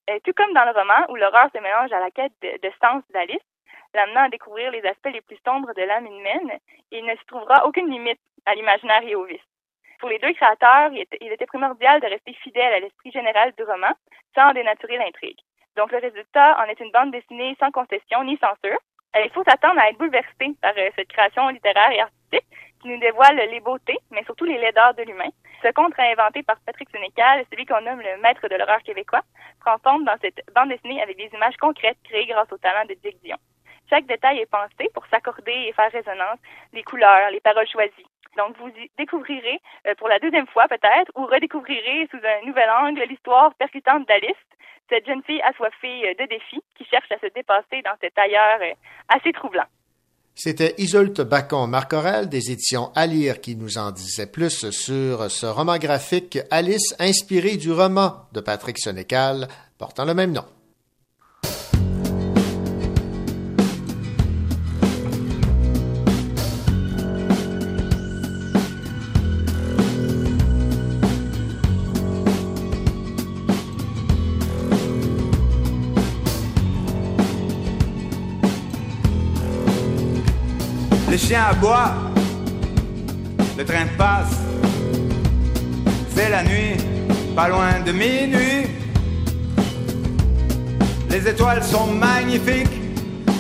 Euh, 0.10 0.20
tout 0.26 0.34
comme 0.34 0.54
dans 0.54 0.66
le 0.66 0.72
roman 0.72 1.06
où 1.10 1.16
l'horreur 1.16 1.50
se 1.56 1.62
mélange 1.62 1.92
à 1.94 2.00
la 2.00 2.12
quête 2.12 2.34
de, 2.42 2.72
sens 2.82 3.04
d'Alice, 3.14 3.38
l'amenant 3.94 4.24
à 4.24 4.30
découvrir 4.30 4.72
les 4.72 4.86
aspects 4.86 5.14
les 5.14 5.22
plus 5.22 5.40
sombres 5.46 5.74
de 5.74 5.84
l'âme 5.84 6.08
humaine, 6.08 6.60
il 6.92 7.06
ne 7.06 7.16
se 7.16 7.24
trouvera 7.26 7.66
aucune 7.66 7.90
limite 7.90 8.20
à 8.46 8.54
l'imaginaire 8.54 9.04
et 9.04 9.16
au 9.16 9.24
vice. 9.24 9.40
Pour 10.04 10.10
les 10.10 10.20
deux 10.20 10.34
créateurs, 10.34 10.92
il 10.92 11.32
était, 11.32 11.46
primordial 11.46 12.02
de 12.02 12.08
rester 12.08 12.34
fidèle 12.44 12.74
à 12.74 12.80
l'esprit 12.82 13.10
général 13.10 13.54
du 13.58 13.64
roman 13.64 13.94
sans 14.36 14.52
dénaturer 14.52 14.98
l'intrigue. 14.98 15.40
Donc 15.78 15.94
le 15.94 16.00
résultat 16.00 16.60
en 16.60 16.66
est 16.66 16.82
une 16.82 16.92
bande 16.92 17.12
dessinée 17.12 17.56
sans 17.58 17.72
concession 17.72 18.22
ni 18.26 18.36
censure. 18.36 18.80
Il 19.16 19.32
faut 19.32 19.46
s'attendre 19.46 19.80
à 19.80 19.88
être 19.88 19.98
bouleversé 19.98 20.60
par 20.62 20.74
euh, 20.78 20.90
cette 20.98 21.08
création 21.08 21.48
littéraire 21.48 21.92
et 21.92 22.02
artistique 22.02 22.46
qui 22.82 22.90
nous 22.90 23.00
dévoile 23.00 23.38
les 23.50 23.62
beautés, 23.62 23.98
mais 24.12 24.26
surtout 24.26 24.44
les 24.44 24.58
laideurs 24.58 24.94
de 24.94 25.04
l'humain. 25.04 25.32
Ce 25.62 25.72
conte 25.72 25.98
inventé 25.98 26.44
par 26.44 26.58
Patrick 26.66 26.90
Sénécal, 26.90 27.46
celui 27.50 27.66
qu'on 27.66 27.80
nomme 27.80 28.02
le 28.02 28.22
maître 28.22 28.46
de 28.50 28.58
l'horreur 28.58 28.84
québécois, 28.84 29.24
prend 29.62 29.78
forme 29.78 30.04
dans 30.04 30.18
cette 30.22 30.42
bande 30.54 30.68
dessinée 30.68 31.02
avec 31.02 31.16
des 31.16 31.32
images 31.34 31.56
concrètes 31.56 32.04
créées 32.04 32.26
grâce 32.26 32.52
au 32.52 32.58
talent 32.58 32.84
de 32.90 32.96
Dick 32.96 33.24
Dion. 33.24 33.38
Chaque 33.90 34.06
détail 34.06 34.40
est 34.40 34.52
pensé 34.52 34.90
pour 34.94 35.08
s'accorder 35.08 35.54
et 35.54 35.72
faire 35.72 35.94
résonance 35.94 36.40
les 36.74 36.84
couleurs, 36.84 37.32
les 37.32 37.40
paroles 37.40 37.70
choisies. 37.70 38.06
Donc, 38.38 38.58
vous 38.58 38.70
y 38.70 38.90
découvrirez 38.98 39.62
euh, 39.88 39.96
pour 39.98 40.08
la 40.08 40.20
deuxième 40.20 40.48
fois 40.48 40.68
peut-être, 40.68 41.12
ou 41.16 41.26
redécouvrirez 41.26 42.08
sous 42.12 42.18
un 42.18 42.46
nouvel 42.46 42.70
angle 42.70 43.04
l'histoire 43.08 43.54
percutante 43.56 44.08
d'Alice, 44.08 44.44
cette 44.90 45.06
jeune 45.06 45.24
fille 45.24 45.42
assoiffée 45.42 46.10
euh, 46.10 46.14
de 46.20 46.28
défis 46.28 46.64
qui 46.78 46.86
cherche 46.86 47.12
à 47.12 47.20
se 47.20 47.32
dépasser 47.34 47.82
dans 47.84 47.96
cet 48.02 48.18
ailleurs 48.18 48.60
euh, 48.62 48.74
assez 49.10 49.32
troublant. 49.34 49.66
C'était 50.36 50.74
Isolte 50.80 51.22
Bacon-Marcorel 51.22 52.28
des 52.28 52.52
éditions 52.52 52.92
À 52.96 53.06
lire 53.06 53.40
qui 53.40 53.56
nous 53.56 53.78
en 53.78 53.92
disait 53.92 54.26
plus 54.26 54.72
sur 54.72 55.30
ce 55.30 55.46
roman 55.46 55.78
graphique 55.78 56.40
Alice 56.50 56.96
inspiré 57.00 57.56
du 57.58 57.72
roman 57.72 58.26
de 58.32 58.42
Patrick 58.42 58.80
Sénécal 58.80 59.48
portant 59.78 60.06
le 60.06 60.16
même 60.16 60.32
nom. 60.32 60.46
Les 81.34 81.40
chiens 81.40 81.50
aboient, 81.50 81.94
le 83.58 83.66
train 83.66 83.88
passe, 83.98 84.38
c'est 86.16 86.30
la 86.30 86.44
nuit, 86.44 86.78
pas 87.36 87.48
loin 87.48 87.80
de 87.84 87.92
minuit. 87.92 88.68
Les 91.10 91.28
étoiles 91.28 91.64
sont 91.64 91.88
magnifiques, 91.88 92.80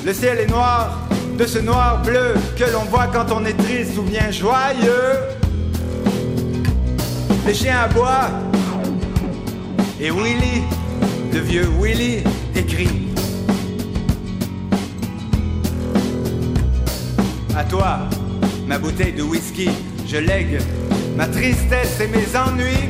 le 0.03 0.11
ciel 0.11 0.39
est 0.39 0.49
noir, 0.49 1.01
de 1.37 1.45
ce 1.45 1.59
noir 1.59 2.01
bleu 2.01 2.33
que 2.57 2.63
l'on 2.71 2.85
voit 2.85 3.05
quand 3.13 3.31
on 3.31 3.45
est 3.45 3.53
triste 3.53 3.95
ou 3.99 4.01
bien 4.01 4.31
joyeux. 4.31 5.19
Les 7.45 7.53
chiens 7.53 7.81
aboient, 7.81 8.31
et 10.01 10.09
Willy, 10.09 10.63
le 11.31 11.39
vieux 11.41 11.69
Willy, 11.79 12.23
écrit. 12.55 13.13
À 17.55 17.63
toi, 17.63 17.99
ma 18.65 18.79
bouteille 18.79 19.13
de 19.13 19.21
whisky, 19.21 19.69
je 20.07 20.17
lègue 20.17 20.59
ma 21.15 21.27
tristesse 21.27 21.99
et 21.99 22.07
mes 22.07 22.35
ennuis. 22.35 22.89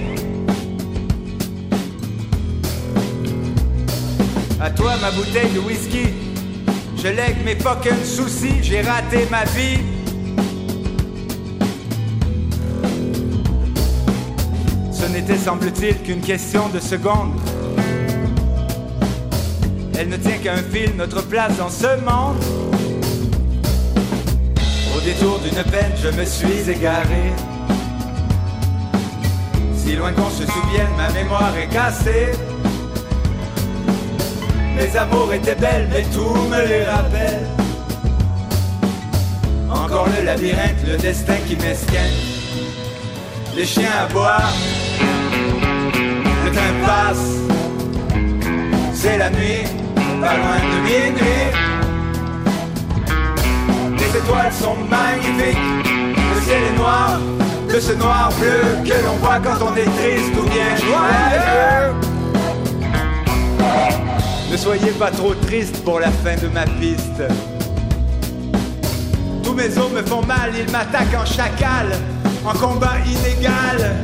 À 4.61 4.70
toi, 4.70 4.93
ma 5.01 5.11
bouteille 5.11 5.51
de 5.53 5.59
whisky, 5.59 6.14
je 6.95 7.09
lègue 7.09 7.43
mes 7.43 7.55
fucking 7.55 8.05
soucis, 8.05 8.64
j'ai 8.64 8.82
raté 8.82 9.28
ma 9.30 9.43
vie. 9.43 9.80
Ce 14.93 15.05
n'était, 15.11 15.38
semble-t-il, 15.38 15.97
qu'une 16.03 16.22
question 16.22 16.70
de 16.70 16.80
secondes. 16.80 17.34
Elle 19.99 20.07
ne 20.07 20.16
tient 20.16 20.38
qu'à 20.38 20.53
un 20.53 20.64
fil, 20.64 20.95
notre 20.95 21.22
place 21.22 21.57
dans 21.57 21.70
ce 21.70 21.99
monde. 22.05 22.38
Détour 25.04 25.38
d'une 25.39 25.64
peine, 25.70 25.91
je 26.01 26.08
me 26.08 26.24
suis 26.24 26.70
égaré. 26.70 27.34
Si 29.76 29.97
loin 29.97 30.14
qu'on 30.14 30.30
se 30.30 30.45
souvienne, 30.45 30.88
ma 30.95 31.12
mémoire 31.12 31.54
est 31.58 31.68
cassée. 31.68 32.32
Mes 34.78 34.97
amours 34.97 35.34
étaient 35.34 35.56
belles, 35.56 35.89
mais 35.91 36.04
tout 36.04 36.34
me 36.49 36.66
les 36.66 36.86
rappelle. 36.86 37.45
Encore 39.70 40.08
le 40.18 40.26
labyrinthe, 40.26 40.88
le 40.88 40.95
destin 40.95 41.36
qui 41.47 41.58
m'esquine. 41.58 41.99
Les 43.58 43.66
chiens 43.66 43.91
aboient, 44.04 44.54
le 46.45 46.51
train 46.51 46.74
passe. 46.86 47.28
C'est 48.93 49.18
la 49.18 49.30
nuit, 49.30 49.64
pas 50.22 50.38
loin 50.38 50.60
de 50.60 50.82
minuit. 50.82 51.72
Les 54.24 54.30
étoiles 54.30 54.53
sont 54.53 54.78
magnifiques, 54.89 55.57
le 55.86 56.41
ciel 56.41 56.63
est 56.63 56.78
noir, 56.78 57.19
de 57.67 57.80
ce 57.80 57.91
noir 57.93 58.30
bleu 58.39 58.61
que 58.86 59.05
l'on 59.05 59.15
voit 59.17 59.39
quand 59.39 59.65
on 59.65 59.76
est 59.76 59.84
triste 59.84 60.32
ou 60.39 60.43
bien 60.49 60.76
joyeux. 60.78 61.93
Ne 64.49 64.55
soyez 64.55 64.91
pas 64.91 65.11
trop 65.11 65.34
triste 65.34 65.84
pour 65.84 65.99
la 65.99 66.09
fin 66.09 66.36
de 66.36 66.47
ma 66.47 66.63
piste. 66.63 67.24
Tous 69.43 69.53
mes 69.53 69.78
os 69.78 69.91
me 69.91 70.01
font 70.03 70.26
mal, 70.26 70.51
ils 70.57 70.71
m'attaquent 70.71 71.19
en 71.19 71.26
chacal, 71.26 71.88
en 72.45 72.53
combat 72.53 72.95
inégal. 73.05 73.95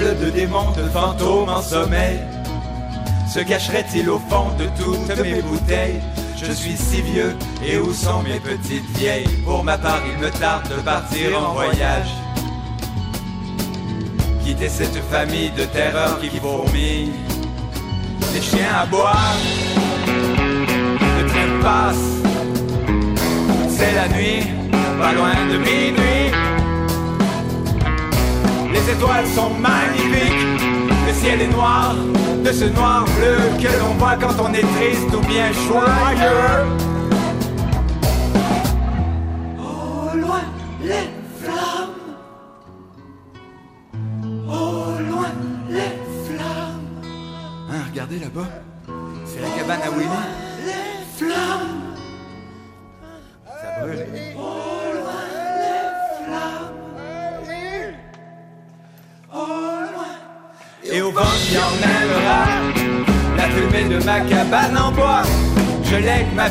De 0.00 0.30
démons, 0.30 0.70
de 0.76 0.88
fantômes 0.88 1.48
en 1.48 1.62
sommeil. 1.62 2.20
Se 3.32 3.40
cacherait-il 3.40 4.08
au 4.08 4.18
fond 4.18 4.48
de 4.58 4.64
toutes 4.80 5.16
mes 5.22 5.42
bouteilles? 5.42 6.00
Je 6.42 6.52
suis 6.52 6.76
si 6.76 7.02
vieux, 7.02 7.36
et 7.64 7.78
où 7.78 7.92
sont 7.92 8.22
mes 8.22 8.40
petites 8.40 8.88
vieilles? 8.96 9.28
Pour 9.44 9.62
ma 9.62 9.76
part, 9.76 10.00
il 10.10 10.18
me 10.18 10.30
tarde 10.30 10.68
de 10.68 10.80
partir 10.80 11.38
en 11.38 11.52
voyage. 11.52 12.08
Quitter 14.42 14.68
cette 14.68 15.02
famille 15.10 15.50
de 15.50 15.64
terreur 15.64 16.18
qui 16.18 16.30
fourmille. 16.38 17.12
Les 18.32 18.40
chiens 18.40 18.74
à 18.82 18.86
boire, 18.86 19.36
le 20.06 21.26
train 21.26 21.60
passe. 21.62 21.96
C'est 23.68 23.94
la 23.94 24.08
nuit, 24.08 24.46
pas 24.98 25.12
loin 25.12 25.34
de 25.52 25.58
minuit. 25.58 26.49
Les 28.72 28.90
étoiles 28.92 29.26
sont 29.26 29.50
magnifiques, 29.50 30.62
le 31.06 31.12
ciel 31.12 31.42
est 31.42 31.52
noir, 31.52 31.94
de 32.44 32.52
ce 32.52 32.64
noir 32.66 33.04
bleu 33.16 33.36
que 33.60 33.78
l'on 33.78 33.94
voit 33.94 34.16
quand 34.20 34.42
on 34.42 34.52
est 34.52 34.66
triste 34.76 35.14
ou 35.14 35.20
bien 35.26 35.52
joyeux. 35.52 36.89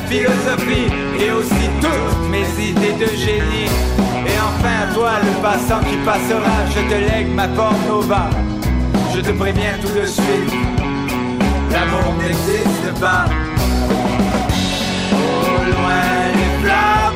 Philosophie 0.10 0.90
et 1.20 1.32
aussi 1.32 1.70
toutes 1.80 2.30
mes 2.32 2.48
idées 2.64 2.94
de 2.94 3.06
génie. 3.16 3.70
Et 4.26 4.38
enfin 4.50 4.92
toi 4.94 5.12
le 5.24 5.42
passant 5.42 5.82
qui 5.82 5.98
passera, 5.98 6.56
je 6.74 6.82
te 6.90 6.96
lègue 6.96 7.32
ma 7.34 7.48
pornova. 7.48 8.30
Je 9.14 9.22
te 9.22 9.32
préviens 9.32 9.78
tout 9.82 9.94
de 10.00 10.06
suite, 10.06 10.54
l'amour 11.72 12.16
n'existe 12.22 13.00
pas. 13.00 13.26
Au 15.12 15.64
loin 15.72 16.04
les 16.34 16.64
flammes. 16.64 17.09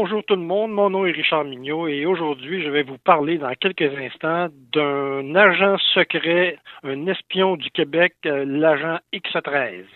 Bonjour 0.00 0.22
tout 0.22 0.36
le 0.36 0.42
monde, 0.42 0.70
mon 0.70 0.90
nom 0.90 1.06
est 1.06 1.10
Richard 1.10 1.42
Mignot 1.42 1.88
et 1.88 2.06
aujourd'hui 2.06 2.62
je 2.62 2.70
vais 2.70 2.84
vous 2.84 2.98
parler 2.98 3.36
dans 3.36 3.52
quelques 3.54 3.92
instants 3.98 4.46
d'un 4.72 5.34
agent 5.34 5.76
secret, 5.92 6.56
un 6.84 7.08
espion 7.08 7.56
du 7.56 7.68
Québec, 7.72 8.14
euh, 8.24 8.44
l'agent 8.46 8.98
X13. 9.12 9.86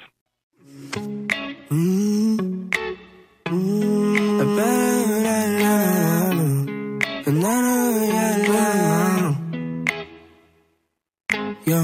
Yo, 11.64 11.78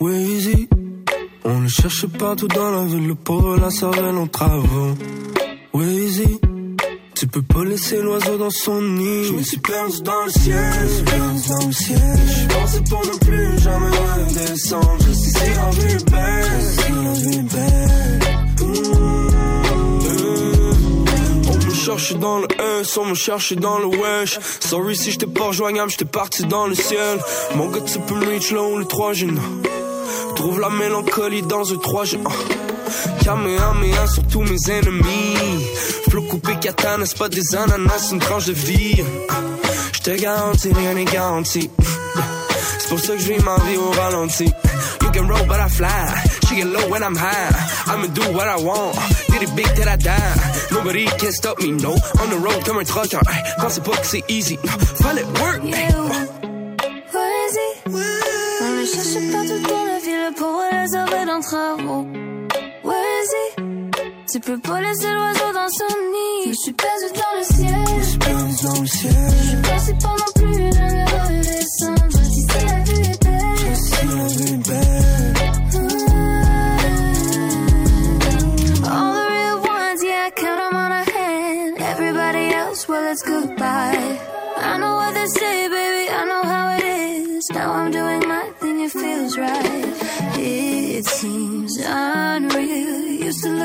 Weezy, 0.00 0.68
on 1.44 1.60
le 1.60 1.68
cherche 1.68 2.06
partout 2.16 2.46
dans 2.46 2.70
la 2.70 2.84
ville, 2.84 3.08
le 3.08 3.14
pauvre 3.16 3.58
la 3.58 3.70
cervelle 3.70 4.16
en 4.16 4.28
travaux. 4.28 4.94
Weezy, 5.74 6.38
tu 7.14 7.26
peux 7.26 7.42
pas 7.42 7.64
laisser 7.64 8.00
l'oiseau 8.00 8.36
dans 8.36 8.50
son 8.50 8.82
nid. 8.82 9.24
Je 9.24 9.32
me 9.32 9.42
suis 9.42 9.58
perdu 9.58 10.02
dans 10.02 10.24
le 10.24 10.30
ciel, 10.30 10.88
je 10.96 11.04
perdu 11.04 11.48
dans 11.48 11.66
le 11.66 11.72
ciel. 11.72 12.18
Je 12.26 12.54
pensais 12.54 12.82
pour 12.88 13.06
ne 13.06 13.18
plus 13.18 13.58
jamais 13.60 13.90
redescendre. 13.90 14.96
Je 15.00 15.12
sais 15.12 15.30
si 15.30 15.54
la 15.54 15.70
vie 15.70 15.94
est 15.94 16.10
belle, 16.10 16.62
si 16.72 16.92
la 16.92 17.12
vie 17.12 17.38
est 17.38 17.54
belle. 17.54 18.20
On 21.48 21.66
me 21.66 21.74
cherche 21.74 22.14
dans 22.16 22.38
le 22.38 22.48
S, 22.80 22.96
on 22.96 23.04
me 23.06 23.14
cherche 23.14 23.52
dans 23.54 23.78
le 23.78 23.86
wesh. 23.86 24.38
Sorry 24.60 24.96
si 24.96 25.12
j'étais 25.12 25.26
pas 25.26 25.44
rejoignable, 25.44 25.90
j'étais 25.90 26.04
parti 26.04 26.44
dans 26.44 26.66
le 26.66 26.74
ciel. 26.74 27.18
Mon 27.54 27.68
gars, 27.68 27.80
tu 27.80 27.98
peux 28.00 28.14
me 28.14 28.26
reach 28.26 28.50
là 28.50 28.62
où 28.62 28.76
le 28.76 28.84
3 28.84 29.12
G. 29.12 29.28
Trouve 30.36 30.60
la 30.60 30.70
mélancolie 30.70 31.42
dans 31.42 31.72
un 31.72 31.76
3 31.76 32.04
G. 32.04 32.18
Kamehameha 33.24 34.06
sur 34.06 34.26
tous 34.26 34.42
mes 34.42 34.70
ennemis. 34.70 35.66
Flow 36.08 36.22
coupé 36.22 36.56
katana, 36.60 37.04
c'est 37.06 37.18
pas 37.18 37.28
des 37.28 37.54
ananas, 37.54 38.10
une 38.12 38.18
tranche 38.18 38.46
de 38.46 38.52
vie. 38.52 39.02
J'te 39.92 40.16
garantis, 40.20 40.72
rien 40.72 40.94
n'est 40.94 41.04
garanti. 41.04 41.70
C'est 42.78 42.88
pour 42.88 43.00
ça 43.00 43.14
que 43.14 43.18
je 43.18 43.32
vis 43.32 43.42
ma 43.42 43.56
vie 43.64 43.76
au 43.76 43.90
ralenti. 43.90 44.52
You 45.02 45.10
can 45.12 45.26
roll, 45.28 45.44
but 45.46 45.60
I 45.60 45.68
fly. 45.68 45.88
She 46.48 46.56
get 46.56 46.66
low 46.66 46.88
when 46.88 47.02
I'm 47.02 47.16
high. 47.16 47.50
I'ma 47.86 48.06
do 48.08 48.22
what 48.32 48.46
I 48.46 48.56
want. 48.62 48.94
Did 49.30 49.42
it 49.42 49.54
big 49.56 49.66
till 49.74 49.88
I 49.88 49.96
die? 49.96 50.54
Nobody 50.70 51.06
can 51.18 51.32
stop 51.32 51.58
me, 51.60 51.72
no. 51.72 51.92
On 52.20 52.30
the 52.30 52.36
road 52.36 52.64
comme 52.64 52.78
un 52.78 52.84
trucker. 52.84 53.20
Pensez 53.58 53.80
pas 53.80 53.96
que 53.96 54.06
c'est 54.06 54.24
easy. 54.28 54.58
Fallait 55.00 55.24
work. 55.40 55.62
Le 58.60 58.86
cherche 58.86 59.32
partout 59.32 59.60
dans 59.68 59.84
la 59.84 59.98
ville 59.98 60.32
pour 60.36 60.62
les 60.70 61.26
d'un 61.26 61.40
travaux. 61.40 62.06
Peux 64.44 64.58
pas 64.58 64.78
laisser 64.78 65.10
l'oiseau 65.10 65.52
dans 65.54 65.68
son 65.70 65.96
nid. 66.12 66.48
Je 66.48 66.52
suis 66.52 66.72
perdu 66.74 67.06
dans 67.14 67.38
le 67.38 67.44
ciel. 67.44 67.84
Je 67.98 68.04
suis 68.04 68.18
perdu 68.18 68.54
dans 68.62 68.80
le 68.82 68.86
ciel. 68.86 69.12
Je 69.40 69.48
suis 69.48 69.62
passé 69.62 69.94
pendant 70.02 70.33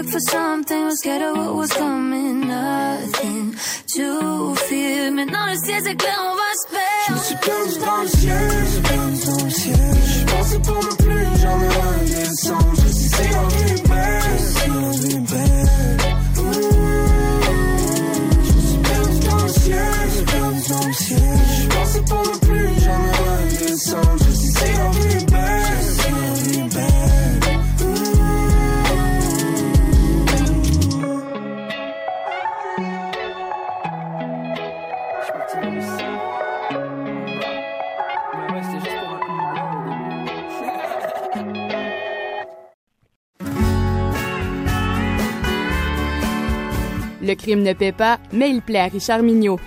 look 0.02 0.12
for 0.12 0.20
something, 0.20 0.86
was 0.86 1.00
scared 1.00 1.22
of 1.22 1.36
what 1.38 1.56
was 1.56 1.72
coming. 1.74 2.48
Nothing 2.48 3.56
to 3.96 4.56
fear. 4.56 5.12
Maintenant 5.12 5.46
le 5.48 5.56
ciel 5.66 5.82
c'est 5.84 5.96
clair, 5.96 6.20
on 6.22 6.36
va 6.36 6.52
se 6.60 6.66
Je 6.68 7.12
me 7.12 7.18
perdre. 7.18 7.24
suis 7.26 7.36
perdu 7.36 7.80
dans 7.86 8.02
le 8.02 8.08
ciel, 8.08 8.52
je 8.60 8.72
suis 8.72 8.82
perdu 8.82 9.20
dans 9.26 9.44
le 9.46 9.50
ciel. 9.50 9.98
Je 10.14 10.26
pensais 10.32 10.60
pour 10.60 10.84
ne 10.88 10.94
plus 11.04 11.42
jamais 11.42 11.68
redescendre. 11.68 12.74
Je 12.76 12.88
sais 12.94 13.24
si 13.24 13.89
crime 47.50 47.64
ne 47.64 47.74
paie 47.74 47.92
pas, 47.92 48.20
mais 48.32 48.52
il 48.52 48.62
plaît 48.62 48.80
à 48.80 48.86
Richard 48.86 49.24
Mignot. 49.24 49.60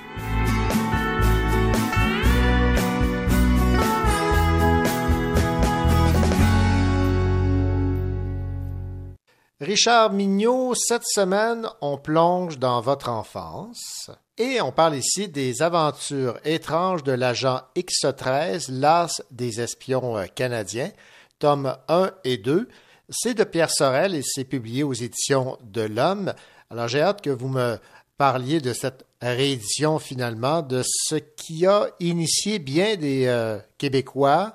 Richard 9.60 10.12
Mignot, 10.12 10.74
cette 10.76 11.02
semaine, 11.04 11.66
on 11.80 11.98
plonge 11.98 12.60
dans 12.60 12.80
votre 12.80 13.08
enfance 13.08 14.10
et 14.38 14.60
on 14.60 14.70
parle 14.70 14.94
ici 14.94 15.26
des 15.26 15.62
aventures 15.62 16.38
étranges 16.44 17.02
de 17.02 17.12
l'agent 17.12 17.62
X13, 17.74 18.70
l'as 18.70 19.22
des 19.32 19.60
espions 19.60 20.18
euh, 20.18 20.26
canadiens, 20.32 20.92
tomes 21.40 21.76
1 21.88 22.12
et 22.22 22.38
2. 22.38 22.68
C'est 23.08 23.34
de 23.34 23.42
Pierre 23.44 23.70
Sorel 23.70 24.14
et 24.14 24.22
c'est 24.22 24.44
publié 24.44 24.84
aux 24.84 24.92
éditions 24.92 25.58
de 25.62 25.82
l'Homme. 25.82 26.32
Alors 26.72 26.88
j'ai 26.88 27.02
hâte 27.02 27.20
que 27.22 27.28
vous 27.28 27.50
me 27.50 27.76
parliez 28.16 28.58
de 28.58 28.72
cette 28.72 29.04
réédition 29.20 29.98
finalement, 29.98 30.62
de 30.62 30.80
ce 30.82 31.16
qui 31.16 31.66
a 31.66 31.88
initié 32.00 32.58
bien 32.58 32.96
des 32.96 33.26
euh, 33.26 33.58
Québécois 33.76 34.54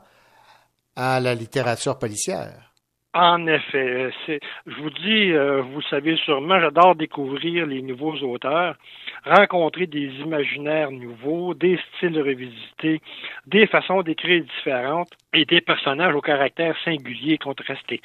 à 0.96 1.20
la 1.20 1.36
littérature 1.36 2.00
policière. 2.00 2.74
En 3.14 3.46
effet, 3.46 4.10
c'est, 4.26 4.40
je 4.66 4.76
vous 4.82 4.90
dis, 4.90 5.32
euh, 5.32 5.62
vous 5.62 5.82
savez 5.84 6.18
sûrement, 6.18 6.60
j'adore 6.60 6.96
découvrir 6.96 7.68
les 7.68 7.84
nouveaux 7.84 8.18
auteurs, 8.24 8.76
rencontrer 9.24 9.86
des 9.86 10.08
imaginaires 10.20 10.92
nouveaux, 10.92 11.54
des 11.54 11.80
styles 11.96 12.20
revisités, 12.20 13.00
des 13.46 13.68
façons 13.68 14.02
d'écrire 14.02 14.44
différentes 14.44 15.12
et 15.34 15.46
des 15.46 15.62
personnages 15.62 16.16
au 16.16 16.22
caractère 16.22 16.76
singulier 16.84 17.34
et 17.34 17.38
contrasté. 17.38 18.02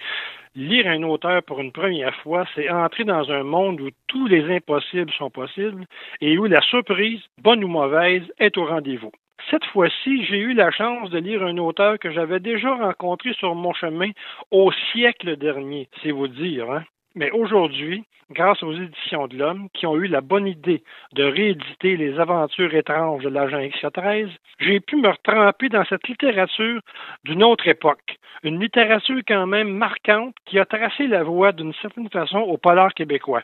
Lire 0.54 0.86
un 0.86 1.02
auteur 1.04 1.42
pour 1.44 1.60
une 1.60 1.72
première 1.72 2.14
fois, 2.16 2.44
c'est 2.54 2.68
entrer 2.68 3.04
dans 3.04 3.30
un 3.30 3.42
monde 3.42 3.80
où 3.80 3.88
tous 4.06 4.26
les 4.26 4.54
impossibles 4.54 5.10
sont 5.12 5.30
possibles 5.30 5.86
et 6.20 6.36
où 6.36 6.44
la 6.44 6.60
surprise, 6.60 7.22
bonne 7.38 7.64
ou 7.64 7.68
mauvaise, 7.68 8.24
est 8.38 8.58
au 8.58 8.66
rendez-vous. 8.66 9.12
Cette 9.50 9.64
fois-ci, 9.64 10.24
j'ai 10.26 10.38
eu 10.38 10.52
la 10.52 10.70
chance 10.70 11.08
de 11.08 11.18
lire 11.18 11.42
un 11.42 11.56
auteur 11.56 11.98
que 11.98 12.10
j'avais 12.12 12.38
déjà 12.38 12.74
rencontré 12.74 13.32
sur 13.32 13.54
mon 13.54 13.72
chemin 13.72 14.10
au 14.50 14.70
siècle 14.92 15.36
dernier, 15.36 15.88
c'est 16.02 16.10
vous 16.10 16.28
dire. 16.28 16.70
Hein? 16.70 16.84
Mais 17.14 17.30
aujourd'hui, 17.30 18.04
grâce 18.30 18.62
aux 18.62 18.72
éditions 18.72 19.28
de 19.28 19.36
l'Homme, 19.36 19.68
qui 19.74 19.86
ont 19.86 19.96
eu 19.96 20.06
la 20.06 20.22
bonne 20.22 20.46
idée 20.46 20.82
de 21.12 21.24
rééditer 21.24 21.96
les 21.96 22.18
aventures 22.18 22.74
étranges 22.74 23.22
de 23.22 23.28
l'agent 23.28 23.58
X-13, 23.58 24.30
j'ai 24.60 24.80
pu 24.80 24.96
me 24.96 25.08
retremper 25.08 25.68
dans 25.68 25.84
cette 25.84 26.08
littérature 26.08 26.80
d'une 27.24 27.42
autre 27.42 27.68
époque. 27.68 28.16
Une 28.42 28.60
littérature 28.60 29.20
quand 29.28 29.46
même 29.46 29.76
marquante 29.76 30.34
qui 30.46 30.58
a 30.58 30.64
tracé 30.64 31.06
la 31.06 31.22
voie 31.22 31.52
d'une 31.52 31.74
certaine 31.74 32.08
façon 32.08 32.38
au 32.38 32.56
polar 32.56 32.94
québécois. 32.94 33.42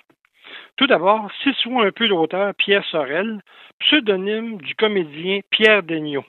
Tout 0.77 0.87
d'abord, 0.87 1.31
situons 1.43 1.83
un 1.83 1.93
peu 1.93 2.07
l'auteur 2.07 2.55
Pierre 2.55 2.85
Sorel, 2.87 3.43
pseudonyme 3.81 4.57
du 4.59 4.75
comédien 4.75 5.41
Pierre 5.51 5.83
Degnaud. 5.83 6.25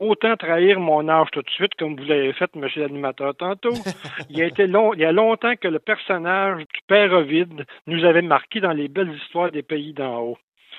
Autant 0.00 0.36
trahir 0.36 0.78
mon 0.78 1.08
âge 1.08 1.26
tout 1.32 1.42
de 1.42 1.50
suite, 1.50 1.74
comme 1.74 1.96
vous 1.96 2.04
l'avez 2.04 2.32
fait, 2.32 2.54
monsieur 2.54 2.82
l'animateur, 2.82 3.34
tantôt. 3.34 3.74
Il, 4.30 4.40
a 4.40 4.46
été 4.46 4.68
long, 4.68 4.94
il 4.94 5.00
y 5.00 5.04
a 5.04 5.10
longtemps 5.10 5.56
que 5.56 5.66
le 5.66 5.80
personnage 5.80 6.58
du 6.58 6.80
père 6.86 7.12
Ovide 7.12 7.64
nous 7.88 8.04
avait 8.04 8.22
marqué 8.22 8.60
dans 8.60 8.72
les 8.72 8.86
belles 8.86 9.12
histoires 9.12 9.50
des 9.50 9.62
pays 9.62 9.92
d'en 9.92 10.20
haut. 10.20 10.38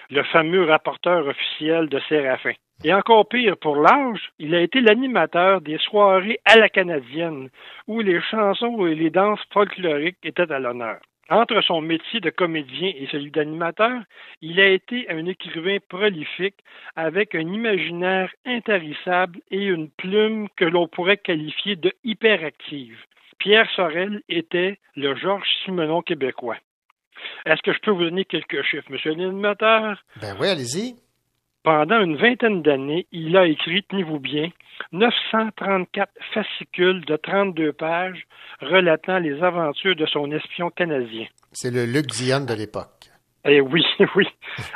Le 0.10 0.24
fameux 0.24 0.64
rapporteur 0.64 1.28
officiel 1.28 1.90
de 1.90 2.00
Séraphin. 2.08 2.54
Et 2.86 2.94
encore 2.94 3.28
pire 3.28 3.58
pour 3.58 3.76
l'âge, 3.76 4.32
il 4.40 4.56
a 4.56 4.62
été 4.62 4.80
l'animateur 4.80 5.60
des 5.60 5.78
soirées 5.80 6.40
à 6.46 6.56
la 6.56 6.70
canadienne, 6.70 7.50
où 7.88 8.00
les 8.00 8.22
chansons 8.22 8.88
et 8.88 8.96
les 8.96 9.10
danses 9.10 9.42
folkloriques 9.52 10.18
étaient 10.24 10.52
à 10.52 10.60
l'honneur. 10.60 11.00
Entre 11.30 11.62
son 11.62 11.82
métier 11.82 12.20
de 12.20 12.32
comédien 12.32 12.92
et 12.96 13.08
celui 13.12 13.30
d'animateur, 13.30 14.02
il 14.42 14.60
a 14.60 14.68
été 14.68 15.08
un 15.12 15.28
écrivain 15.28 15.78
prolifique 15.88 16.58
avec 16.96 17.36
un 17.36 17.42
imaginaire 17.54 18.32
intarissable 18.46 19.40
et 19.52 19.64
une 19.64 19.92
plume 19.92 20.50
que 20.56 20.66
l'on 20.66 20.88
pourrait 20.88 21.18
qualifier 21.18 21.76
de 21.76 21.94
hyperactive. 22.04 22.98
Pierre 23.38 23.70
Sorel 23.76 24.22
était 24.28 24.80
le 24.96 25.16
Georges 25.16 25.48
Simenon 25.64 26.02
québécois. 26.02 26.58
Est-ce 27.46 27.62
que 27.62 27.74
je 27.74 27.80
peux 27.80 27.92
vous 27.92 28.06
donner 28.06 28.26
quelques 28.26 28.64
chiffres, 28.64 28.90
monsieur 28.90 29.12
l'animateur? 29.12 30.04
Ben 30.20 30.36
oui, 30.40 30.48
allez-y. 30.48 30.96
Pendant 31.64 32.00
une 32.02 32.16
vingtaine 32.16 32.62
d'années, 32.62 33.06
il 33.12 33.36
a 33.36 33.46
écrit, 33.46 33.84
tenez-vous 33.84 34.20
bien, 34.20 34.50
934 34.94 36.12
fascicules 36.34 37.04
de 37.06 37.18
32 37.18 37.74
pages 37.74 38.24
relatant 38.62 39.20
les 39.20 39.44
aventures 39.44 39.96
de 39.96 40.06
son 40.06 40.32
espion 40.32 40.70
canadien. 40.70 41.28
C'est 41.52 41.72
le 41.72 41.86
Luc 41.86 42.08
de 42.08 42.54
l'époque. 42.54 43.10
Eh 43.46 43.62
oui, 43.62 43.86
oui. 44.16 44.28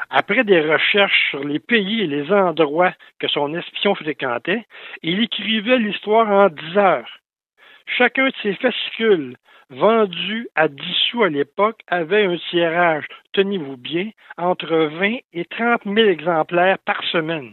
Après 0.10 0.43
des 0.43 0.60
recherches 0.60 1.30
sur 1.30 1.43
les 1.43 1.60
pays 1.60 2.01
et 2.01 2.07
les 2.07 2.31
endroits 2.31 2.93
que 3.19 3.27
son 3.27 3.53
espion 3.53 3.95
fréquentait, 3.95 4.65
il 5.01 5.22
écrivait 5.22 5.80
l'histoire 5.80 6.30
en 6.30 6.49
10 6.49 6.77
heures. 6.77 7.19
Chacun 7.97 8.27
de 8.27 8.34
ces 8.41 8.55
fascicules, 8.55 9.38
vendus 9.73 10.47
à 10.55 10.67
10 10.67 10.81
sous 11.09 11.23
à 11.23 11.29
l'époque, 11.29 11.81
avait 11.87 12.25
un 12.25 12.37
tirage, 12.49 13.05
tenez-vous 13.33 13.77
bien, 13.77 14.09
entre 14.37 14.67
20 14.67 15.17
et 15.33 15.45
30 15.45 15.81
000 15.85 15.97
exemplaires 16.07 16.77
par 16.79 17.03
semaine. 17.11 17.51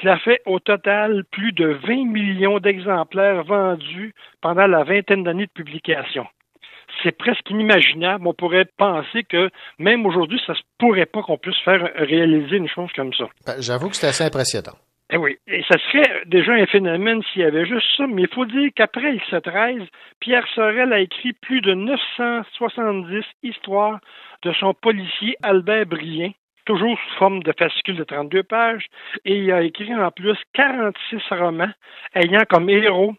Cela 0.00 0.18
fait 0.18 0.40
au 0.46 0.58
total 0.58 1.24
plus 1.30 1.52
de 1.52 1.66
20 1.66 2.06
millions 2.10 2.58
d'exemplaires 2.58 3.44
vendus 3.44 4.14
pendant 4.40 4.66
la 4.66 4.84
vingtaine 4.84 5.24
d'années 5.24 5.46
de 5.46 5.52
publication. 5.52 6.26
C'est 7.02 7.16
presque 7.16 7.48
inimaginable. 7.50 8.26
On 8.26 8.34
pourrait 8.34 8.68
penser 8.76 9.24
que 9.24 9.50
même 9.78 10.06
aujourd'hui, 10.06 10.40
ça 10.46 10.54
se 10.54 10.62
pourrait 10.78 11.06
pas 11.06 11.22
qu'on 11.22 11.38
puisse 11.38 11.58
faire 11.64 11.90
réaliser 11.96 12.56
une 12.56 12.68
chose 12.68 12.90
comme 12.94 13.12
ça. 13.12 13.26
Ben, 13.46 13.54
J'avoue 13.60 13.90
que 13.90 13.96
c'est 13.96 14.08
assez 14.08 14.24
impressionnant. 14.24 14.76
Eh 15.12 15.18
oui, 15.18 15.38
et 15.46 15.62
ça 15.62 15.78
serait 15.78 16.24
déjà 16.26 16.54
un 16.54 16.66
phénomène 16.66 17.22
s'il 17.22 17.42
y 17.42 17.44
avait 17.44 17.64
juste 17.64 17.86
ça, 17.96 18.08
mais 18.08 18.22
il 18.22 18.34
faut 18.34 18.44
dire 18.44 18.70
qu'après 18.74 19.14
X13, 19.14 19.86
Pierre 20.18 20.46
Sorel 20.48 20.92
a 20.92 20.98
écrit 20.98 21.32
plus 21.32 21.60
de 21.60 21.74
970 21.74 23.24
histoires 23.44 24.00
de 24.42 24.52
son 24.54 24.74
policier 24.74 25.36
Albert 25.44 25.86
Brien, 25.86 26.32
toujours 26.64 26.98
sous 26.98 27.18
forme 27.18 27.42
de 27.44 27.52
fascicule 27.56 27.96
de 27.96 28.02
32 28.02 28.42
pages, 28.42 28.86
et 29.24 29.36
il 29.36 29.52
a 29.52 29.62
écrit 29.62 29.94
en 29.94 30.10
plus 30.10 30.36
46 30.54 31.22
romans 31.30 31.70
ayant 32.16 32.42
comme 32.48 32.68
héros 32.68 33.14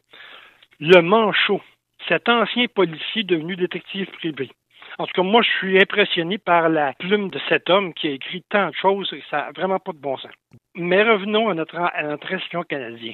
le 0.81 1.01
Manchot, 1.01 1.61
cet 2.09 2.27
ancien 2.27 2.65
policier 2.67 3.23
devenu 3.23 3.55
détective 3.55 4.07
privé. 4.11 4.51
En 4.99 5.05
tout 5.05 5.13
cas, 5.13 5.21
moi, 5.21 5.43
je 5.43 5.49
suis 5.57 5.79
impressionné 5.79 6.39
par 6.39 6.69
la 6.69 6.93
plume 6.93 7.29
de 7.29 7.39
cet 7.49 7.69
homme 7.69 7.93
qui 7.93 8.07
a 8.07 8.11
écrit 8.11 8.43
tant 8.49 8.69
de 8.69 8.75
choses 8.75 9.13
et 9.13 9.23
ça 9.29 9.37
n'a 9.37 9.51
vraiment 9.51 9.77
pas 9.77 9.91
de 9.91 9.99
bon 9.99 10.17
sens. 10.17 10.31
Mais 10.75 11.03
revenons 11.03 11.49
à 11.49 11.53
notre, 11.53 11.77
à 11.77 12.01
notre 12.01 12.63
canadien. 12.63 13.13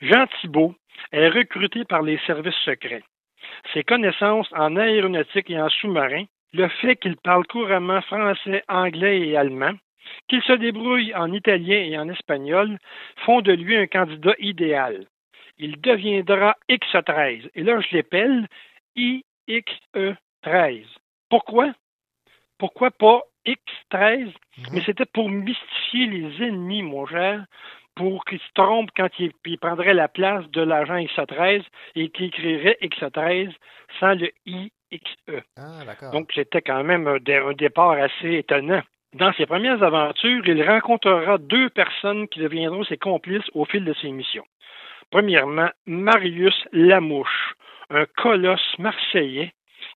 Jean 0.00 0.26
Thibault 0.40 0.76
est 1.10 1.28
recruté 1.28 1.84
par 1.84 2.02
les 2.02 2.18
services 2.26 2.54
secrets. 2.64 3.02
Ses 3.72 3.82
connaissances 3.82 4.48
en 4.52 4.76
aéronautique 4.76 5.50
et 5.50 5.60
en 5.60 5.68
sous-marin, 5.68 6.24
le 6.52 6.68
fait 6.68 6.94
qu'il 6.96 7.16
parle 7.16 7.44
couramment 7.48 8.00
français, 8.02 8.62
anglais 8.68 9.28
et 9.28 9.36
allemand, 9.36 9.72
qu'il 10.28 10.42
se 10.42 10.52
débrouille 10.52 11.12
en 11.16 11.32
italien 11.32 11.78
et 11.78 11.98
en 11.98 12.08
espagnol, 12.08 12.78
font 13.24 13.40
de 13.40 13.52
lui 13.52 13.76
un 13.76 13.88
candidat 13.88 14.34
idéal. 14.38 15.06
Il 15.58 15.80
deviendra 15.80 16.54
X13. 16.70 17.50
Et 17.56 17.62
là, 17.64 17.80
je 17.80 17.96
l'appelle 17.96 18.46
IXE13. 18.96 20.84
Pourquoi? 21.34 21.72
Pourquoi 22.58 22.92
pas 22.92 23.22
X13? 23.44 24.32
Mais 24.70 24.82
c'était 24.86 25.04
pour 25.04 25.28
mystifier 25.28 26.06
les 26.06 26.46
ennemis, 26.46 26.84
mon 26.84 27.06
cher, 27.06 27.44
pour 27.96 28.24
qu'ils 28.24 28.38
se 28.38 28.52
trompent 28.54 28.92
quand 28.96 29.08
ils, 29.18 29.32
ils 29.44 29.58
prendraient 29.58 29.94
la 29.94 30.06
place 30.06 30.48
de 30.52 30.60
l'agent 30.60 30.94
X13 30.94 31.64
et 31.96 32.10
qu'ils 32.10 32.26
écriraient 32.26 32.78
X13 32.82 33.52
sans 33.98 34.14
le 34.14 34.30
IXE. 34.46 35.42
Ah. 35.56 36.10
Donc, 36.12 36.30
c'était 36.32 36.62
quand 36.62 36.84
même 36.84 37.08
un 37.08 37.52
départ 37.54 37.98
assez 37.98 38.34
étonnant. 38.34 38.82
Dans 39.14 39.32
ses 39.32 39.46
premières 39.46 39.82
aventures, 39.82 40.46
il 40.46 40.62
rencontrera 40.62 41.38
deux 41.38 41.68
personnes 41.68 42.28
qui 42.28 42.38
deviendront 42.38 42.84
ses 42.84 42.96
complices 42.96 43.50
au 43.54 43.64
fil 43.64 43.84
de 43.84 43.94
ses 43.94 44.12
missions. 44.12 44.46
Premièrement, 45.10 45.70
Marius 45.84 46.54
Lamouche, 46.70 47.56
un 47.90 48.06
colosse 48.06 48.78
marseillais 48.78 49.52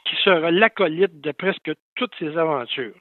qui 0.09 0.16
sera 0.22 0.51
l'acolyte 0.51 1.20
de 1.20 1.32
presque 1.32 1.70
toutes 1.94 2.14
ses 2.18 2.36
aventures. 2.36 2.94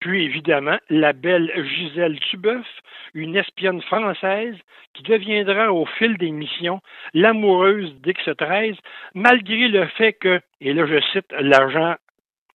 Puis, 0.00 0.24
évidemment, 0.24 0.78
la 0.90 1.12
belle 1.12 1.50
Gisèle 1.66 2.18
Tubeuf, 2.20 2.66
une 3.14 3.36
espionne 3.36 3.80
française 3.82 4.56
qui 4.92 5.02
deviendra 5.02 5.72
au 5.72 5.86
fil 5.86 6.16
des 6.18 6.30
missions 6.30 6.80
l'amoureuse 7.12 7.94
d'X13, 8.00 8.76
malgré 9.14 9.68
le 9.68 9.86
fait 9.86 10.12
que, 10.14 10.40
et 10.60 10.72
là 10.72 10.86
je 10.86 11.00
cite 11.12 11.32
l'agent 11.38 11.94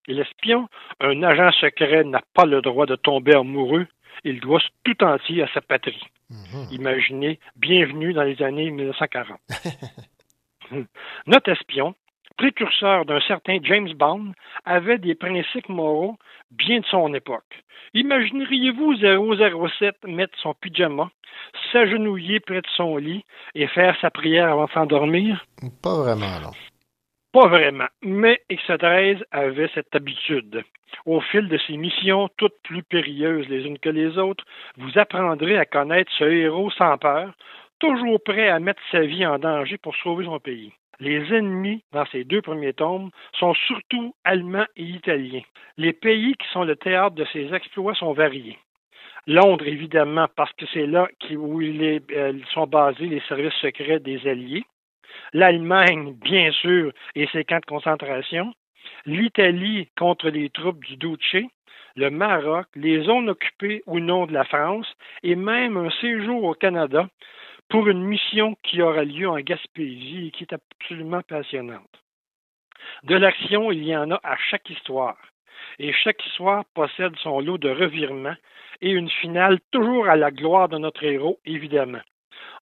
et 0.08 0.14
l'espion, 0.14 0.68
un 1.00 1.24
agent 1.24 1.52
secret 1.54 2.04
n'a 2.04 2.22
pas 2.34 2.46
le 2.46 2.62
droit 2.62 2.86
de 2.86 2.96
tomber 2.96 3.36
amoureux, 3.36 3.88
il 4.24 4.40
doit 4.40 4.62
tout 4.84 5.04
entier 5.04 5.44
à 5.44 5.48
sa 5.54 5.62
patrie. 5.62 6.04
Imaginez, 6.72 7.40
bienvenue 7.56 8.14
dans 8.14 8.24
les 8.24 8.42
années 8.42 8.70
1940. 8.70 9.40
Notre 11.28 11.52
espion, 11.52 11.96
précurseur 12.40 13.04
d'un 13.04 13.20
certain 13.20 13.58
James 13.64 13.92
Bond, 13.96 14.32
avait 14.64 14.98
des 14.98 15.14
principes 15.14 15.68
moraux 15.68 16.16
bien 16.52 16.80
de 16.80 16.86
son 16.86 17.14
époque. 17.14 17.64
Imagineriez-vous 17.94 18.96
007 18.96 20.06
mettre 20.06 20.38
son 20.40 20.54
pyjama, 20.54 21.10
s'agenouiller 21.74 22.40
près 22.40 22.62
de 22.62 22.68
son 22.78 22.96
lit 22.96 23.26
et 23.56 23.68
faire 23.68 23.94
sa 24.00 24.10
prière 24.10 24.48
avant 24.54 24.68
de 24.68 24.72
s'endormir? 24.72 25.46
Pas 25.84 25.98
vraiment, 25.98 26.40
non. 26.42 26.52
Pas 27.34 27.48
vraiment, 27.50 27.90
mais 28.02 28.40
X13 28.50 29.22
avait 29.32 29.70
cette 29.76 29.94
habitude. 29.94 30.64
Au 31.06 31.20
fil 31.20 31.50
de 31.50 31.58
ses 31.68 31.76
missions, 31.76 32.30
toutes 32.38 32.62
plus 32.64 32.84
périlleuses 32.84 33.50
les 33.50 33.66
unes 33.66 33.80
que 33.80 33.90
les 33.90 34.18
autres, 34.18 34.46
vous 34.78 34.98
apprendrez 34.98 35.58
à 35.58 35.66
connaître 35.66 36.12
ce 36.18 36.24
héros 36.24 36.72
sans 36.72 36.98
peur, 36.98 37.34
toujours 37.80 38.24
prêt 38.24 38.48
à 38.48 38.60
mettre 38.60 38.82
sa 38.92 39.02
vie 39.02 39.26
en 39.26 39.40
danger 39.40 39.78
pour 39.78 39.94
sauver 39.98 40.24
son 40.24 40.40
pays. 40.40 40.72
Les 41.00 41.34
ennemis 41.34 41.84
dans 41.94 42.06
ces 42.08 42.26
deux 42.26 42.42
premiers 42.42 42.74
tomes 42.74 43.10
sont 43.40 43.54
surtout 43.54 44.14
allemands 44.26 44.66
et 44.76 44.84
italiens. 44.84 45.44
Les 45.78 45.94
pays 45.94 46.34
qui 46.34 46.48
sont 46.50 46.64
le 46.66 46.76
théâtre 46.76 47.16
de 47.16 47.26
ces 47.32 47.54
exploits 47.54 47.96
sont 47.96 48.12
variés. 48.12 48.60
Londres, 49.28 49.68
évidemment, 49.68 50.28
parce 50.36 50.52
que 50.54 50.66
c'est 50.74 50.88
là 50.88 51.08
où 51.32 51.62
euh, 51.62 52.34
sont 52.54 52.68
basés 52.68 53.08
les 53.08 53.22
services 53.30 53.54
secrets 53.62 54.00
des 54.00 54.28
Alliés. 54.28 54.66
l'Allemagne, 55.34 56.16
bien 56.22 56.52
sûr, 56.52 56.92
et 57.16 57.28
ses 57.28 57.46
camps 57.46 57.60
de 57.60 57.66
concentration, 57.66 58.54
l'Italie 59.06 59.88
contre 59.98 60.30
les 60.30 60.50
troupes 60.50 60.84
du 60.84 60.98
Duce, 60.98 61.46
le 61.96 62.10
Maroc, 62.10 62.68
les 62.76 63.04
zones 63.04 63.30
occupées 63.30 63.84
ou 63.86 64.00
non 64.00 64.26
de 64.26 64.34
la 64.34 64.46
France, 64.46 64.88
et 65.24 65.36
même 65.36 65.78
un 65.78 65.90
séjour 66.02 66.44
au 66.44 66.54
Canada 66.54 67.08
pour 67.70 67.88
une 67.88 68.04
mission 68.04 68.56
qui 68.64 68.82
aura 68.82 69.04
lieu 69.04 69.30
en 69.30 69.40
Gaspésie 69.40 70.28
et 70.28 70.32
qui 70.32 70.44
est 70.44 70.54
absolument 70.54 71.22
passionnante. 71.22 72.04
De 73.04 73.16
l'action, 73.16 73.72
il 73.72 73.84
y 73.84 73.96
en 73.96 74.12
a 74.12 74.20
à 74.24 74.36
chaque 74.50 74.70
histoire, 74.70 75.18
et 75.78 75.94
chaque 75.94 76.26
histoire 76.26 76.66
possède 76.74 77.16
son 77.18 77.40
lot 77.40 77.58
de 77.58 77.70
revirements 77.70 78.36
et 78.82 78.92
une 78.92 79.10
finale 79.10 79.60
toujours 79.72 80.08
à 80.10 80.16
la 80.16 80.32
gloire 80.32 80.70
de 80.70 80.78
notre 80.78 81.04
héros, 81.04 81.40
évidemment. 81.46 82.02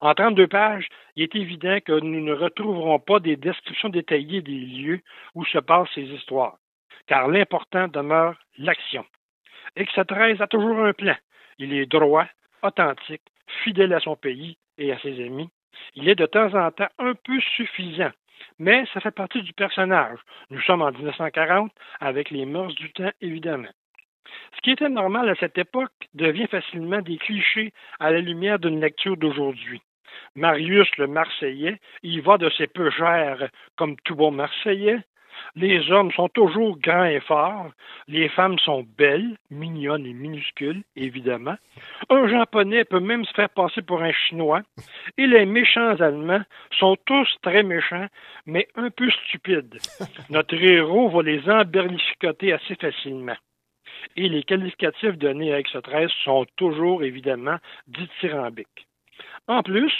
En 0.00 0.14
32 0.14 0.46
pages, 0.46 0.88
il 1.16 1.24
est 1.24 1.34
évident 1.34 1.78
que 1.84 1.98
nous 1.98 2.20
ne 2.20 2.32
retrouverons 2.32 2.98
pas 2.98 3.18
des 3.18 3.36
descriptions 3.36 3.88
détaillées 3.88 4.42
des 4.42 4.52
lieux 4.52 5.00
où 5.34 5.44
se 5.44 5.58
passent 5.58 5.88
ces 5.94 6.02
histoires, 6.02 6.58
car 7.06 7.28
l'important 7.28 7.88
demeure 7.88 8.36
l'action. 8.58 9.04
X13 9.76 10.42
a 10.42 10.46
toujours 10.46 10.78
un 10.80 10.92
plan. 10.92 11.16
Il 11.58 11.72
est 11.72 11.86
droit, 11.86 12.26
authentique, 12.62 13.22
fidèle 13.64 13.92
à 13.92 14.00
son 14.00 14.16
pays 14.16 14.56
et 14.78 14.92
à 14.92 14.98
ses 14.98 15.24
amis. 15.24 15.50
Il 15.94 16.08
est 16.08 16.14
de 16.14 16.26
temps 16.26 16.54
en 16.54 16.70
temps 16.70 16.88
un 16.98 17.14
peu 17.14 17.40
suffisant, 17.56 18.10
mais 18.58 18.84
ça 18.92 19.00
fait 19.00 19.10
partie 19.10 19.42
du 19.42 19.52
personnage. 19.52 20.18
Nous 20.50 20.60
sommes 20.62 20.82
en 20.82 20.92
1940 20.92 21.72
avec 22.00 22.30
les 22.30 22.46
mœurs 22.46 22.74
du 22.74 22.92
temps, 22.92 23.10
évidemment. 23.20 23.68
Ce 24.56 24.60
qui 24.62 24.70
était 24.70 24.88
normal 24.88 25.28
à 25.28 25.34
cette 25.36 25.58
époque 25.58 25.92
devient 26.14 26.46
facilement 26.46 27.00
des 27.00 27.18
clichés 27.18 27.72
à 28.00 28.10
la 28.10 28.20
lumière 28.20 28.58
d'une 28.58 28.80
lecture 28.80 29.16
d'aujourd'hui. 29.16 29.80
Marius 30.34 30.88
le 30.96 31.06
Marseillais 31.06 31.80
y 32.02 32.20
va 32.20 32.38
de 32.38 32.50
ses 32.50 32.66
peu 32.66 32.90
chers 32.90 33.48
comme 33.76 33.96
tout 34.04 34.14
bon 34.14 34.30
Marseillais. 34.30 34.98
Les 35.56 35.90
hommes 35.90 36.10
sont 36.12 36.28
toujours 36.28 36.78
grands 36.78 37.04
et 37.04 37.20
forts. 37.20 37.70
Les 38.06 38.28
femmes 38.28 38.58
sont 38.58 38.86
belles, 38.96 39.36
mignonnes 39.50 40.06
et 40.06 40.12
minuscules, 40.12 40.82
évidemment. 40.96 41.56
Un 42.10 42.28
japonais 42.28 42.84
peut 42.84 43.00
même 43.00 43.24
se 43.24 43.32
faire 43.32 43.50
passer 43.50 43.82
pour 43.82 44.02
un 44.02 44.12
chinois. 44.12 44.62
Et 45.16 45.26
les 45.26 45.46
méchants 45.46 46.00
allemands 46.00 46.42
sont 46.78 46.96
tous 47.06 47.28
très 47.42 47.62
méchants, 47.62 48.06
mais 48.46 48.68
un 48.76 48.90
peu 48.90 49.10
stupides. 49.10 49.78
Notre 50.30 50.54
héros 50.54 51.08
va 51.08 51.22
les 51.22 51.48
emberlificoter 51.48 52.52
assez 52.52 52.74
facilement. 52.76 53.36
Et 54.16 54.28
les 54.28 54.42
qualificatifs 54.42 55.18
donnés 55.18 55.52
avec 55.52 55.68
ce 55.68 55.78
13 55.78 56.10
sont 56.24 56.46
toujours, 56.56 57.02
évidemment, 57.02 57.56
dithyrambiques. 57.86 58.86
En 59.46 59.62
plus, 59.62 59.92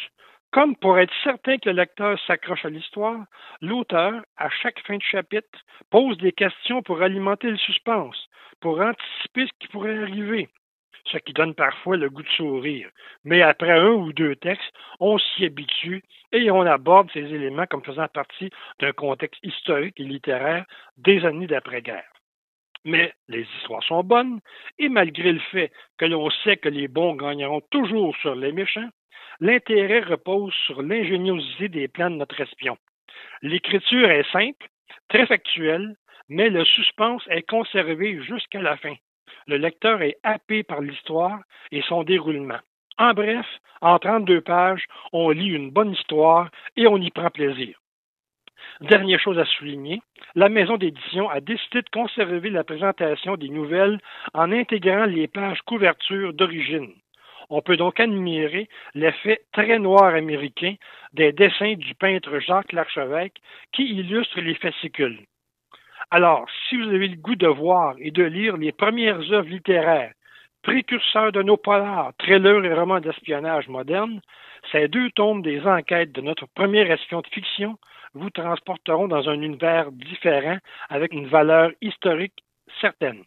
comme 0.51 0.77
pour 0.77 0.99
être 0.99 1.13
certain 1.23 1.59
que 1.59 1.69
le 1.69 1.77
lecteur 1.77 2.19
s'accroche 2.27 2.65
à 2.65 2.71
l'histoire, 2.71 3.25
l'auteur, 3.61 4.23
à 4.37 4.49
chaque 4.49 4.81
fin 4.87 4.97
de 4.97 5.03
chapitre, 5.03 5.59
pose 5.91 6.17
des 6.19 6.33
questions 6.33 6.83
pour 6.83 7.03
alimenter 7.03 7.51
le 7.51 7.59
suspense, 7.59 8.17
pour 8.61 8.81
anticiper 8.81 9.47
ce 9.47 9.53
qui 9.61 9.69
pourrait 9.69 10.03
arriver, 10.03 10.49
ce 11.13 11.19
qui 11.19 11.33
donne 11.33 11.55
parfois 11.55 11.97
le 11.97 12.09
goût 12.09 12.23
de 12.23 12.29
sourire. 12.29 12.89
Mais 13.25 13.43
après 13.43 13.73
un 13.73 13.91
ou 13.91 14.13
deux 14.13 14.37
textes, 14.37 14.73
on 15.01 15.19
s'y 15.19 15.45
habitue 15.45 16.03
et 16.33 16.51
on 16.51 16.63
aborde 16.63 17.11
ces 17.13 17.21
éléments 17.21 17.67
comme 17.67 17.85
faisant 17.85 18.09
partie 18.09 18.51
d'un 18.81 18.93
contexte 18.93 19.41
historique 19.45 20.01
et 20.01 20.05
littéraire 20.05 20.65
des 20.97 21.25
années 21.25 21.47
d'après-guerre. 21.47 22.18
Mais 22.85 23.13
les 23.29 23.47
histoires 23.59 23.83
sont 23.83 24.03
bonnes, 24.03 24.41
et 24.79 24.89
malgré 24.89 25.33
le 25.33 25.41
fait 25.51 25.73
que 25.99 26.07
l'on 26.07 26.31
sait 26.31 26.57
que 26.57 26.69
les 26.69 26.89
bons 26.89 27.15
gagneront 27.15 27.61
toujours 27.71 28.17
sur 28.17 28.35
les 28.35 28.53
méchants, 28.53 28.89
l'intérêt 29.41 30.01
repose 30.01 30.55
sur 30.67 30.83
l'ingéniosité 30.83 31.69
des 31.69 31.89
plans 31.89 32.11
de 32.11 32.17
notre 32.17 32.41
espion. 32.41 32.77
L'écriture 33.43 34.11
est 34.11 34.31
simple, 34.33 34.69
très 35.09 35.27
factuelle, 35.27 35.97
mais 36.29 36.51
le 36.51 36.65
suspense 36.65 37.23
est 37.31 37.49
conservé 37.49 38.23
jusqu'à 38.23 38.61
la 38.61 38.77
fin. 38.77 38.95
Le 39.47 39.57
lecteur 39.57 40.03
est 40.03 40.19
happé 40.23 40.63
par 40.63 40.81
l'histoire 40.81 41.41
et 41.73 41.83
son 41.83 42.03
déroulement. 42.03 42.59
En 42.99 43.15
bref, 43.15 43.47
en 43.81 43.99
32 43.99 44.41
pages, 44.41 44.85
on 45.13 45.31
lit 45.31 45.49
une 45.51 45.71
bonne 45.71 45.93
histoire 45.93 46.51
et 46.77 46.87
on 46.87 46.97
y 46.99 47.11
prend 47.11 47.31
plaisir. 47.31 47.79
Dernière 48.81 49.21
chose 49.21 49.39
à 49.39 49.45
souligner, 49.45 50.01
la 50.35 50.49
maison 50.49 50.77
d'édition 50.77 51.29
a 51.29 51.41
décidé 51.41 51.83
de 51.83 51.89
conserver 51.91 52.51
la 52.51 52.65
présentation 52.65 53.37
des 53.37 53.49
nouvelles 53.49 53.99
en 54.35 54.53
intégrant 54.53 55.05
les 55.05 55.27
pages 55.27 55.61
couverture 55.63 56.33
d'origine. 56.33 56.93
On 57.51 57.63
peut 57.63 57.77
donc 57.77 57.99
admirer 57.99 58.69
l'effet 58.95 59.41
très 59.53 59.79
noir 59.79 60.15
américain 60.15 60.75
des 61.15 61.33
dessins 61.33 61.75
du 61.75 61.95
peintre 61.95 62.39
Jacques 62.41 62.73
Larchevêque 62.73 63.41
qui 63.73 63.85
illustrent 63.85 64.41
les 64.41 64.55
fascicules. 64.55 65.21
Alors, 66.11 66.47
si 66.69 66.77
vous 66.77 66.89
avez 66.89 67.09
le 67.09 67.17
goût 67.17 67.37
de 67.37 67.47
voir 67.47 67.95
et 67.99 68.11
de 68.11 68.23
lire 68.23 68.57
les 68.57 68.73
premières 68.73 69.21
œuvres 69.33 69.49
littéraires, 69.49 70.13
précurseurs 70.63 71.33
de 71.33 71.43
nos 71.43 71.57
polars, 71.57 72.13
thrillers 72.19 72.65
et 72.65 72.75
romans 72.75 73.01
d'espionnage 73.01 73.69
modernes, 73.69 74.21
ces 74.71 74.89
deux 74.89 75.11
tomes 75.13 75.43
des 75.43 75.67
enquêtes 75.67 76.13
de 76.13 76.21
notre 76.21 76.47
premier 76.55 76.91
espion 76.91 77.21
de 77.21 77.27
fiction 77.29 77.79
vous 78.15 78.31
transporteront 78.31 79.09
dans 79.09 79.29
un 79.29 79.41
univers 79.41 79.91
différent 79.93 80.59
avec 80.89 81.13
une 81.13 81.29
valeur 81.29 81.71
historique 81.81 82.45
certaine. 82.81 83.23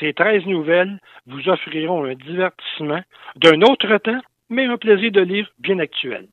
Ces 0.00 0.12
13 0.12 0.46
nouvelles 0.46 0.98
vous 1.26 1.48
offriront 1.48 2.04
un 2.04 2.14
divertissement 2.14 3.02
d'un 3.36 3.60
autre 3.62 3.96
temps, 3.98 4.20
mais 4.50 4.66
un 4.66 4.76
plaisir 4.76 5.10
de 5.12 5.20
lire 5.20 5.50
bien 5.58 5.78
actuel. 5.78 6.28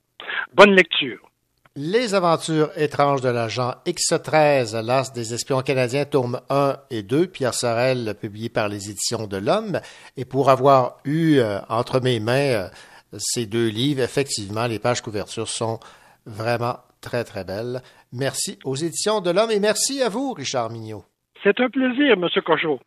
Bonne 0.53 0.76
lecture. 0.76 1.30
Les 1.76 2.14
aventures 2.14 2.70
étranges 2.76 3.22
de 3.22 3.30
l'agent 3.30 3.74
X13, 3.88 4.86
l'As 4.86 5.11
des 5.11 5.34
espions 5.34 5.61
canadiens, 5.61 6.06
tome 6.06 6.40
1 6.52 6.78
et 6.91 7.02
2, 7.02 7.26
Pierre 7.26 7.56
Sorel, 7.56 8.14
publié 8.22 8.49
par 8.49 8.70
les 8.70 8.91
éditions 8.91 9.26
de 9.26 9.38
l'Homme. 9.38 9.80
Et 10.15 10.24
pour 10.24 10.52
avoir 10.52 10.98
eu 11.03 11.38
euh, 11.38 11.57
entre 11.70 11.99
mes 11.99 12.20
mains 12.20 12.34
euh, 12.34 12.70
ces 13.18 13.48
deux 13.48 13.70
livres, 13.70 14.03
effectivement, 14.03 14.68
les 14.68 14.78
pages 14.78 15.02
couvertures 15.02 15.48
sont 15.48 15.80
vraiment 16.28 16.78
très, 17.04 17.24
très 17.24 17.44
belles. 17.44 17.84
Merci 18.12 18.58
aux 18.64 18.76
éditions 18.76 19.22
de 19.22 19.30
l'Homme 19.30 19.52
et 19.52 19.60
merci 19.60 20.02
à 20.02 20.10
vous, 20.10 20.34
Richard 20.34 20.72
Mignot. 20.72 21.04
C'est 21.44 21.60
un 21.60 21.70
plaisir, 21.70 22.14
M. 22.14 22.28
Cochot. 22.44 22.80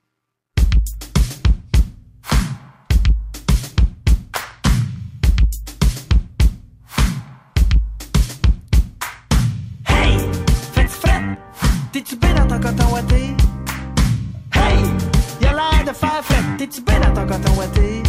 Hey, 9.88 10.18
fais-tu 10.72 10.88
fret? 10.88 11.22
T'es-tu 11.92 12.16
bien 12.16 12.34
dans 12.34 12.48
ton 12.48 12.60
coton 12.60 12.92
ouaté? 12.94 13.22
Hey, 14.54 14.78
y'a 15.42 15.52
l'air 15.52 15.84
de 15.86 15.92
faire 15.92 16.24
fret. 16.24 16.56
T'es-tu 16.58 16.80
bien 16.80 17.00
dans 17.00 17.14
ton 17.14 17.26
coton 17.26 17.52
ouaté? 17.58 18.02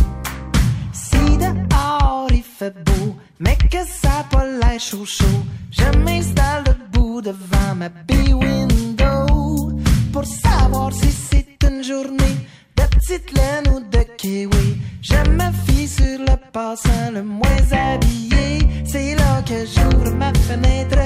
Si 0.93 1.37
dehors 1.37 2.27
il 2.31 2.43
fait 2.43 2.73
beau, 2.85 3.15
mais 3.39 3.57
que 3.69 3.83
ça 3.85 4.19
a 4.19 4.23
pas 4.23 4.45
l'air 4.45 4.79
chaud 4.79 5.05
chaud, 5.05 5.43
je 5.77 5.97
m'installe 5.99 6.63
debout 6.65 7.21
devant 7.21 7.75
ma 7.75 7.89
bay 7.89 8.33
window 8.33 9.71
pour 10.11 10.25
savoir 10.25 10.91
si 10.93 11.11
c'est 11.11 11.57
une 11.69 11.83
journée 11.83 12.37
de 12.75 12.83
petite 12.95 13.31
laine 13.37 13.67
ou 13.73 13.79
de 13.79 14.03
kiwi. 14.17 14.77
Je 15.01 15.19
me 15.37 15.51
fie 15.65 15.87
sur 15.87 16.19
le 16.19 16.35
passant 16.51 17.11
le 17.13 17.23
moins 17.23 17.65
habillé. 17.71 18.67
C'est 18.85 19.15
là 19.15 19.41
que 19.49 19.65
j'ouvre 19.65 20.11
ma 20.15 20.31
fenêtre 20.47 20.99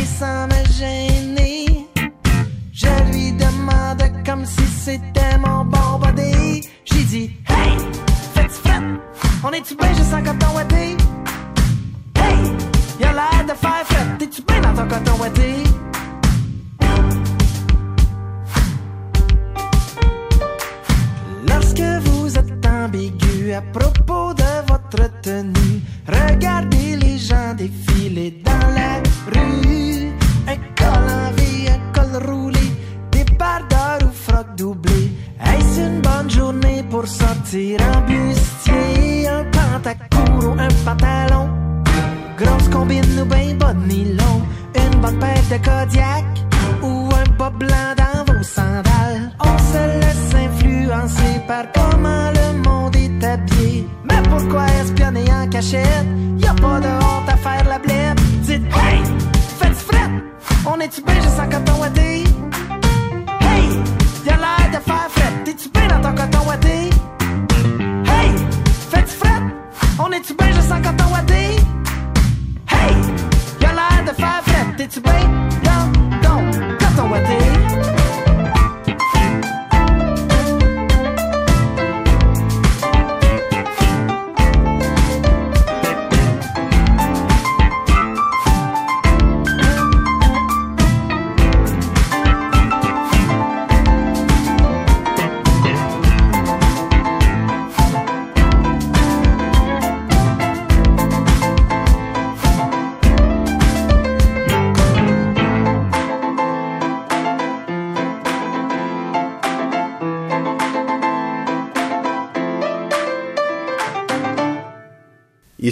et 0.00 0.04
sans 0.18 0.46
me 0.46 0.60
gêner. 0.78 1.86
Je 2.72 2.92
lui 3.10 3.32
demande 3.32 4.02
comme 4.26 4.44
si 4.44 4.66
c'était 4.84 5.38
mon 5.38 5.64
bon 5.64 5.98
body. 6.00 6.62
J'ai 6.84 7.04
dit, 7.04 7.30
hey, 7.48 7.76
fais-tu 8.34 8.60
fret? 8.64 8.82
On 9.44 9.50
est-tu 9.50 9.74
bien 9.76 9.92
juste 9.94 10.14
en 10.14 10.22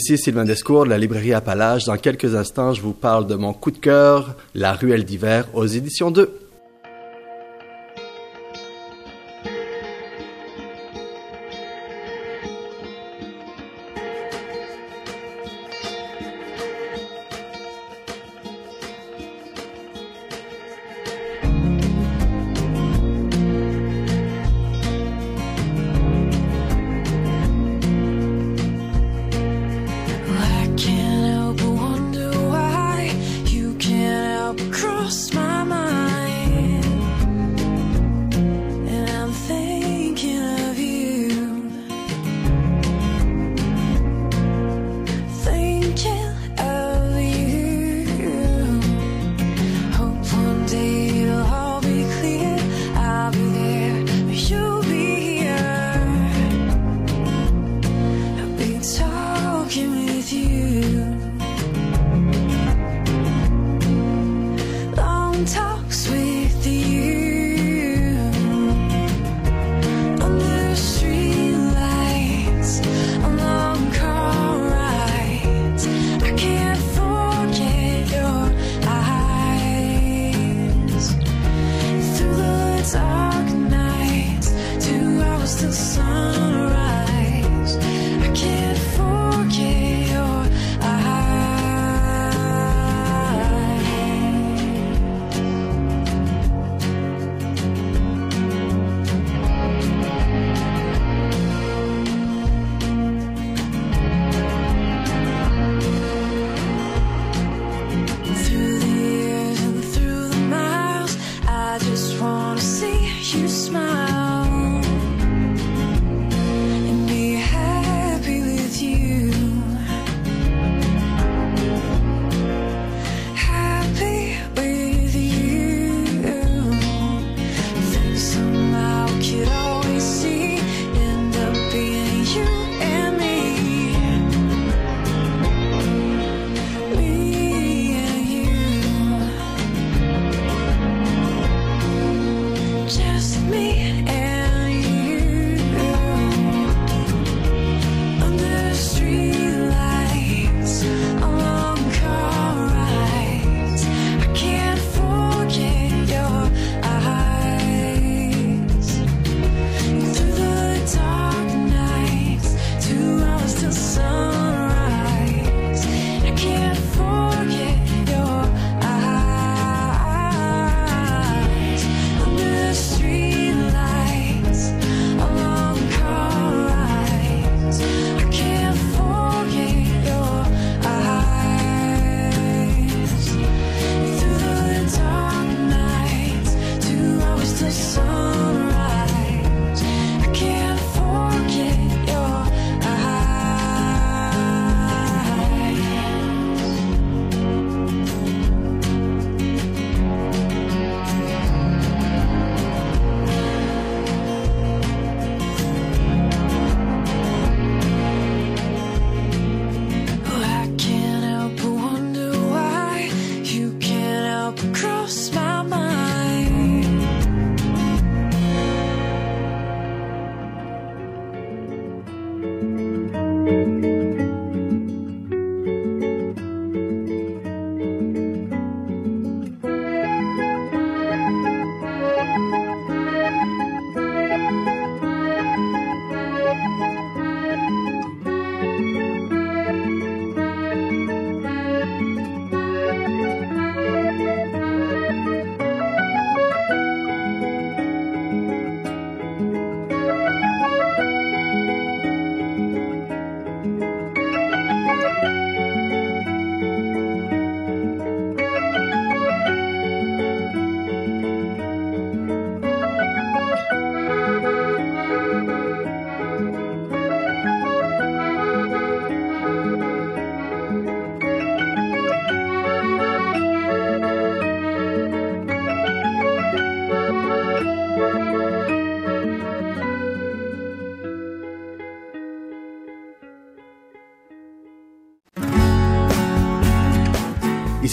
ici 0.06 0.18
Sylvain 0.18 0.44
Descours 0.44 0.84
de 0.84 0.90
la 0.90 0.98
librairie 0.98 1.34
Appalache. 1.34 1.84
Dans 1.86 1.96
quelques 1.96 2.36
instants, 2.36 2.72
je 2.72 2.80
vous 2.80 2.92
parle 2.92 3.26
de 3.26 3.34
mon 3.34 3.52
coup 3.52 3.72
de 3.72 3.78
cœur, 3.78 4.36
La 4.54 4.72
ruelle 4.72 5.04
d'hiver, 5.04 5.48
aux 5.52 5.66
éditions 5.66 6.12
2. 6.12 6.45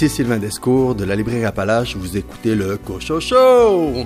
Ici 0.04 0.18
Sylvain 0.18 0.38
Descours 0.38 0.96
de 0.96 1.06
la 1.06 1.16
librairie 1.16 1.46
Appalache. 1.46 1.96
Vous 1.96 2.18
écoutez 2.18 2.56
le 2.56 2.76
Cocho 2.76 3.22
Show. 3.22 4.06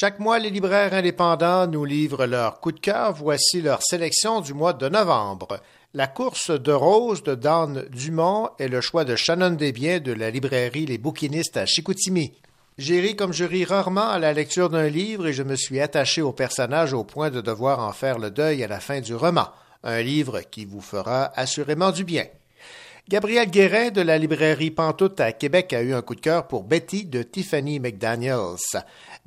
Chaque 0.00 0.20
mois, 0.20 0.38
les 0.38 0.50
libraires 0.50 0.94
indépendants 0.94 1.66
nous 1.66 1.84
livrent 1.84 2.24
leur 2.24 2.60
coup 2.60 2.70
de 2.70 2.78
cœur. 2.78 3.14
Voici 3.14 3.60
leur 3.60 3.82
sélection 3.82 4.40
du 4.40 4.54
mois 4.54 4.72
de 4.72 4.88
novembre. 4.88 5.58
La 5.92 6.06
course 6.06 6.52
de 6.52 6.70
rose 6.70 7.24
de 7.24 7.34
Dan 7.34 7.84
Dumont 7.90 8.50
est 8.60 8.68
le 8.68 8.80
choix 8.80 9.04
de 9.04 9.16
Shannon 9.16 9.50
Desbiens 9.50 9.98
de 9.98 10.12
la 10.12 10.30
librairie 10.30 10.86
Les 10.86 10.98
Bouquinistes 10.98 11.56
à 11.56 11.66
Chicoutimi. 11.66 12.32
J'ai 12.78 13.00
ri 13.00 13.16
comme 13.16 13.32
je 13.32 13.42
ris 13.42 13.64
rarement 13.64 14.08
à 14.08 14.20
la 14.20 14.32
lecture 14.32 14.70
d'un 14.70 14.86
livre 14.86 15.26
et 15.26 15.32
je 15.32 15.42
me 15.42 15.56
suis 15.56 15.80
attaché 15.80 16.22
au 16.22 16.30
personnage 16.30 16.92
au 16.92 17.02
point 17.02 17.30
de 17.30 17.40
devoir 17.40 17.80
en 17.80 17.90
faire 17.90 18.20
le 18.20 18.30
deuil 18.30 18.62
à 18.62 18.68
la 18.68 18.78
fin 18.78 19.00
du 19.00 19.16
roman. 19.16 19.48
Un 19.82 20.00
livre 20.00 20.42
qui 20.48 20.64
vous 20.64 20.80
fera 20.80 21.32
assurément 21.34 21.90
du 21.90 22.04
bien. 22.04 22.26
Gabriel 23.08 23.48
Guérin 23.48 23.88
de 23.88 24.02
la 24.02 24.18
librairie 24.18 24.70
Pantoute 24.70 25.18
à 25.18 25.32
Québec 25.32 25.72
a 25.72 25.80
eu 25.80 25.94
un 25.94 26.02
coup 26.02 26.14
de 26.14 26.20
cœur 26.20 26.46
pour 26.46 26.62
Betty 26.62 27.06
de 27.06 27.22
Tiffany 27.22 27.80
McDaniels. 27.80 28.58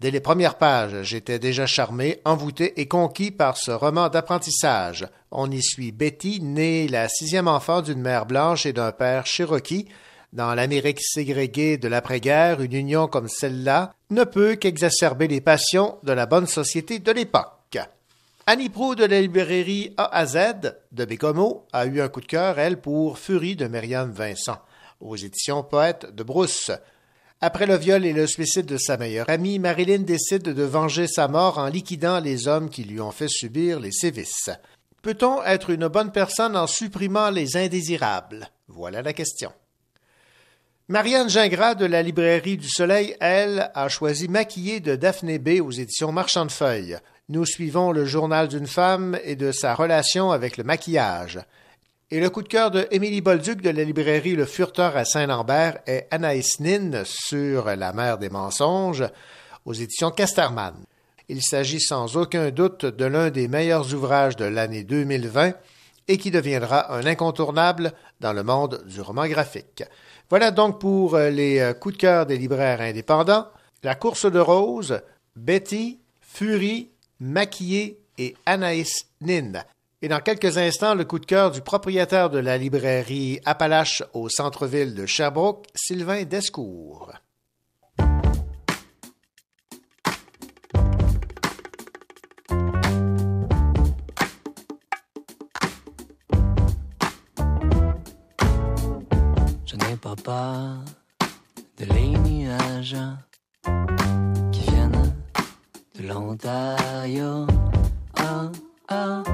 Dès 0.02 0.10
les 0.10 0.20
premières 0.20 0.58
pages, 0.58 1.04
j'étais 1.04 1.38
déjà 1.38 1.68
charmé, 1.68 2.22
envoûté 2.26 2.82
et 2.82 2.88
conquis 2.88 3.30
par 3.30 3.56
ce 3.56 3.70
roman 3.70 4.10
d'apprentissage. 4.10 5.08
On 5.30 5.52
y 5.52 5.62
suit 5.62 5.92
Betty, 5.92 6.42
née 6.42 6.88
la 6.88 7.08
sixième 7.08 7.48
enfant 7.48 7.84
d'une 7.84 8.02
mère 8.02 8.26
blanche 8.26 8.66
et 8.66 8.74
d'un 8.74 8.92
père 8.94 9.28
cherokee. 9.28 9.90
Dans 10.34 10.56
l'Amérique 10.56 11.02
ségrégée 11.04 11.78
de 11.78 11.88
l'après-guerre, 11.88 12.62
une 12.62 12.74
union 12.74 13.06
comme 13.06 13.28
celle-là 13.28 13.94
ne 14.10 14.24
peut 14.24 14.56
qu'exacerber 14.56 15.28
les 15.28 15.40
passions 15.40 16.00
de 16.02 16.14
la 16.14 16.26
bonne 16.26 16.48
société 16.48 16.98
de 16.98 17.12
l'époque. 17.12 17.78
Annie 18.48 18.70
Proulx 18.70 19.00
de 19.00 19.06
la 19.06 19.22
librairie 19.22 19.94
A 19.98 20.18
à 20.18 20.26
Z 20.26 20.80
de 20.92 21.06
Bécomo 21.06 21.68
a 21.74 21.86
eu 21.86 22.02
un 22.02 22.10
coup 22.10 22.22
de 22.22 22.26
cœur, 22.26 22.58
elle, 22.58 22.82
pour 22.82 23.20
Furie 23.20 23.56
de 23.56 23.68
Myriam 23.68 24.12
Vincent, 24.12 24.58
aux 25.00 25.16
éditions 25.16 25.62
Poète 25.62 26.08
de 26.16 26.24
Brousse. 26.24 26.72
Après 27.44 27.66
le 27.66 27.76
viol 27.76 28.06
et 28.06 28.14
le 28.14 28.28
suicide 28.28 28.68
de 28.68 28.78
sa 28.78 28.98
meilleure 28.98 29.28
amie, 29.28 29.58
Marilyn 29.58 30.04
décide 30.04 30.44
de 30.44 30.64
venger 30.64 31.08
sa 31.08 31.28
mort 31.28 31.58
en 31.58 31.66
liquidant 31.66 32.20
les 32.20 32.48
hommes 32.48 32.70
qui 32.70 32.84
lui 32.84 33.02
ont 33.02 33.10
fait 33.10 33.28
subir 33.28 33.80
les 33.80 33.92
sévices. 33.92 34.52
Peut-on 35.02 35.42
être 35.44 35.72
une 35.72 35.88
bonne 35.88 36.12
personne 36.12 36.56
en 36.56 36.68
supprimant 36.68 37.32
les 37.32 37.58
indésirables? 37.58 38.48
Voilà 38.68 39.02
la 39.02 39.14
question. 39.14 39.52
Marianne 40.88 41.32
Gingras 41.32 41.74
de 41.74 41.88
la 41.88 42.04
librairie 42.04 42.58
du 42.58 42.70
Soleil, 42.70 43.16
elle, 43.20 43.72
a 43.74 43.90
choisi 43.90 44.28
Maquillé 44.28 44.80
de 44.80 44.96
Daphné 44.96 45.40
B 45.40 45.62
aux 45.66 45.72
éditions 45.72 46.12
Marchand 46.12 46.46
de 46.46 46.52
Feuilles. 46.52 47.00
Nous 47.28 47.46
suivons 47.46 47.92
le 47.92 48.06
journal 48.06 48.50
d'une 48.50 48.68
femme 48.68 49.18
et 49.24 49.36
de 49.36 49.52
sa 49.52 49.74
relation 49.74 50.32
avec 50.32 50.58
le 50.58 50.64
maquillage. 50.64 51.40
Et 52.14 52.20
le 52.20 52.30
coup 52.30 52.42
de 52.42 52.50
cœur 52.50 52.72
de 52.72 52.90
Émilie 52.92 53.22
Bolduc 53.22 53.62
de 53.62 53.70
la 53.70 53.86
librairie 53.86 54.36
Le 54.36 54.46
Furteur 54.46 54.98
à 54.98 55.06
Saint-Lambert 55.06 55.80
est 55.88 56.10
Anaïs 56.12 56.60
Nin 56.60 57.04
sur 57.06 57.74
La 57.78 57.94
mer 57.94 58.18
des 58.18 58.30
mensonges 58.30 59.06
aux 59.64 59.72
éditions 59.72 60.12
Casterman. 60.12 60.74
Il 61.30 61.42
s'agit 61.42 61.80
sans 61.80 62.18
aucun 62.18 62.50
doute 62.52 62.84
de 62.84 63.06
l'un 63.06 63.30
des 63.30 63.48
meilleurs 63.48 63.94
ouvrages 63.94 64.36
de 64.36 64.44
l'année 64.44 64.84
2020 64.84 65.54
et 66.10 66.18
qui 66.18 66.32
deviendra 66.32 66.94
un 66.94 67.06
incontournable 67.06 67.94
dans 68.20 68.34
le 68.34 68.44
monde 68.44 68.84
du 68.86 69.00
roman 69.00 69.26
graphique. 69.28 69.86
Voilà 70.30 70.52
donc 70.52 70.82
pour 70.82 71.18
les 71.18 71.72
coups 71.80 71.96
de 71.96 72.02
cœur 72.02 72.26
des 72.26 72.38
libraires 72.38 72.82
indépendants. 72.82 73.48
La 73.84 73.96
course 73.96 74.30
de 74.30 74.40
rose, 74.40 75.00
Betty, 75.38 76.02
Fury, 76.20 76.90
Maquillé 77.22 78.02
et 78.18 78.36
Anaïs 78.46 79.08
Nin. 79.22 79.64
Et 80.04 80.08
dans 80.08 80.20
quelques 80.20 80.58
instants, 80.58 80.96
le 80.96 81.06
coup 81.06 81.20
de 81.20 81.28
cœur 81.28 81.52
du 81.52 81.62
propriétaire 81.62 82.32
de 82.32 82.40
la 82.40 82.58
librairie 82.58 83.40
Appalache 83.46 84.02
au 84.14 84.30
centre-ville 84.30 84.96
de 84.96 85.06
Sherbrooke, 85.06 85.68
Sylvain 85.76 86.24
Descours. 86.24 87.12
Je 99.66 99.76
n'ai 99.76 99.98
pas 99.98 100.16
de 101.78 101.86
les 101.86 102.12
qui 104.52 104.62
viennent 104.62 105.14
de 105.96 106.08
l'Ontario. 106.08 107.46
Oh, 108.20 108.71
oh, 108.92 109.24
oh. 109.28 109.32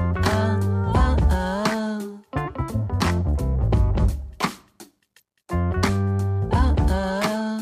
Oh, 6.52 6.74
oh. 6.90 7.58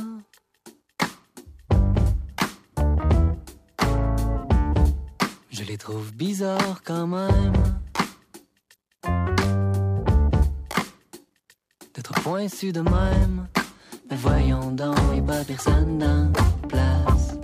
Je 5.51 5.63
les 5.65 5.79
trouve 5.79 6.13
bizarres 6.13 6.83
quand 6.85 7.07
même. 7.07 7.53
D'être 11.95 12.13
pointus 12.23 12.73
de 12.73 12.81
même. 12.81 13.49
Mais 14.11 14.17
voyons 14.17 14.71
donc, 14.71 14.97
y'a 15.15 15.23
pas 15.23 15.45
personne 15.45 15.99
dans 15.99 16.31
la 16.33 16.69
place. 16.69 17.37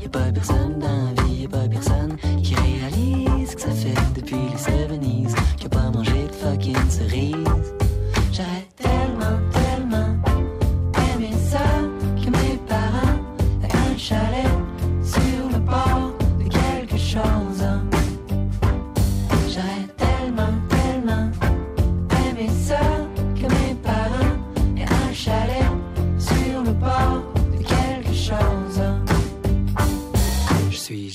Y'a 0.00 0.08
pas 0.08 0.32
personne 0.32 0.78
dans 0.78 1.12
la 1.14 1.22
vie, 1.22 1.42
y'a 1.42 1.48
pas 1.48 1.68
personne 1.68 2.16
qui 2.42 2.54
réalise 2.54 3.27
que 3.54 3.60
ça 3.62 3.70
fait 3.70 3.94
depuis 4.14 4.36
les 4.36 4.58
70s 4.58 5.34
qu'il 5.56 5.66
a 5.66 5.68
pas 5.68 5.90
mangé 5.90 6.12
de 6.12 6.32
fucking 6.32 6.90
cerises. 6.90 7.77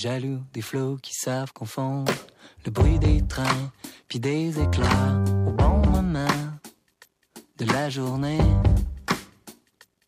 Jaloux 0.03 0.41
des 0.51 0.61
flots 0.61 0.97
qui 1.01 1.13
savent 1.13 1.53
confondre 1.53 2.11
le 2.65 2.71
bruit 2.71 2.99
des 2.99 3.25
trains 3.25 3.71
puis 4.09 4.19
des 4.19 4.59
éclats 4.59 5.23
au 5.47 5.51
bon 5.51 5.77
moment 5.91 6.41
de 7.57 7.65
la 7.71 7.89
journée. 7.89 8.41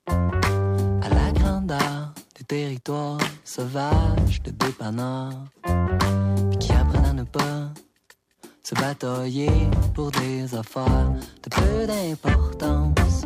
À 0.07 1.09
la 1.09 1.31
grandeur 1.31 2.13
des 2.37 2.43
territoires 2.43 3.21
sauvages 3.45 4.41
de 4.43 4.51
dépanneurs 4.51 5.45
qui 6.59 6.73
apprennent 6.73 7.05
à 7.05 7.13
ne 7.13 7.23
pas 7.23 7.71
se 8.63 8.75
batailler 8.75 9.69
pour 9.93 10.11
des 10.11 10.55
affaires 10.55 11.13
de 11.41 11.49
peu 11.49 11.87
d'importance. 11.87 13.21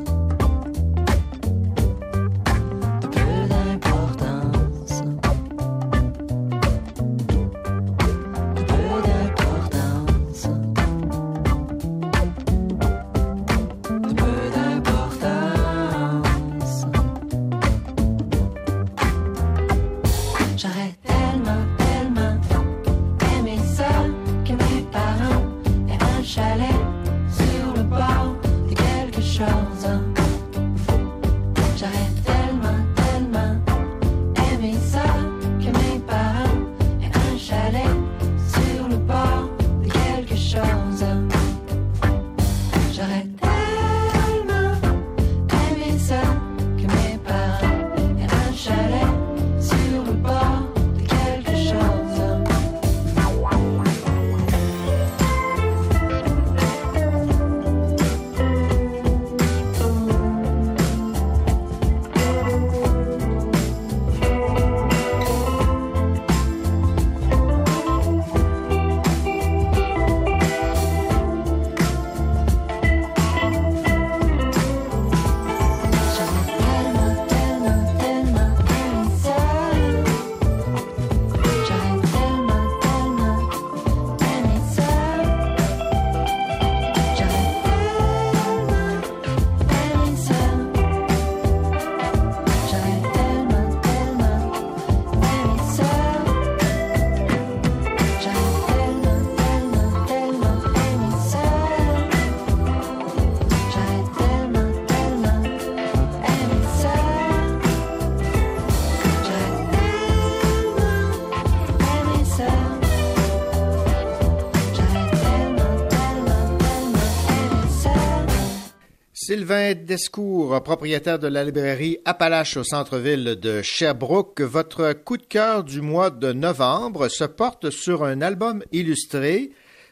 Sylvain 119.49 119.73
Descours, 119.73 120.61
propriétaire 120.61 121.17
de 121.17 121.27
la 121.27 121.43
librairie 121.43 121.97
Appalache 122.05 122.55
au 122.55 122.63
centre-ville 122.63 123.35
de 123.41 123.63
Sherbrooke, 123.63 124.41
votre 124.41 124.93
coup 124.93 125.17
de 125.17 125.25
cœur 125.25 125.63
du 125.63 125.81
mois 125.81 126.11
de 126.11 126.31
novembre 126.33 127.07
se 127.07 127.23
porte 127.23 127.71
sur 127.71 128.03
un 128.03 128.21
album 128.21 128.63
illustré 128.71 129.49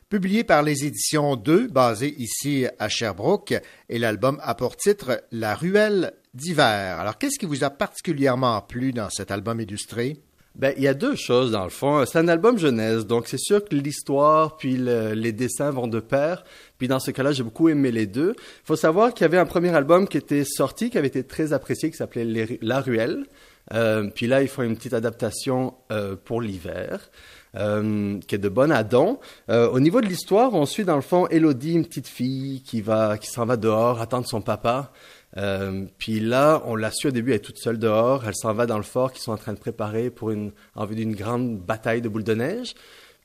publié 0.10 0.44
par 0.44 0.62
les 0.62 0.86
éditions 0.86 1.36
2, 1.36 1.70
basé 1.70 2.14
ici 2.20 2.68
à 2.78 2.88
Sherbrooke, 2.88 3.56
et 3.90 3.98
l'album 3.98 4.40
a 4.44 4.54
pour 4.54 4.76
titre 4.76 5.24
La 5.32 5.56
ruelle 5.56 6.14
d'hiver. 6.36 7.00
Alors, 7.00 7.18
qu'est-ce 7.18 7.40
qui 7.40 7.48
vous 7.48 7.64
a 7.64 7.72
particulièrement 7.72 8.62
plu 8.62 8.92
dans 8.92 9.10
cet 9.10 9.32
album 9.32 9.60
illustré? 9.60 10.18
Ben, 10.58 10.74
il 10.76 10.82
y 10.84 10.88
a 10.88 10.96
deux 10.96 11.16
choses 11.16 11.52
dans 11.52 11.64
le 11.64 11.70
fond. 11.70 12.04
C'est 12.06 12.18
un 12.18 12.28
album 12.28 12.58
jeunesse, 12.58 13.06
donc 13.06 13.28
c'est 13.28 13.38
sûr 13.40 13.64
que 13.64 13.76
l'histoire 13.76 14.58
puis 14.58 14.76
le- 14.76 15.14
les 15.14 15.32
dessins 15.32 15.70
vont 15.70 15.88
de 15.88 16.00
pair. 16.00 16.44
Puis 16.80 16.88
dans 16.88 17.00
ce 17.00 17.12
cas-là, 17.12 17.32
j'ai 17.32 17.44
beaucoup 17.44 17.70
aimé 17.70 17.92
les 17.92 18.08
deux. 18.08 18.34
Il 18.38 18.66
faut 18.66 18.76
savoir 18.76 19.14
qu'il 19.14 19.22
y 19.24 19.26
avait 19.26 19.38
un 19.38 19.46
premier 19.46 19.70
album 19.76 20.08
qui 20.08 20.18
était 20.18 20.44
sorti, 20.46 20.90
qui 20.90 20.98
avait 20.98 21.08
été 21.08 21.24
très 21.24 21.54
apprécié, 21.54 21.92
qui 21.92 21.98
s'appelait 21.98 22.58
La 22.64 22.82
Ruelle. 22.82 23.26
Euh, 23.74 24.10
puis 24.16 24.26
là, 24.28 24.42
ils 24.42 24.48
font 24.48 24.64
une 24.64 24.76
petite 24.78 24.94
adaptation 24.94 25.76
euh, 25.92 26.16
pour 26.16 26.42
l'hiver. 26.42 27.10
euh, 27.56 28.20
qui 28.28 28.36
est 28.36 28.40
de 28.40 28.50
bon 28.50 28.72
adon. 28.72 29.20
Euh, 29.50 29.68
au 29.70 29.80
niveau 29.80 30.00
de 30.02 30.06
l'histoire, 30.06 30.54
on 30.54 30.66
suit 30.68 30.84
dans 30.84 30.96
le 30.96 31.02
fond 31.02 31.28
Elodie, 31.28 31.74
une 31.74 31.86
petite 31.88 32.08
fille 32.08 32.62
qui 32.62 32.82
va, 32.82 33.18
qui 33.18 33.28
s'en 33.32 33.46
va 33.46 33.58
dehors 33.58 34.00
attendre 34.00 34.28
son 34.28 34.42
papa. 34.42 34.92
Euh, 35.38 35.86
puis 35.98 36.20
là, 36.20 36.64
on 36.66 36.76
l'a 36.76 36.92
su 36.92 37.08
au 37.08 37.12
début, 37.12 37.32
elle 37.32 37.38
est 37.38 37.40
toute 37.40 37.60
seule 37.60 37.78
dehors. 37.78 38.24
Elle 38.28 38.36
s'en 38.36 38.54
va 38.54 38.66
dans 38.66 38.78
le 38.78 38.84
fort 38.84 39.12
qu'ils 39.12 39.22
sont 39.22 39.32
en 39.32 39.38
train 39.38 39.54
de 39.54 39.60
préparer 39.60 40.10
pour 40.10 40.32
une, 40.32 40.52
en 40.76 40.86
vue 40.86 40.96
d'une 40.96 41.16
grande 41.16 41.60
bataille 41.60 42.02
de 42.02 42.10
boules 42.10 42.24
de 42.24 42.34
neige. 42.34 42.74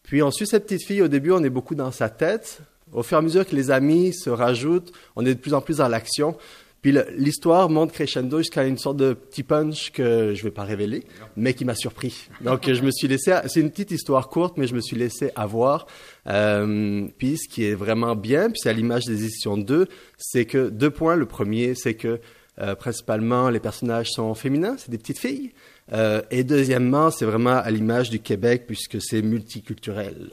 Puis 0.02 0.22
on 0.22 0.30
suit 0.30 0.46
cette 0.46 0.64
petite 0.64 0.86
fille. 0.86 1.02
Au 1.02 1.08
début, 1.08 1.32
on 1.32 1.42
est 1.42 1.50
beaucoup 1.50 1.74
dans 1.74 1.92
sa 1.92 2.08
tête. 2.08 2.60
Au 2.92 3.02
fur 3.02 3.16
et 3.16 3.20
à 3.20 3.22
mesure 3.22 3.46
que 3.46 3.56
les 3.56 3.70
amis 3.70 4.12
se 4.12 4.28
rajoutent, 4.28 4.92
on 5.16 5.24
est 5.24 5.34
de 5.34 5.40
plus 5.40 5.54
en 5.54 5.62
plus 5.62 5.78
dans 5.78 5.88
l'action. 5.88 6.36
Puis 6.82 6.92
l'histoire 7.16 7.70
monte 7.70 7.92
crescendo 7.92 8.38
jusqu'à 8.38 8.64
une 8.64 8.76
sorte 8.76 8.96
de 8.96 9.12
petit 9.12 9.44
punch 9.44 9.92
que 9.92 10.34
je 10.34 10.42
vais 10.42 10.50
pas 10.50 10.64
révéler, 10.64 11.04
mais 11.36 11.54
qui 11.54 11.64
m'a 11.64 11.76
surpris. 11.76 12.28
Donc 12.40 12.70
je 12.70 12.82
me 12.82 12.90
suis 12.90 13.06
laissé, 13.06 13.38
c'est 13.46 13.60
une 13.60 13.70
petite 13.70 13.92
histoire 13.92 14.28
courte, 14.28 14.56
mais 14.56 14.66
je 14.66 14.74
me 14.74 14.80
suis 14.80 14.96
laissé 14.96 15.30
avoir. 15.36 15.86
Euh, 16.28 17.08
puis 17.18 17.36
ce 17.36 17.48
qui 17.48 17.64
est 17.64 17.74
vraiment 17.74 18.14
bien, 18.14 18.50
puis 18.50 18.60
c'est 18.62 18.70
à 18.70 18.72
l'image 18.72 19.04
des 19.04 19.24
éditions 19.24 19.56
2, 19.56 19.86
c'est 20.16 20.44
que 20.44 20.68
deux 20.68 20.90
points. 20.90 21.16
Le 21.16 21.26
premier, 21.26 21.74
c'est 21.74 21.94
que 21.94 22.20
euh, 22.60 22.74
principalement 22.74 23.48
les 23.48 23.60
personnages 23.60 24.10
sont 24.10 24.34
féminins, 24.34 24.76
c'est 24.78 24.90
des 24.90 24.98
petites 24.98 25.18
filles. 25.18 25.52
Euh, 25.92 26.22
et 26.30 26.44
deuxièmement, 26.44 27.10
c'est 27.10 27.24
vraiment 27.24 27.56
à 27.56 27.70
l'image 27.70 28.10
du 28.10 28.20
Québec 28.20 28.64
puisque 28.66 29.00
c'est 29.00 29.22
multiculturel. 29.22 30.30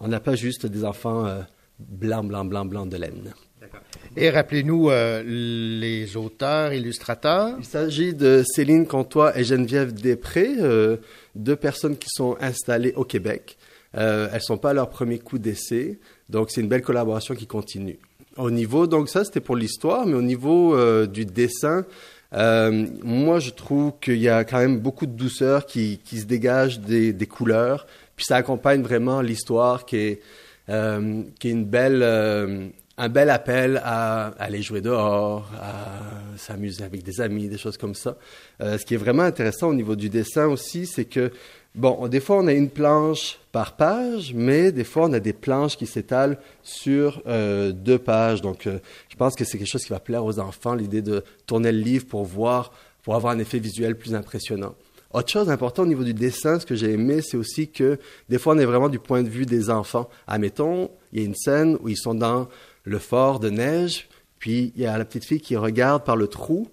On 0.00 0.08
n'a 0.08 0.20
pas 0.20 0.34
juste 0.36 0.66
des 0.66 0.84
enfants 0.84 1.26
euh, 1.26 1.40
blancs, 1.78 2.28
blancs, 2.28 2.48
blancs, 2.48 2.68
blancs 2.68 2.88
de 2.88 2.96
laine. 2.96 3.34
Et 4.16 4.30
rappelez-nous 4.30 4.90
euh, 4.90 5.22
les 5.24 6.16
auteurs, 6.16 6.72
illustrateurs. 6.72 7.56
Il 7.58 7.64
s'agit 7.64 8.14
de 8.14 8.44
Céline 8.46 8.86
Comtois 8.86 9.36
et 9.36 9.42
Geneviève 9.42 9.92
Després, 9.92 10.54
euh, 10.60 10.98
deux 11.34 11.56
personnes 11.56 11.96
qui 11.96 12.08
sont 12.10 12.36
installées 12.40 12.92
au 12.94 13.04
Québec. 13.04 13.56
Euh, 13.96 14.28
elles 14.32 14.42
sont 14.42 14.58
pas 14.58 14.70
à 14.70 14.74
leur 14.74 14.90
premier 14.90 15.18
coup 15.18 15.38
d'essai, 15.38 15.98
donc 16.28 16.50
c'est 16.50 16.60
une 16.60 16.68
belle 16.68 16.82
collaboration 16.82 17.34
qui 17.34 17.46
continue. 17.46 17.98
Au 18.36 18.50
niveau, 18.50 18.86
donc 18.86 19.08
ça 19.08 19.24
c'était 19.24 19.40
pour 19.40 19.56
l'histoire, 19.56 20.06
mais 20.06 20.14
au 20.14 20.22
niveau 20.22 20.74
euh, 20.74 21.06
du 21.06 21.24
dessin, 21.24 21.84
euh, 22.32 22.86
moi 23.02 23.38
je 23.38 23.50
trouve 23.50 23.92
qu'il 24.00 24.18
y 24.18 24.28
a 24.28 24.44
quand 24.44 24.58
même 24.58 24.80
beaucoup 24.80 25.06
de 25.06 25.12
douceur 25.12 25.66
qui, 25.66 26.00
qui 26.04 26.18
se 26.18 26.24
dégage 26.24 26.80
des, 26.80 27.12
des 27.12 27.26
couleurs, 27.26 27.86
puis 28.16 28.24
ça 28.26 28.36
accompagne 28.36 28.82
vraiment 28.82 29.20
l'histoire 29.20 29.84
qui 29.86 29.96
est, 29.96 30.20
euh, 30.68 31.22
qui 31.38 31.48
est 31.48 31.52
une 31.52 31.64
belle, 31.64 32.00
euh, 32.02 32.68
un 32.96 33.08
bel 33.08 33.30
appel 33.30 33.80
à, 33.84 34.28
aller 34.38 34.62
jouer 34.62 34.80
dehors, 34.80 35.50
à 35.60 36.36
s'amuser 36.36 36.84
avec 36.84 37.02
des 37.02 37.20
amis, 37.20 37.48
des 37.48 37.58
choses 37.58 37.76
comme 37.76 37.94
ça. 37.94 38.16
Euh, 38.60 38.78
ce 38.78 38.84
qui 38.84 38.94
est 38.94 38.98
vraiment 38.98 39.24
intéressant 39.24 39.68
au 39.68 39.74
niveau 39.74 39.96
du 39.96 40.08
dessin 40.08 40.46
aussi, 40.46 40.86
c'est 40.86 41.04
que 41.04 41.30
Bon, 41.74 42.06
des 42.06 42.20
fois, 42.20 42.36
on 42.36 42.46
a 42.46 42.52
une 42.52 42.70
planche 42.70 43.40
par 43.50 43.74
page, 43.74 44.32
mais 44.32 44.70
des 44.70 44.84
fois, 44.84 45.06
on 45.06 45.12
a 45.12 45.18
des 45.18 45.32
planches 45.32 45.76
qui 45.76 45.86
s'étalent 45.86 46.38
sur 46.62 47.20
euh, 47.26 47.72
deux 47.72 47.98
pages. 47.98 48.40
Donc, 48.42 48.68
euh, 48.68 48.78
je 49.08 49.16
pense 49.16 49.34
que 49.34 49.44
c'est 49.44 49.58
quelque 49.58 49.70
chose 49.70 49.82
qui 49.82 49.90
va 49.90 49.98
plaire 49.98 50.24
aux 50.24 50.38
enfants, 50.38 50.76
l'idée 50.76 51.02
de 51.02 51.24
tourner 51.46 51.72
le 51.72 51.80
livre 51.80 52.06
pour 52.06 52.24
voir, 52.24 52.72
pour 53.02 53.16
avoir 53.16 53.32
un 53.32 53.40
effet 53.40 53.58
visuel 53.58 53.98
plus 53.98 54.14
impressionnant. 54.14 54.76
Autre 55.12 55.30
chose 55.30 55.50
importante 55.50 55.86
au 55.86 55.88
niveau 55.88 56.04
du 56.04 56.14
dessin, 56.14 56.60
ce 56.60 56.66
que 56.66 56.76
j'ai 56.76 56.92
aimé, 56.92 57.22
c'est 57.22 57.36
aussi 57.36 57.68
que 57.68 57.98
des 58.28 58.38
fois, 58.38 58.54
on 58.54 58.58
est 58.58 58.64
vraiment 58.64 58.88
du 58.88 59.00
point 59.00 59.24
de 59.24 59.28
vue 59.28 59.46
des 59.46 59.68
enfants. 59.68 60.08
Admettons, 60.28 60.92
il 61.12 61.20
y 61.20 61.22
a 61.22 61.26
une 61.26 61.34
scène 61.34 61.76
où 61.80 61.88
ils 61.88 61.96
sont 61.96 62.14
dans 62.14 62.48
le 62.84 62.98
fort 63.00 63.40
de 63.40 63.50
neige, 63.50 64.08
puis 64.38 64.72
il 64.76 64.82
y 64.82 64.86
a 64.86 64.96
la 64.96 65.04
petite 65.04 65.24
fille 65.24 65.40
qui 65.40 65.56
regarde 65.56 66.04
par 66.04 66.16
le 66.16 66.28
trou, 66.28 66.68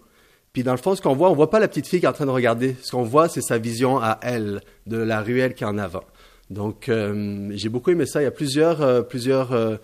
puis 0.53 0.63
dans 0.63 0.71
le 0.71 0.77
fond, 0.77 0.95
ce 0.95 1.01
qu'on 1.01 1.15
voit, 1.15 1.29
on 1.31 1.35
voit 1.35 1.49
pas 1.49 1.59
la 1.59 1.67
petite 1.67 1.87
fille 1.87 1.99
qui 1.99 2.05
est 2.05 2.09
en 2.09 2.13
train 2.13 2.25
de 2.25 2.31
regarder. 2.31 2.75
Ce 2.81 2.91
qu'on 2.91 3.03
voit, 3.03 3.29
c'est 3.29 3.41
sa 3.41 3.57
vision 3.57 3.99
à 3.99 4.19
elle, 4.21 4.61
de 4.87 4.97
la 4.97 5.21
ruelle 5.21 5.53
qui 5.53 5.63
est 5.63 5.67
en 5.67 5.77
avant. 5.77 6.03
Donc, 6.49 6.89
euh, 6.89 7.49
j'ai 7.55 7.69
beaucoup 7.69 7.91
aimé 7.91 8.05
ça. 8.05 8.21
Il 8.21 8.25
y 8.25 8.27
a 8.27 8.31
plusieurs, 8.31 8.81
euh, 8.81 9.01
plusieurs 9.01 9.53
euh, 9.53 9.77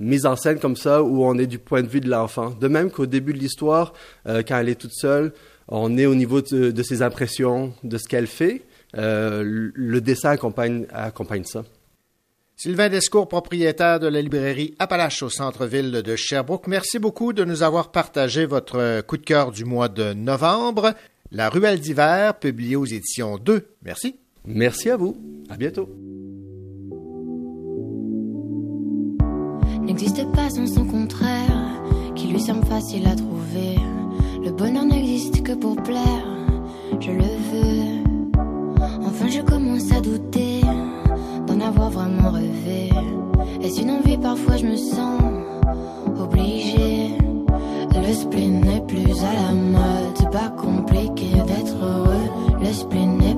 mises 0.00 0.26
en 0.26 0.34
scène 0.34 0.58
comme 0.58 0.76
ça 0.76 1.02
où 1.02 1.24
on 1.24 1.38
est 1.38 1.46
du 1.46 1.58
point 1.58 1.82
de 1.82 1.88
vue 1.88 2.00
de 2.00 2.10
l'enfant. 2.10 2.50
De 2.50 2.66
même 2.66 2.90
qu'au 2.90 3.06
début 3.06 3.32
de 3.32 3.38
l'histoire, 3.38 3.92
euh, 4.26 4.42
quand 4.46 4.58
elle 4.58 4.68
est 4.68 4.80
toute 4.80 4.94
seule, 4.94 5.32
on 5.68 5.96
est 5.96 6.06
au 6.06 6.14
niveau 6.14 6.40
de, 6.40 6.70
de 6.70 6.82
ses 6.82 7.02
impressions, 7.02 7.72
de 7.84 7.98
ce 7.98 8.08
qu'elle 8.08 8.26
fait. 8.26 8.62
Euh, 8.96 9.70
le 9.74 10.00
dessin 10.00 10.30
accompagne, 10.30 10.86
accompagne 10.90 11.44
ça. 11.44 11.64
Sylvain 12.60 12.88
Descours, 12.88 13.28
propriétaire 13.28 14.00
de 14.00 14.08
la 14.08 14.20
librairie 14.20 14.74
Appalache 14.80 15.22
au 15.22 15.28
centre-ville 15.28 15.92
de 15.92 16.16
Sherbrooke, 16.16 16.66
merci 16.66 16.98
beaucoup 16.98 17.32
de 17.32 17.44
nous 17.44 17.62
avoir 17.62 17.92
partagé 17.92 18.46
votre 18.46 19.00
coup 19.02 19.16
de 19.16 19.22
cœur 19.22 19.52
du 19.52 19.64
mois 19.64 19.88
de 19.88 20.12
novembre. 20.12 20.92
La 21.30 21.50
Ruelle 21.50 21.78
d'hiver, 21.78 22.36
publiée 22.36 22.74
aux 22.74 22.84
éditions 22.84 23.38
2. 23.38 23.64
Merci. 23.84 24.16
Merci 24.44 24.90
à 24.90 24.96
vous. 24.96 25.16
À 25.48 25.56
bientôt. 25.56 25.88
N'existe 29.82 30.28
pas 30.32 30.50
sans 30.50 30.66
son 30.66 30.84
contraire, 30.84 31.80
qui 32.16 32.26
lui 32.26 32.40
semble 32.40 32.66
facile 32.66 33.06
à 33.06 33.14
trouver. 33.14 33.76
Le 34.44 34.50
bonheur 34.50 34.84
n'existe 34.84 35.44
que 35.44 35.52
pour 35.52 35.76
plaire, 35.76 36.26
je 36.98 37.12
le 37.12 37.22
veux. 37.22 37.98
Enfin, 39.06 39.28
je 39.28 39.42
commence 39.42 39.92
à 39.92 40.00
douter 40.00 40.27
d'en 41.78 41.86
avoir 41.86 41.90
vraiment 41.90 42.30
rêvé. 42.30 42.90
Est-ce 43.62 43.82
une 43.82 43.90
envie 43.90 44.16
Parfois, 44.18 44.56
je 44.56 44.66
me 44.66 44.76
sens 44.76 45.20
obligée. 46.18 47.10
Le 47.94 48.12
spleen 48.12 48.60
n'est 48.60 48.80
plus 48.80 49.12
à 49.22 49.32
la 49.34 49.54
mode, 49.54 50.16
c'est 50.18 50.30
pas 50.30 50.48
compliqué 50.50 51.26
d'être 51.46 51.76
heureux. 51.82 52.58
Le 52.60 52.72
spleen 52.72 53.18
n'est 53.18 53.37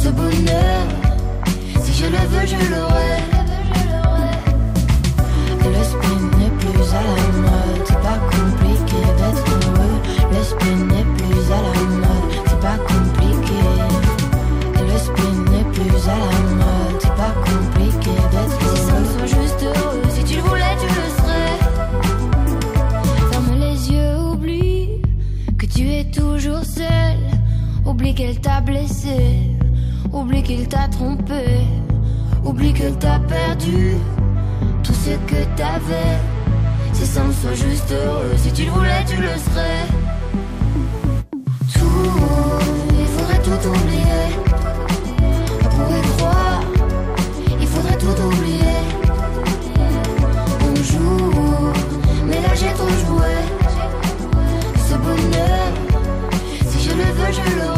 Ce 0.00 0.08
bonheur, 0.10 0.86
si 1.82 1.92
je 1.92 2.06
le 2.06 2.22
veux, 2.30 2.46
je 2.46 2.56
l'aurai. 2.70 3.16
Le 5.64 5.82
spin 5.84 6.18
n'est 6.38 6.54
plus 6.60 6.88
à 6.94 7.02
la 7.02 7.28
mode, 7.42 7.82
c'est 7.84 8.00
pas 8.00 8.20
compliqué 8.30 9.00
d'être 9.18 9.44
heureux. 9.50 9.98
Le 10.32 10.42
spin 10.42 10.76
n'est 10.92 11.08
plus 11.16 11.42
à 11.52 11.60
la 11.66 11.82
mode, 12.02 12.30
c'est 12.46 12.60
pas 12.60 12.78
compliqué. 12.92 13.60
Le 14.80 14.98
spin 14.98 15.32
n'est 15.50 15.68
plus 15.72 16.08
à 16.08 16.16
la 16.16 16.40
mode, 16.60 16.98
c'est 17.00 17.16
pas 17.16 17.34
compliqué 17.44 18.14
d'être 18.30 18.56
heureux. 18.62 18.76
Si 18.76 18.82
ça 18.82 18.98
soit 19.12 19.42
juste 19.42 19.62
heureux, 19.64 20.02
si 20.10 20.22
tu 20.24 20.36
le 20.36 20.42
voulais, 20.42 20.76
tu 20.80 20.86
le 20.86 21.06
serais. 21.18 21.58
Ferme 23.32 23.54
les 23.58 23.78
yeux, 23.92 24.16
oublie 24.32 24.88
que 25.58 25.66
tu 25.66 25.90
es 25.90 26.04
toujours 26.04 26.64
seul. 26.64 27.18
Oublie 27.84 28.14
qu'elle 28.14 28.38
t'a 28.40 28.60
blessé, 28.60 29.50
oublie 30.28 30.42
qu'il 30.42 30.68
t'a 30.68 30.86
trompé, 30.88 31.64
oublie 32.44 32.74
qu'elle 32.74 32.98
t'a 32.98 33.18
perdu 33.18 33.94
tout 34.82 34.92
ce 34.92 35.12
que 35.26 35.42
t'avais. 35.56 36.18
Si 36.92 37.06
ça 37.06 37.24
me 37.24 37.32
soit 37.32 37.54
juste 37.54 37.90
heureux, 37.90 38.34
si 38.36 38.52
tu 38.52 38.64
le 38.66 38.70
voulais, 38.72 39.02
tu 39.08 39.16
le 39.16 39.28
serais. 39.28 39.86
Tout, 41.72 42.12
il 43.00 43.06
faudrait 43.06 43.42
tout 43.42 43.68
oublier. 43.68 44.24
On 45.64 45.68
pourrait 45.76 46.08
croire, 46.18 46.60
il 47.58 47.66
faudrait 47.66 47.96
tout 47.96 48.22
oublier. 48.26 48.78
On 50.60 50.74
joue, 50.76 51.72
mais 52.26 52.42
là 52.42 52.54
j'ai 52.54 52.74
trop 52.74 52.94
joué. 53.06 53.32
Ce 54.90 54.94
bonheur, 54.94 55.68
si 56.68 56.82
je 56.86 56.90
le 56.90 57.04
veux, 57.16 57.32
je 57.32 57.56
l'aurai. 57.56 57.77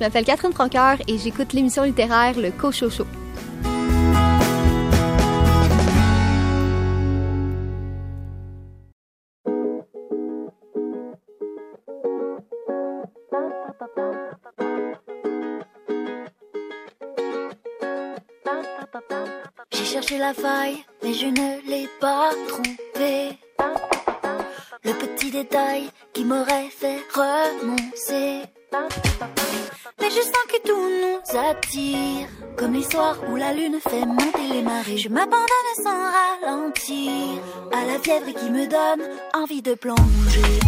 Je 0.00 0.06
m'appelle 0.06 0.24
Catherine 0.24 0.54
Francoeur 0.54 0.96
et 1.08 1.18
j'écoute 1.18 1.52
l'émission 1.52 1.82
littéraire 1.82 2.34
Le 2.38 2.50
Cochocho. 2.50 3.04
J'ai 19.70 19.84
cherché 19.84 20.16
la 20.16 20.32
faille, 20.32 20.82
mais 21.02 21.12
je 21.12 21.26
ne 21.26 21.68
l'ai 21.68 21.86
pas 22.00 22.30
trouvée. 22.48 23.38
Le 24.82 24.92
petit 24.94 25.30
détail 25.30 25.89
Comme 32.56 32.72
l'histoire 32.72 33.16
où 33.30 33.36
la 33.36 33.52
lune 33.52 33.78
fait 33.80 34.04
monter 34.04 34.48
les 34.52 34.62
marées. 34.62 34.96
Je 34.96 35.08
m'abandonne 35.08 35.46
sans 35.76 36.44
ralentir. 36.44 37.12
À 37.72 37.84
la 37.84 37.98
fièvre 38.00 38.32
qui 38.32 38.50
me 38.50 38.66
donne 38.66 39.06
envie 39.34 39.62
de 39.62 39.74
plonger. 39.74 40.60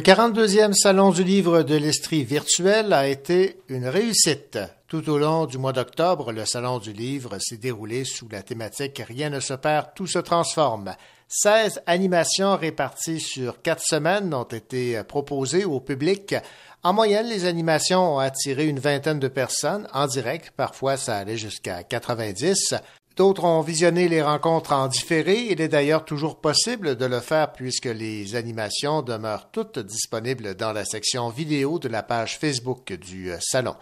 Le 0.00 0.04
42e 0.14 0.72
Salon 0.72 1.10
du 1.10 1.22
livre 1.22 1.62
de 1.62 1.74
l'Estrie 1.74 2.24
virtuel 2.24 2.94
a 2.94 3.06
été 3.06 3.60
une 3.68 3.86
réussite. 3.86 4.58
Tout 4.88 5.10
au 5.10 5.18
long 5.18 5.44
du 5.44 5.58
mois 5.58 5.74
d'octobre, 5.74 6.32
le 6.32 6.46
Salon 6.46 6.78
du 6.78 6.94
livre 6.94 7.36
s'est 7.38 7.58
déroulé 7.58 8.06
sous 8.06 8.26
la 8.30 8.42
thématique 8.42 9.02
Rien 9.06 9.28
ne 9.28 9.40
se 9.40 9.52
perd, 9.52 9.88
tout 9.94 10.06
se 10.06 10.18
transforme. 10.18 10.94
16 11.28 11.82
animations 11.84 12.56
réparties 12.56 13.20
sur 13.20 13.60
quatre 13.60 13.82
semaines 13.84 14.32
ont 14.32 14.44
été 14.44 15.02
proposées 15.02 15.66
au 15.66 15.80
public. 15.80 16.34
En 16.82 16.94
moyenne, 16.94 17.26
les 17.26 17.44
animations 17.44 18.16
ont 18.16 18.20
attiré 18.20 18.68
une 18.68 18.80
vingtaine 18.80 19.20
de 19.20 19.28
personnes 19.28 19.86
en 19.92 20.06
direct. 20.06 20.50
Parfois, 20.56 20.96
ça 20.96 21.18
allait 21.18 21.36
jusqu'à 21.36 21.82
90. 21.82 22.74
D'autres 23.16 23.44
ont 23.44 23.60
visionné 23.60 24.08
les 24.08 24.22
rencontres 24.22 24.72
en 24.72 24.88
différé. 24.88 25.48
Il 25.50 25.60
est 25.60 25.68
d'ailleurs 25.68 26.04
toujours 26.04 26.40
possible 26.40 26.96
de 26.96 27.04
le 27.04 27.20
faire 27.20 27.52
puisque 27.52 27.86
les 27.86 28.34
animations 28.34 29.02
demeurent 29.02 29.50
toutes 29.50 29.78
disponibles 29.78 30.54
dans 30.54 30.72
la 30.72 30.84
section 30.84 31.28
vidéo 31.28 31.78
de 31.78 31.88
la 31.88 32.02
page 32.02 32.38
Facebook 32.38 32.92
du 32.92 33.30
Salon. 33.40 33.74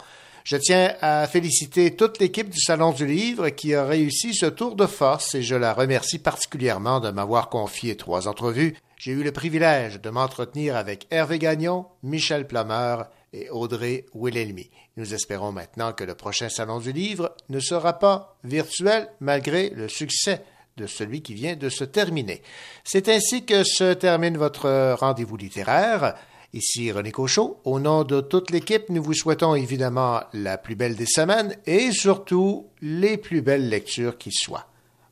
Je 0.43 0.57
tiens 0.57 0.95
à 1.01 1.27
féliciter 1.27 1.95
toute 1.95 2.19
l'équipe 2.19 2.49
du 2.49 2.59
Salon 2.59 2.91
du 2.91 3.05
Livre 3.05 3.49
qui 3.49 3.75
a 3.75 3.85
réussi 3.85 4.33
ce 4.33 4.47
tour 4.47 4.75
de 4.75 4.87
force 4.87 5.35
et 5.35 5.43
je 5.43 5.55
la 5.55 5.73
remercie 5.73 6.17
particulièrement 6.17 6.99
de 6.99 7.11
m'avoir 7.11 7.49
confié 7.49 7.95
trois 7.95 8.27
entrevues. 8.27 8.75
J'ai 8.97 9.11
eu 9.11 9.23
le 9.23 9.31
privilège 9.31 10.01
de 10.01 10.09
m'entretenir 10.09 10.75
avec 10.75 11.07
Hervé 11.11 11.39
Gagnon, 11.39 11.85
Michel 12.03 12.47
Plameur 12.47 13.09
et 13.31 13.49
Audrey 13.49 14.05
Wilhelmy. 14.13 14.71
Nous 14.99 15.13
espérons 15.13 15.53
maintenant 15.53 15.93
que 15.93 16.03
le 16.03 16.13
prochain 16.13 16.49
Salon 16.49 16.79
du 16.79 16.91
Livre 16.91 17.33
ne 17.47 17.61
sera 17.61 17.99
pas 17.99 18.37
virtuel 18.43 19.07
malgré 19.21 19.69
le 19.69 19.87
succès 19.87 20.43
de 20.75 20.87
celui 20.87 21.21
qui 21.21 21.33
vient 21.35 21.55
de 21.55 21.69
se 21.69 21.85
terminer. 21.85 22.41
C'est 22.83 23.07
ainsi 23.07 23.45
que 23.45 23.63
se 23.63 23.93
termine 23.93 24.37
votre 24.37 24.95
rendez-vous 24.95 25.37
littéraire. 25.37 26.15
Ici 26.51 26.91
René 26.91 27.13
Cochot. 27.13 27.61
Au 27.63 27.79
nom 27.79 28.03
de 28.03 28.19
toute 28.19 28.51
l'équipe, 28.51 28.89
nous 28.89 29.01
vous 29.01 29.13
souhaitons 29.13 29.55
évidemment 29.55 30.19
la 30.33 30.57
plus 30.57 30.75
belle 30.75 30.97
des 30.97 31.05
semaines 31.05 31.55
et 31.65 31.93
surtout 31.93 32.67
les 32.81 33.15
plus 33.15 33.41
belles 33.41 33.69
lectures 33.69 34.17
qui 34.17 34.33
soient. 34.33 34.67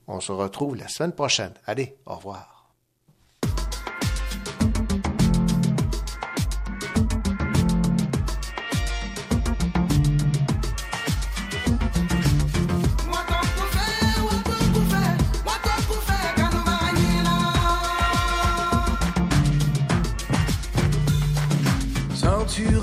On 0.10 0.20
se 0.20 0.34
retrouve 0.34 0.76
la 0.76 0.90
semaine 0.90 1.14
prochaine. 1.14 1.54
Allez, 1.66 1.96
au 2.06 2.16
revoir. 2.16 2.57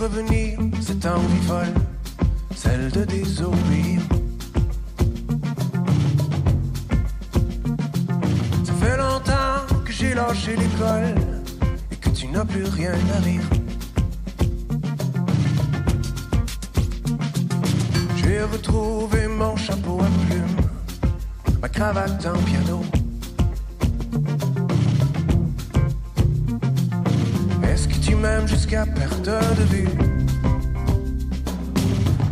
Revenir 0.04 0.58
cette 0.82 1.06
envie 1.06 1.46
folle, 1.46 1.72
celle 2.54 2.90
de 2.90 3.04
désobéir 3.04 4.02
Ça 8.64 8.72
fait 8.74 8.98
longtemps 8.98 9.64
que 9.82 9.90
j'ai 9.90 10.12
lâché 10.12 10.56
l'école 10.56 11.14
et 11.90 11.96
que 11.96 12.10
tu 12.10 12.26
n'as 12.26 12.44
plus 12.44 12.64
rien 12.64 12.92
à 13.16 13.20
rire. 13.20 13.48
J'ai 18.16 18.42
retrouvé 18.42 19.26
mon 19.26 19.56
chapeau 19.56 20.00
à 20.02 20.26
plumes, 20.26 20.68
ma 21.62 21.68
cravate 21.70 22.26
en 22.26 22.38
piano. 22.42 22.82
M'aimes 28.24 28.48
jusqu'à 28.48 28.86
perte 28.86 29.28
de 29.60 29.64
vue 29.72 29.88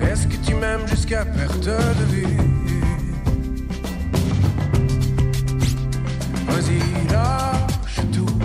Est-ce 0.00 0.26
que 0.26 0.36
tu 0.46 0.54
m'aimes 0.54 0.86
jusqu'à 0.88 1.24
perte 1.26 1.66
de 1.66 2.04
vue? 2.12 2.36
Vas-y, 6.48 6.80
lâche 7.12 8.00
tout. 8.14 8.38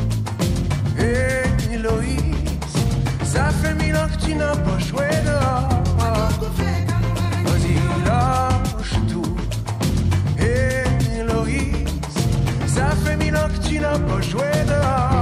Et 1.00 1.74
Héloïse, 1.74 2.60
ça 3.24 3.46
fait 3.62 3.76
mille 3.76 3.96
ans 3.96 4.10
que 4.14 4.26
tu 4.26 4.36
n'as 4.36 4.58
pas 4.68 4.80
joué 4.80 5.08
dehors. 5.30 5.70
Vas-y, 7.46 7.76
lâche 8.08 8.98
tout. 9.12 9.36
Et 10.38 11.20
Héloïse, 11.20 11.94
ça 12.76 12.90
fait 13.04 13.16
mille 13.16 13.38
ans 13.38 13.50
que 13.54 13.68
tu 13.68 13.80
n'as 13.80 14.00
pas 14.00 14.22
joué 14.22 14.52
dehors. 14.68 15.17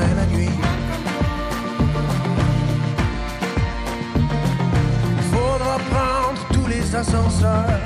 La 0.00 0.26
nuit. 0.26 0.50
Faudra 5.32 5.76
prendre 5.90 6.40
tous 6.52 6.66
les 6.66 6.94
ascenseurs 6.94 7.80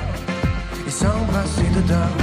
et 0.87 0.91
s'embrasser 0.91 1.69
dedans. 1.75 2.13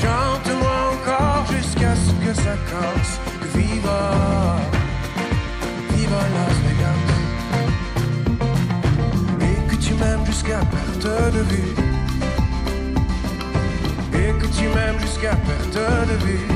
Chante-moi 0.00 0.76
encore 0.94 1.44
jusqu'à 1.50 1.94
ce 1.94 2.12
que 2.24 2.34
ça 2.34 2.56
casse, 2.70 3.20
que 3.40 3.58
viva, 3.58 4.02
viva 5.90 6.22
Las 6.36 6.56
Vegas 6.64 7.04
et 9.40 9.70
que 9.70 9.76
tu 9.76 9.94
m'aimes 9.94 10.26
jusqu'à 10.26 10.58
perte 10.58 11.06
de 11.34 11.40
vue. 11.40 11.83
Et 14.26 14.32
que 14.32 14.46
tu 14.46 14.68
m'aimes 14.68 14.98
jusqu'à 15.00 15.36
perte 15.36 15.76
de 16.08 16.16
vue. 16.24 16.46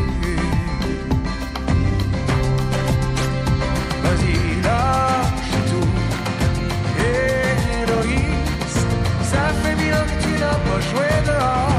Vas-y, 4.02 4.62
lâche 4.62 5.56
tout. 5.68 5.90
Héloïse, 6.98 8.80
ça 9.22 9.44
fait 9.62 9.76
bien 9.76 10.00
que 10.08 10.16
tu 10.22 10.30
n'as 10.40 10.60
pas 10.66 10.80
joué 10.88 11.10
dehors. 11.26 11.77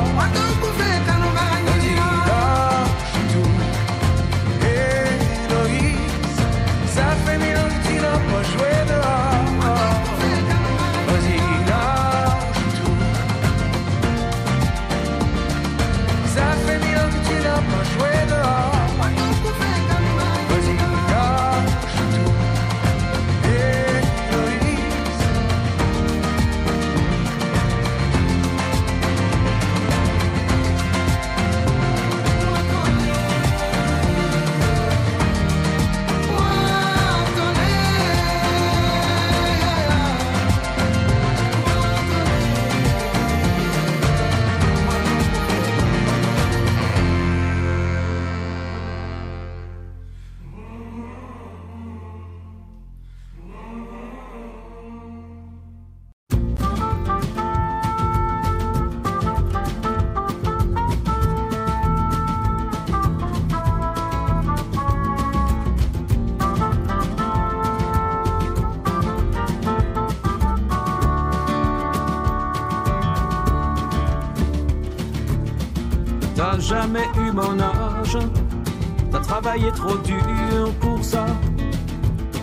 Trop 79.72 79.98
dur 79.98 80.72
pour 80.80 81.04
ça. 81.04 81.26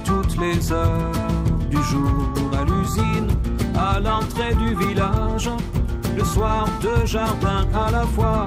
Toutes 0.05 0.37
les 0.39 0.73
heures 0.73 1.13
du 1.71 1.83
jour 1.83 2.33
à 2.59 2.65
l'usine, 2.65 3.29
à 3.77 4.01
l'entrée 4.01 4.55
du 4.55 4.75
village, 4.75 5.51
le 6.17 6.25
soir 6.25 6.69
de 6.83 7.07
jardin 7.07 7.67
à 7.75 7.91
la 7.91 8.07
fois. 8.07 8.47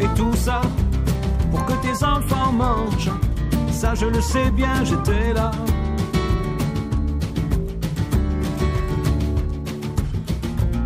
Et 0.00 0.08
tout 0.16 0.34
ça 0.34 0.60
pour 1.50 1.64
que 1.66 1.72
tes 1.82 2.04
enfants 2.04 2.52
mangent. 2.52 3.12
Ça 3.70 3.94
je 3.94 4.06
le 4.06 4.20
sais 4.20 4.50
bien, 4.50 4.84
j'étais 4.84 5.32
là. 5.32 5.50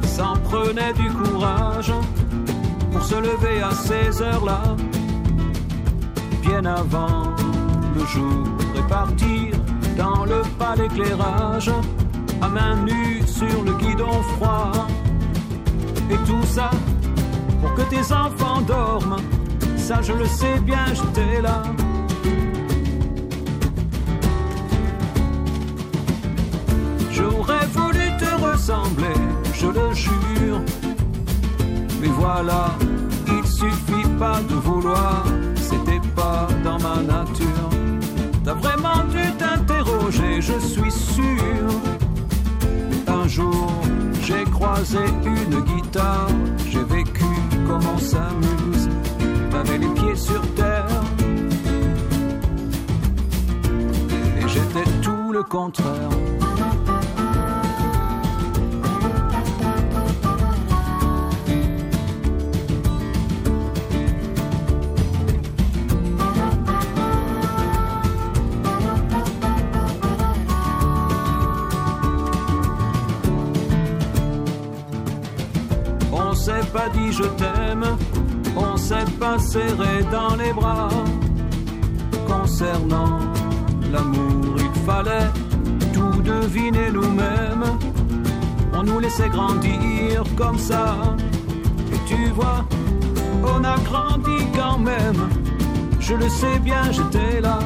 S'en 0.02 0.36
prenait 0.44 0.92
du 0.92 1.10
courage 1.10 1.92
pour 2.92 3.02
se 3.02 3.16
lever 3.16 3.60
à 3.62 3.72
ces 3.72 4.22
heures-là, 4.22 4.62
avant 6.66 7.24
le 7.94 8.04
jour 8.06 8.46
et 8.76 8.88
partir 8.88 9.54
dans 9.96 10.24
le 10.24 10.42
pas 10.58 10.74
d'éclairage, 10.76 11.70
à 12.40 12.48
main 12.48 12.76
nue 12.84 13.22
sur 13.26 13.62
le 13.62 13.72
guidon 13.74 14.22
froid. 14.36 14.72
Et 16.10 16.16
tout 16.26 16.42
ça 16.44 16.70
pour 17.60 17.74
que 17.74 17.82
tes 17.82 18.12
enfants 18.12 18.60
dorment, 18.62 19.16
ça 19.76 20.00
je 20.02 20.12
le 20.12 20.26
sais 20.26 20.58
bien, 20.60 20.84
j'étais 20.92 21.40
là. 21.40 21.62
Sur 50.16 50.40
terre. 50.54 50.86
Et 54.38 54.48
j'étais 54.48 54.90
tout 55.02 55.32
le 55.32 55.42
contraire. 55.42 56.08
On 76.12 76.34
s'est 76.34 76.52
pas 76.72 76.88
dit 76.90 77.12
je 77.12 77.24
t'aime, 77.24 77.53
serré 79.38 80.04
dans 80.10 80.36
les 80.36 80.52
bras. 80.52 80.88
Concernant 82.26 83.18
l'amour, 83.92 84.56
il 84.58 84.80
fallait 84.82 85.30
tout 85.92 86.22
deviner 86.22 86.90
nous-mêmes. 86.90 87.64
On 88.72 88.82
nous 88.82 88.98
laissait 88.98 89.28
grandir 89.28 90.24
comme 90.36 90.58
ça. 90.58 90.96
Et 91.92 91.98
tu 92.06 92.30
vois, 92.30 92.64
on 93.42 93.64
a 93.64 93.76
grandi 93.78 94.46
quand 94.54 94.78
même. 94.78 95.28
Je 96.00 96.14
le 96.14 96.28
sais 96.28 96.58
bien, 96.58 96.82
j'étais 96.90 97.40
là. 97.40 97.58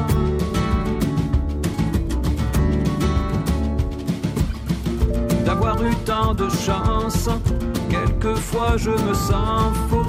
D'avoir 5.44 5.82
eu 5.82 5.94
tant 6.04 6.34
de 6.34 6.48
chance, 6.50 7.28
quelquefois 7.88 8.76
je 8.76 8.90
me 8.90 9.14
sens 9.14 9.76
fautif. 9.88 10.07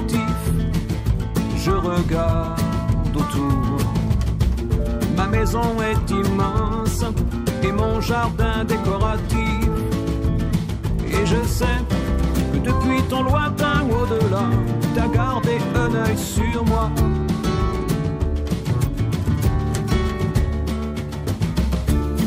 Je 1.62 1.70
regarde 1.70 2.58
autour, 3.14 3.80
maison 5.30 5.76
est 5.82 6.10
immense 6.10 7.04
et 7.62 7.72
mon 7.72 8.00
jardin 8.00 8.64
décoratif. 8.64 9.68
Et 11.06 11.26
je 11.26 11.42
sais 11.46 11.80
que 12.52 12.58
depuis 12.58 13.02
ton 13.08 13.22
lointain 13.22 13.82
au-delà, 13.90 14.46
t'as 14.94 15.08
gardé 15.08 15.58
un 15.74 15.94
œil 15.94 16.18
sur 16.18 16.64
moi. 16.64 16.90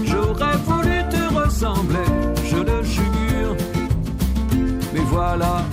J'aurais 0.03 0.57
voulu 0.67 0.97
te 1.09 1.33
ressembler, 1.33 2.09
je 2.45 2.57
le 2.57 2.83
jure. 2.83 3.55
Mais 4.93 5.05
voilà, 5.11 5.63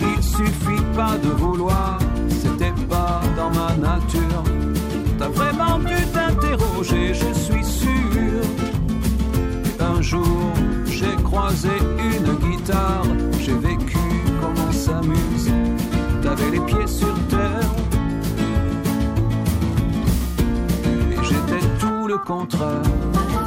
il 0.00 0.22
suffit 0.22 0.84
pas 0.96 1.16
de 1.18 1.30
vouloir, 1.30 1.98
dans 3.44 3.50
ma 3.50 3.76
nature. 3.76 4.42
T'as 5.18 5.28
vraiment 5.28 5.78
dû 5.78 5.96
t'interroger, 6.12 7.12
je 7.14 7.32
suis 7.32 7.64
sûr. 7.64 8.40
Un 9.80 10.00
jour, 10.00 10.52
j'ai 10.86 11.14
croisé 11.22 11.76
une 11.98 12.34
guitare, 12.36 13.04
j'ai 13.40 13.54
vécu 13.54 13.98
comme 14.40 14.58
on 14.68 14.72
s'amuse. 14.72 15.50
T'avais 16.22 16.50
les 16.52 16.60
pieds 16.60 16.86
sur 16.86 17.14
terre. 17.28 17.70
Et 21.12 21.24
j'étais 21.28 21.66
tout 21.78 22.06
le 22.06 22.18
contraire. 22.18 23.43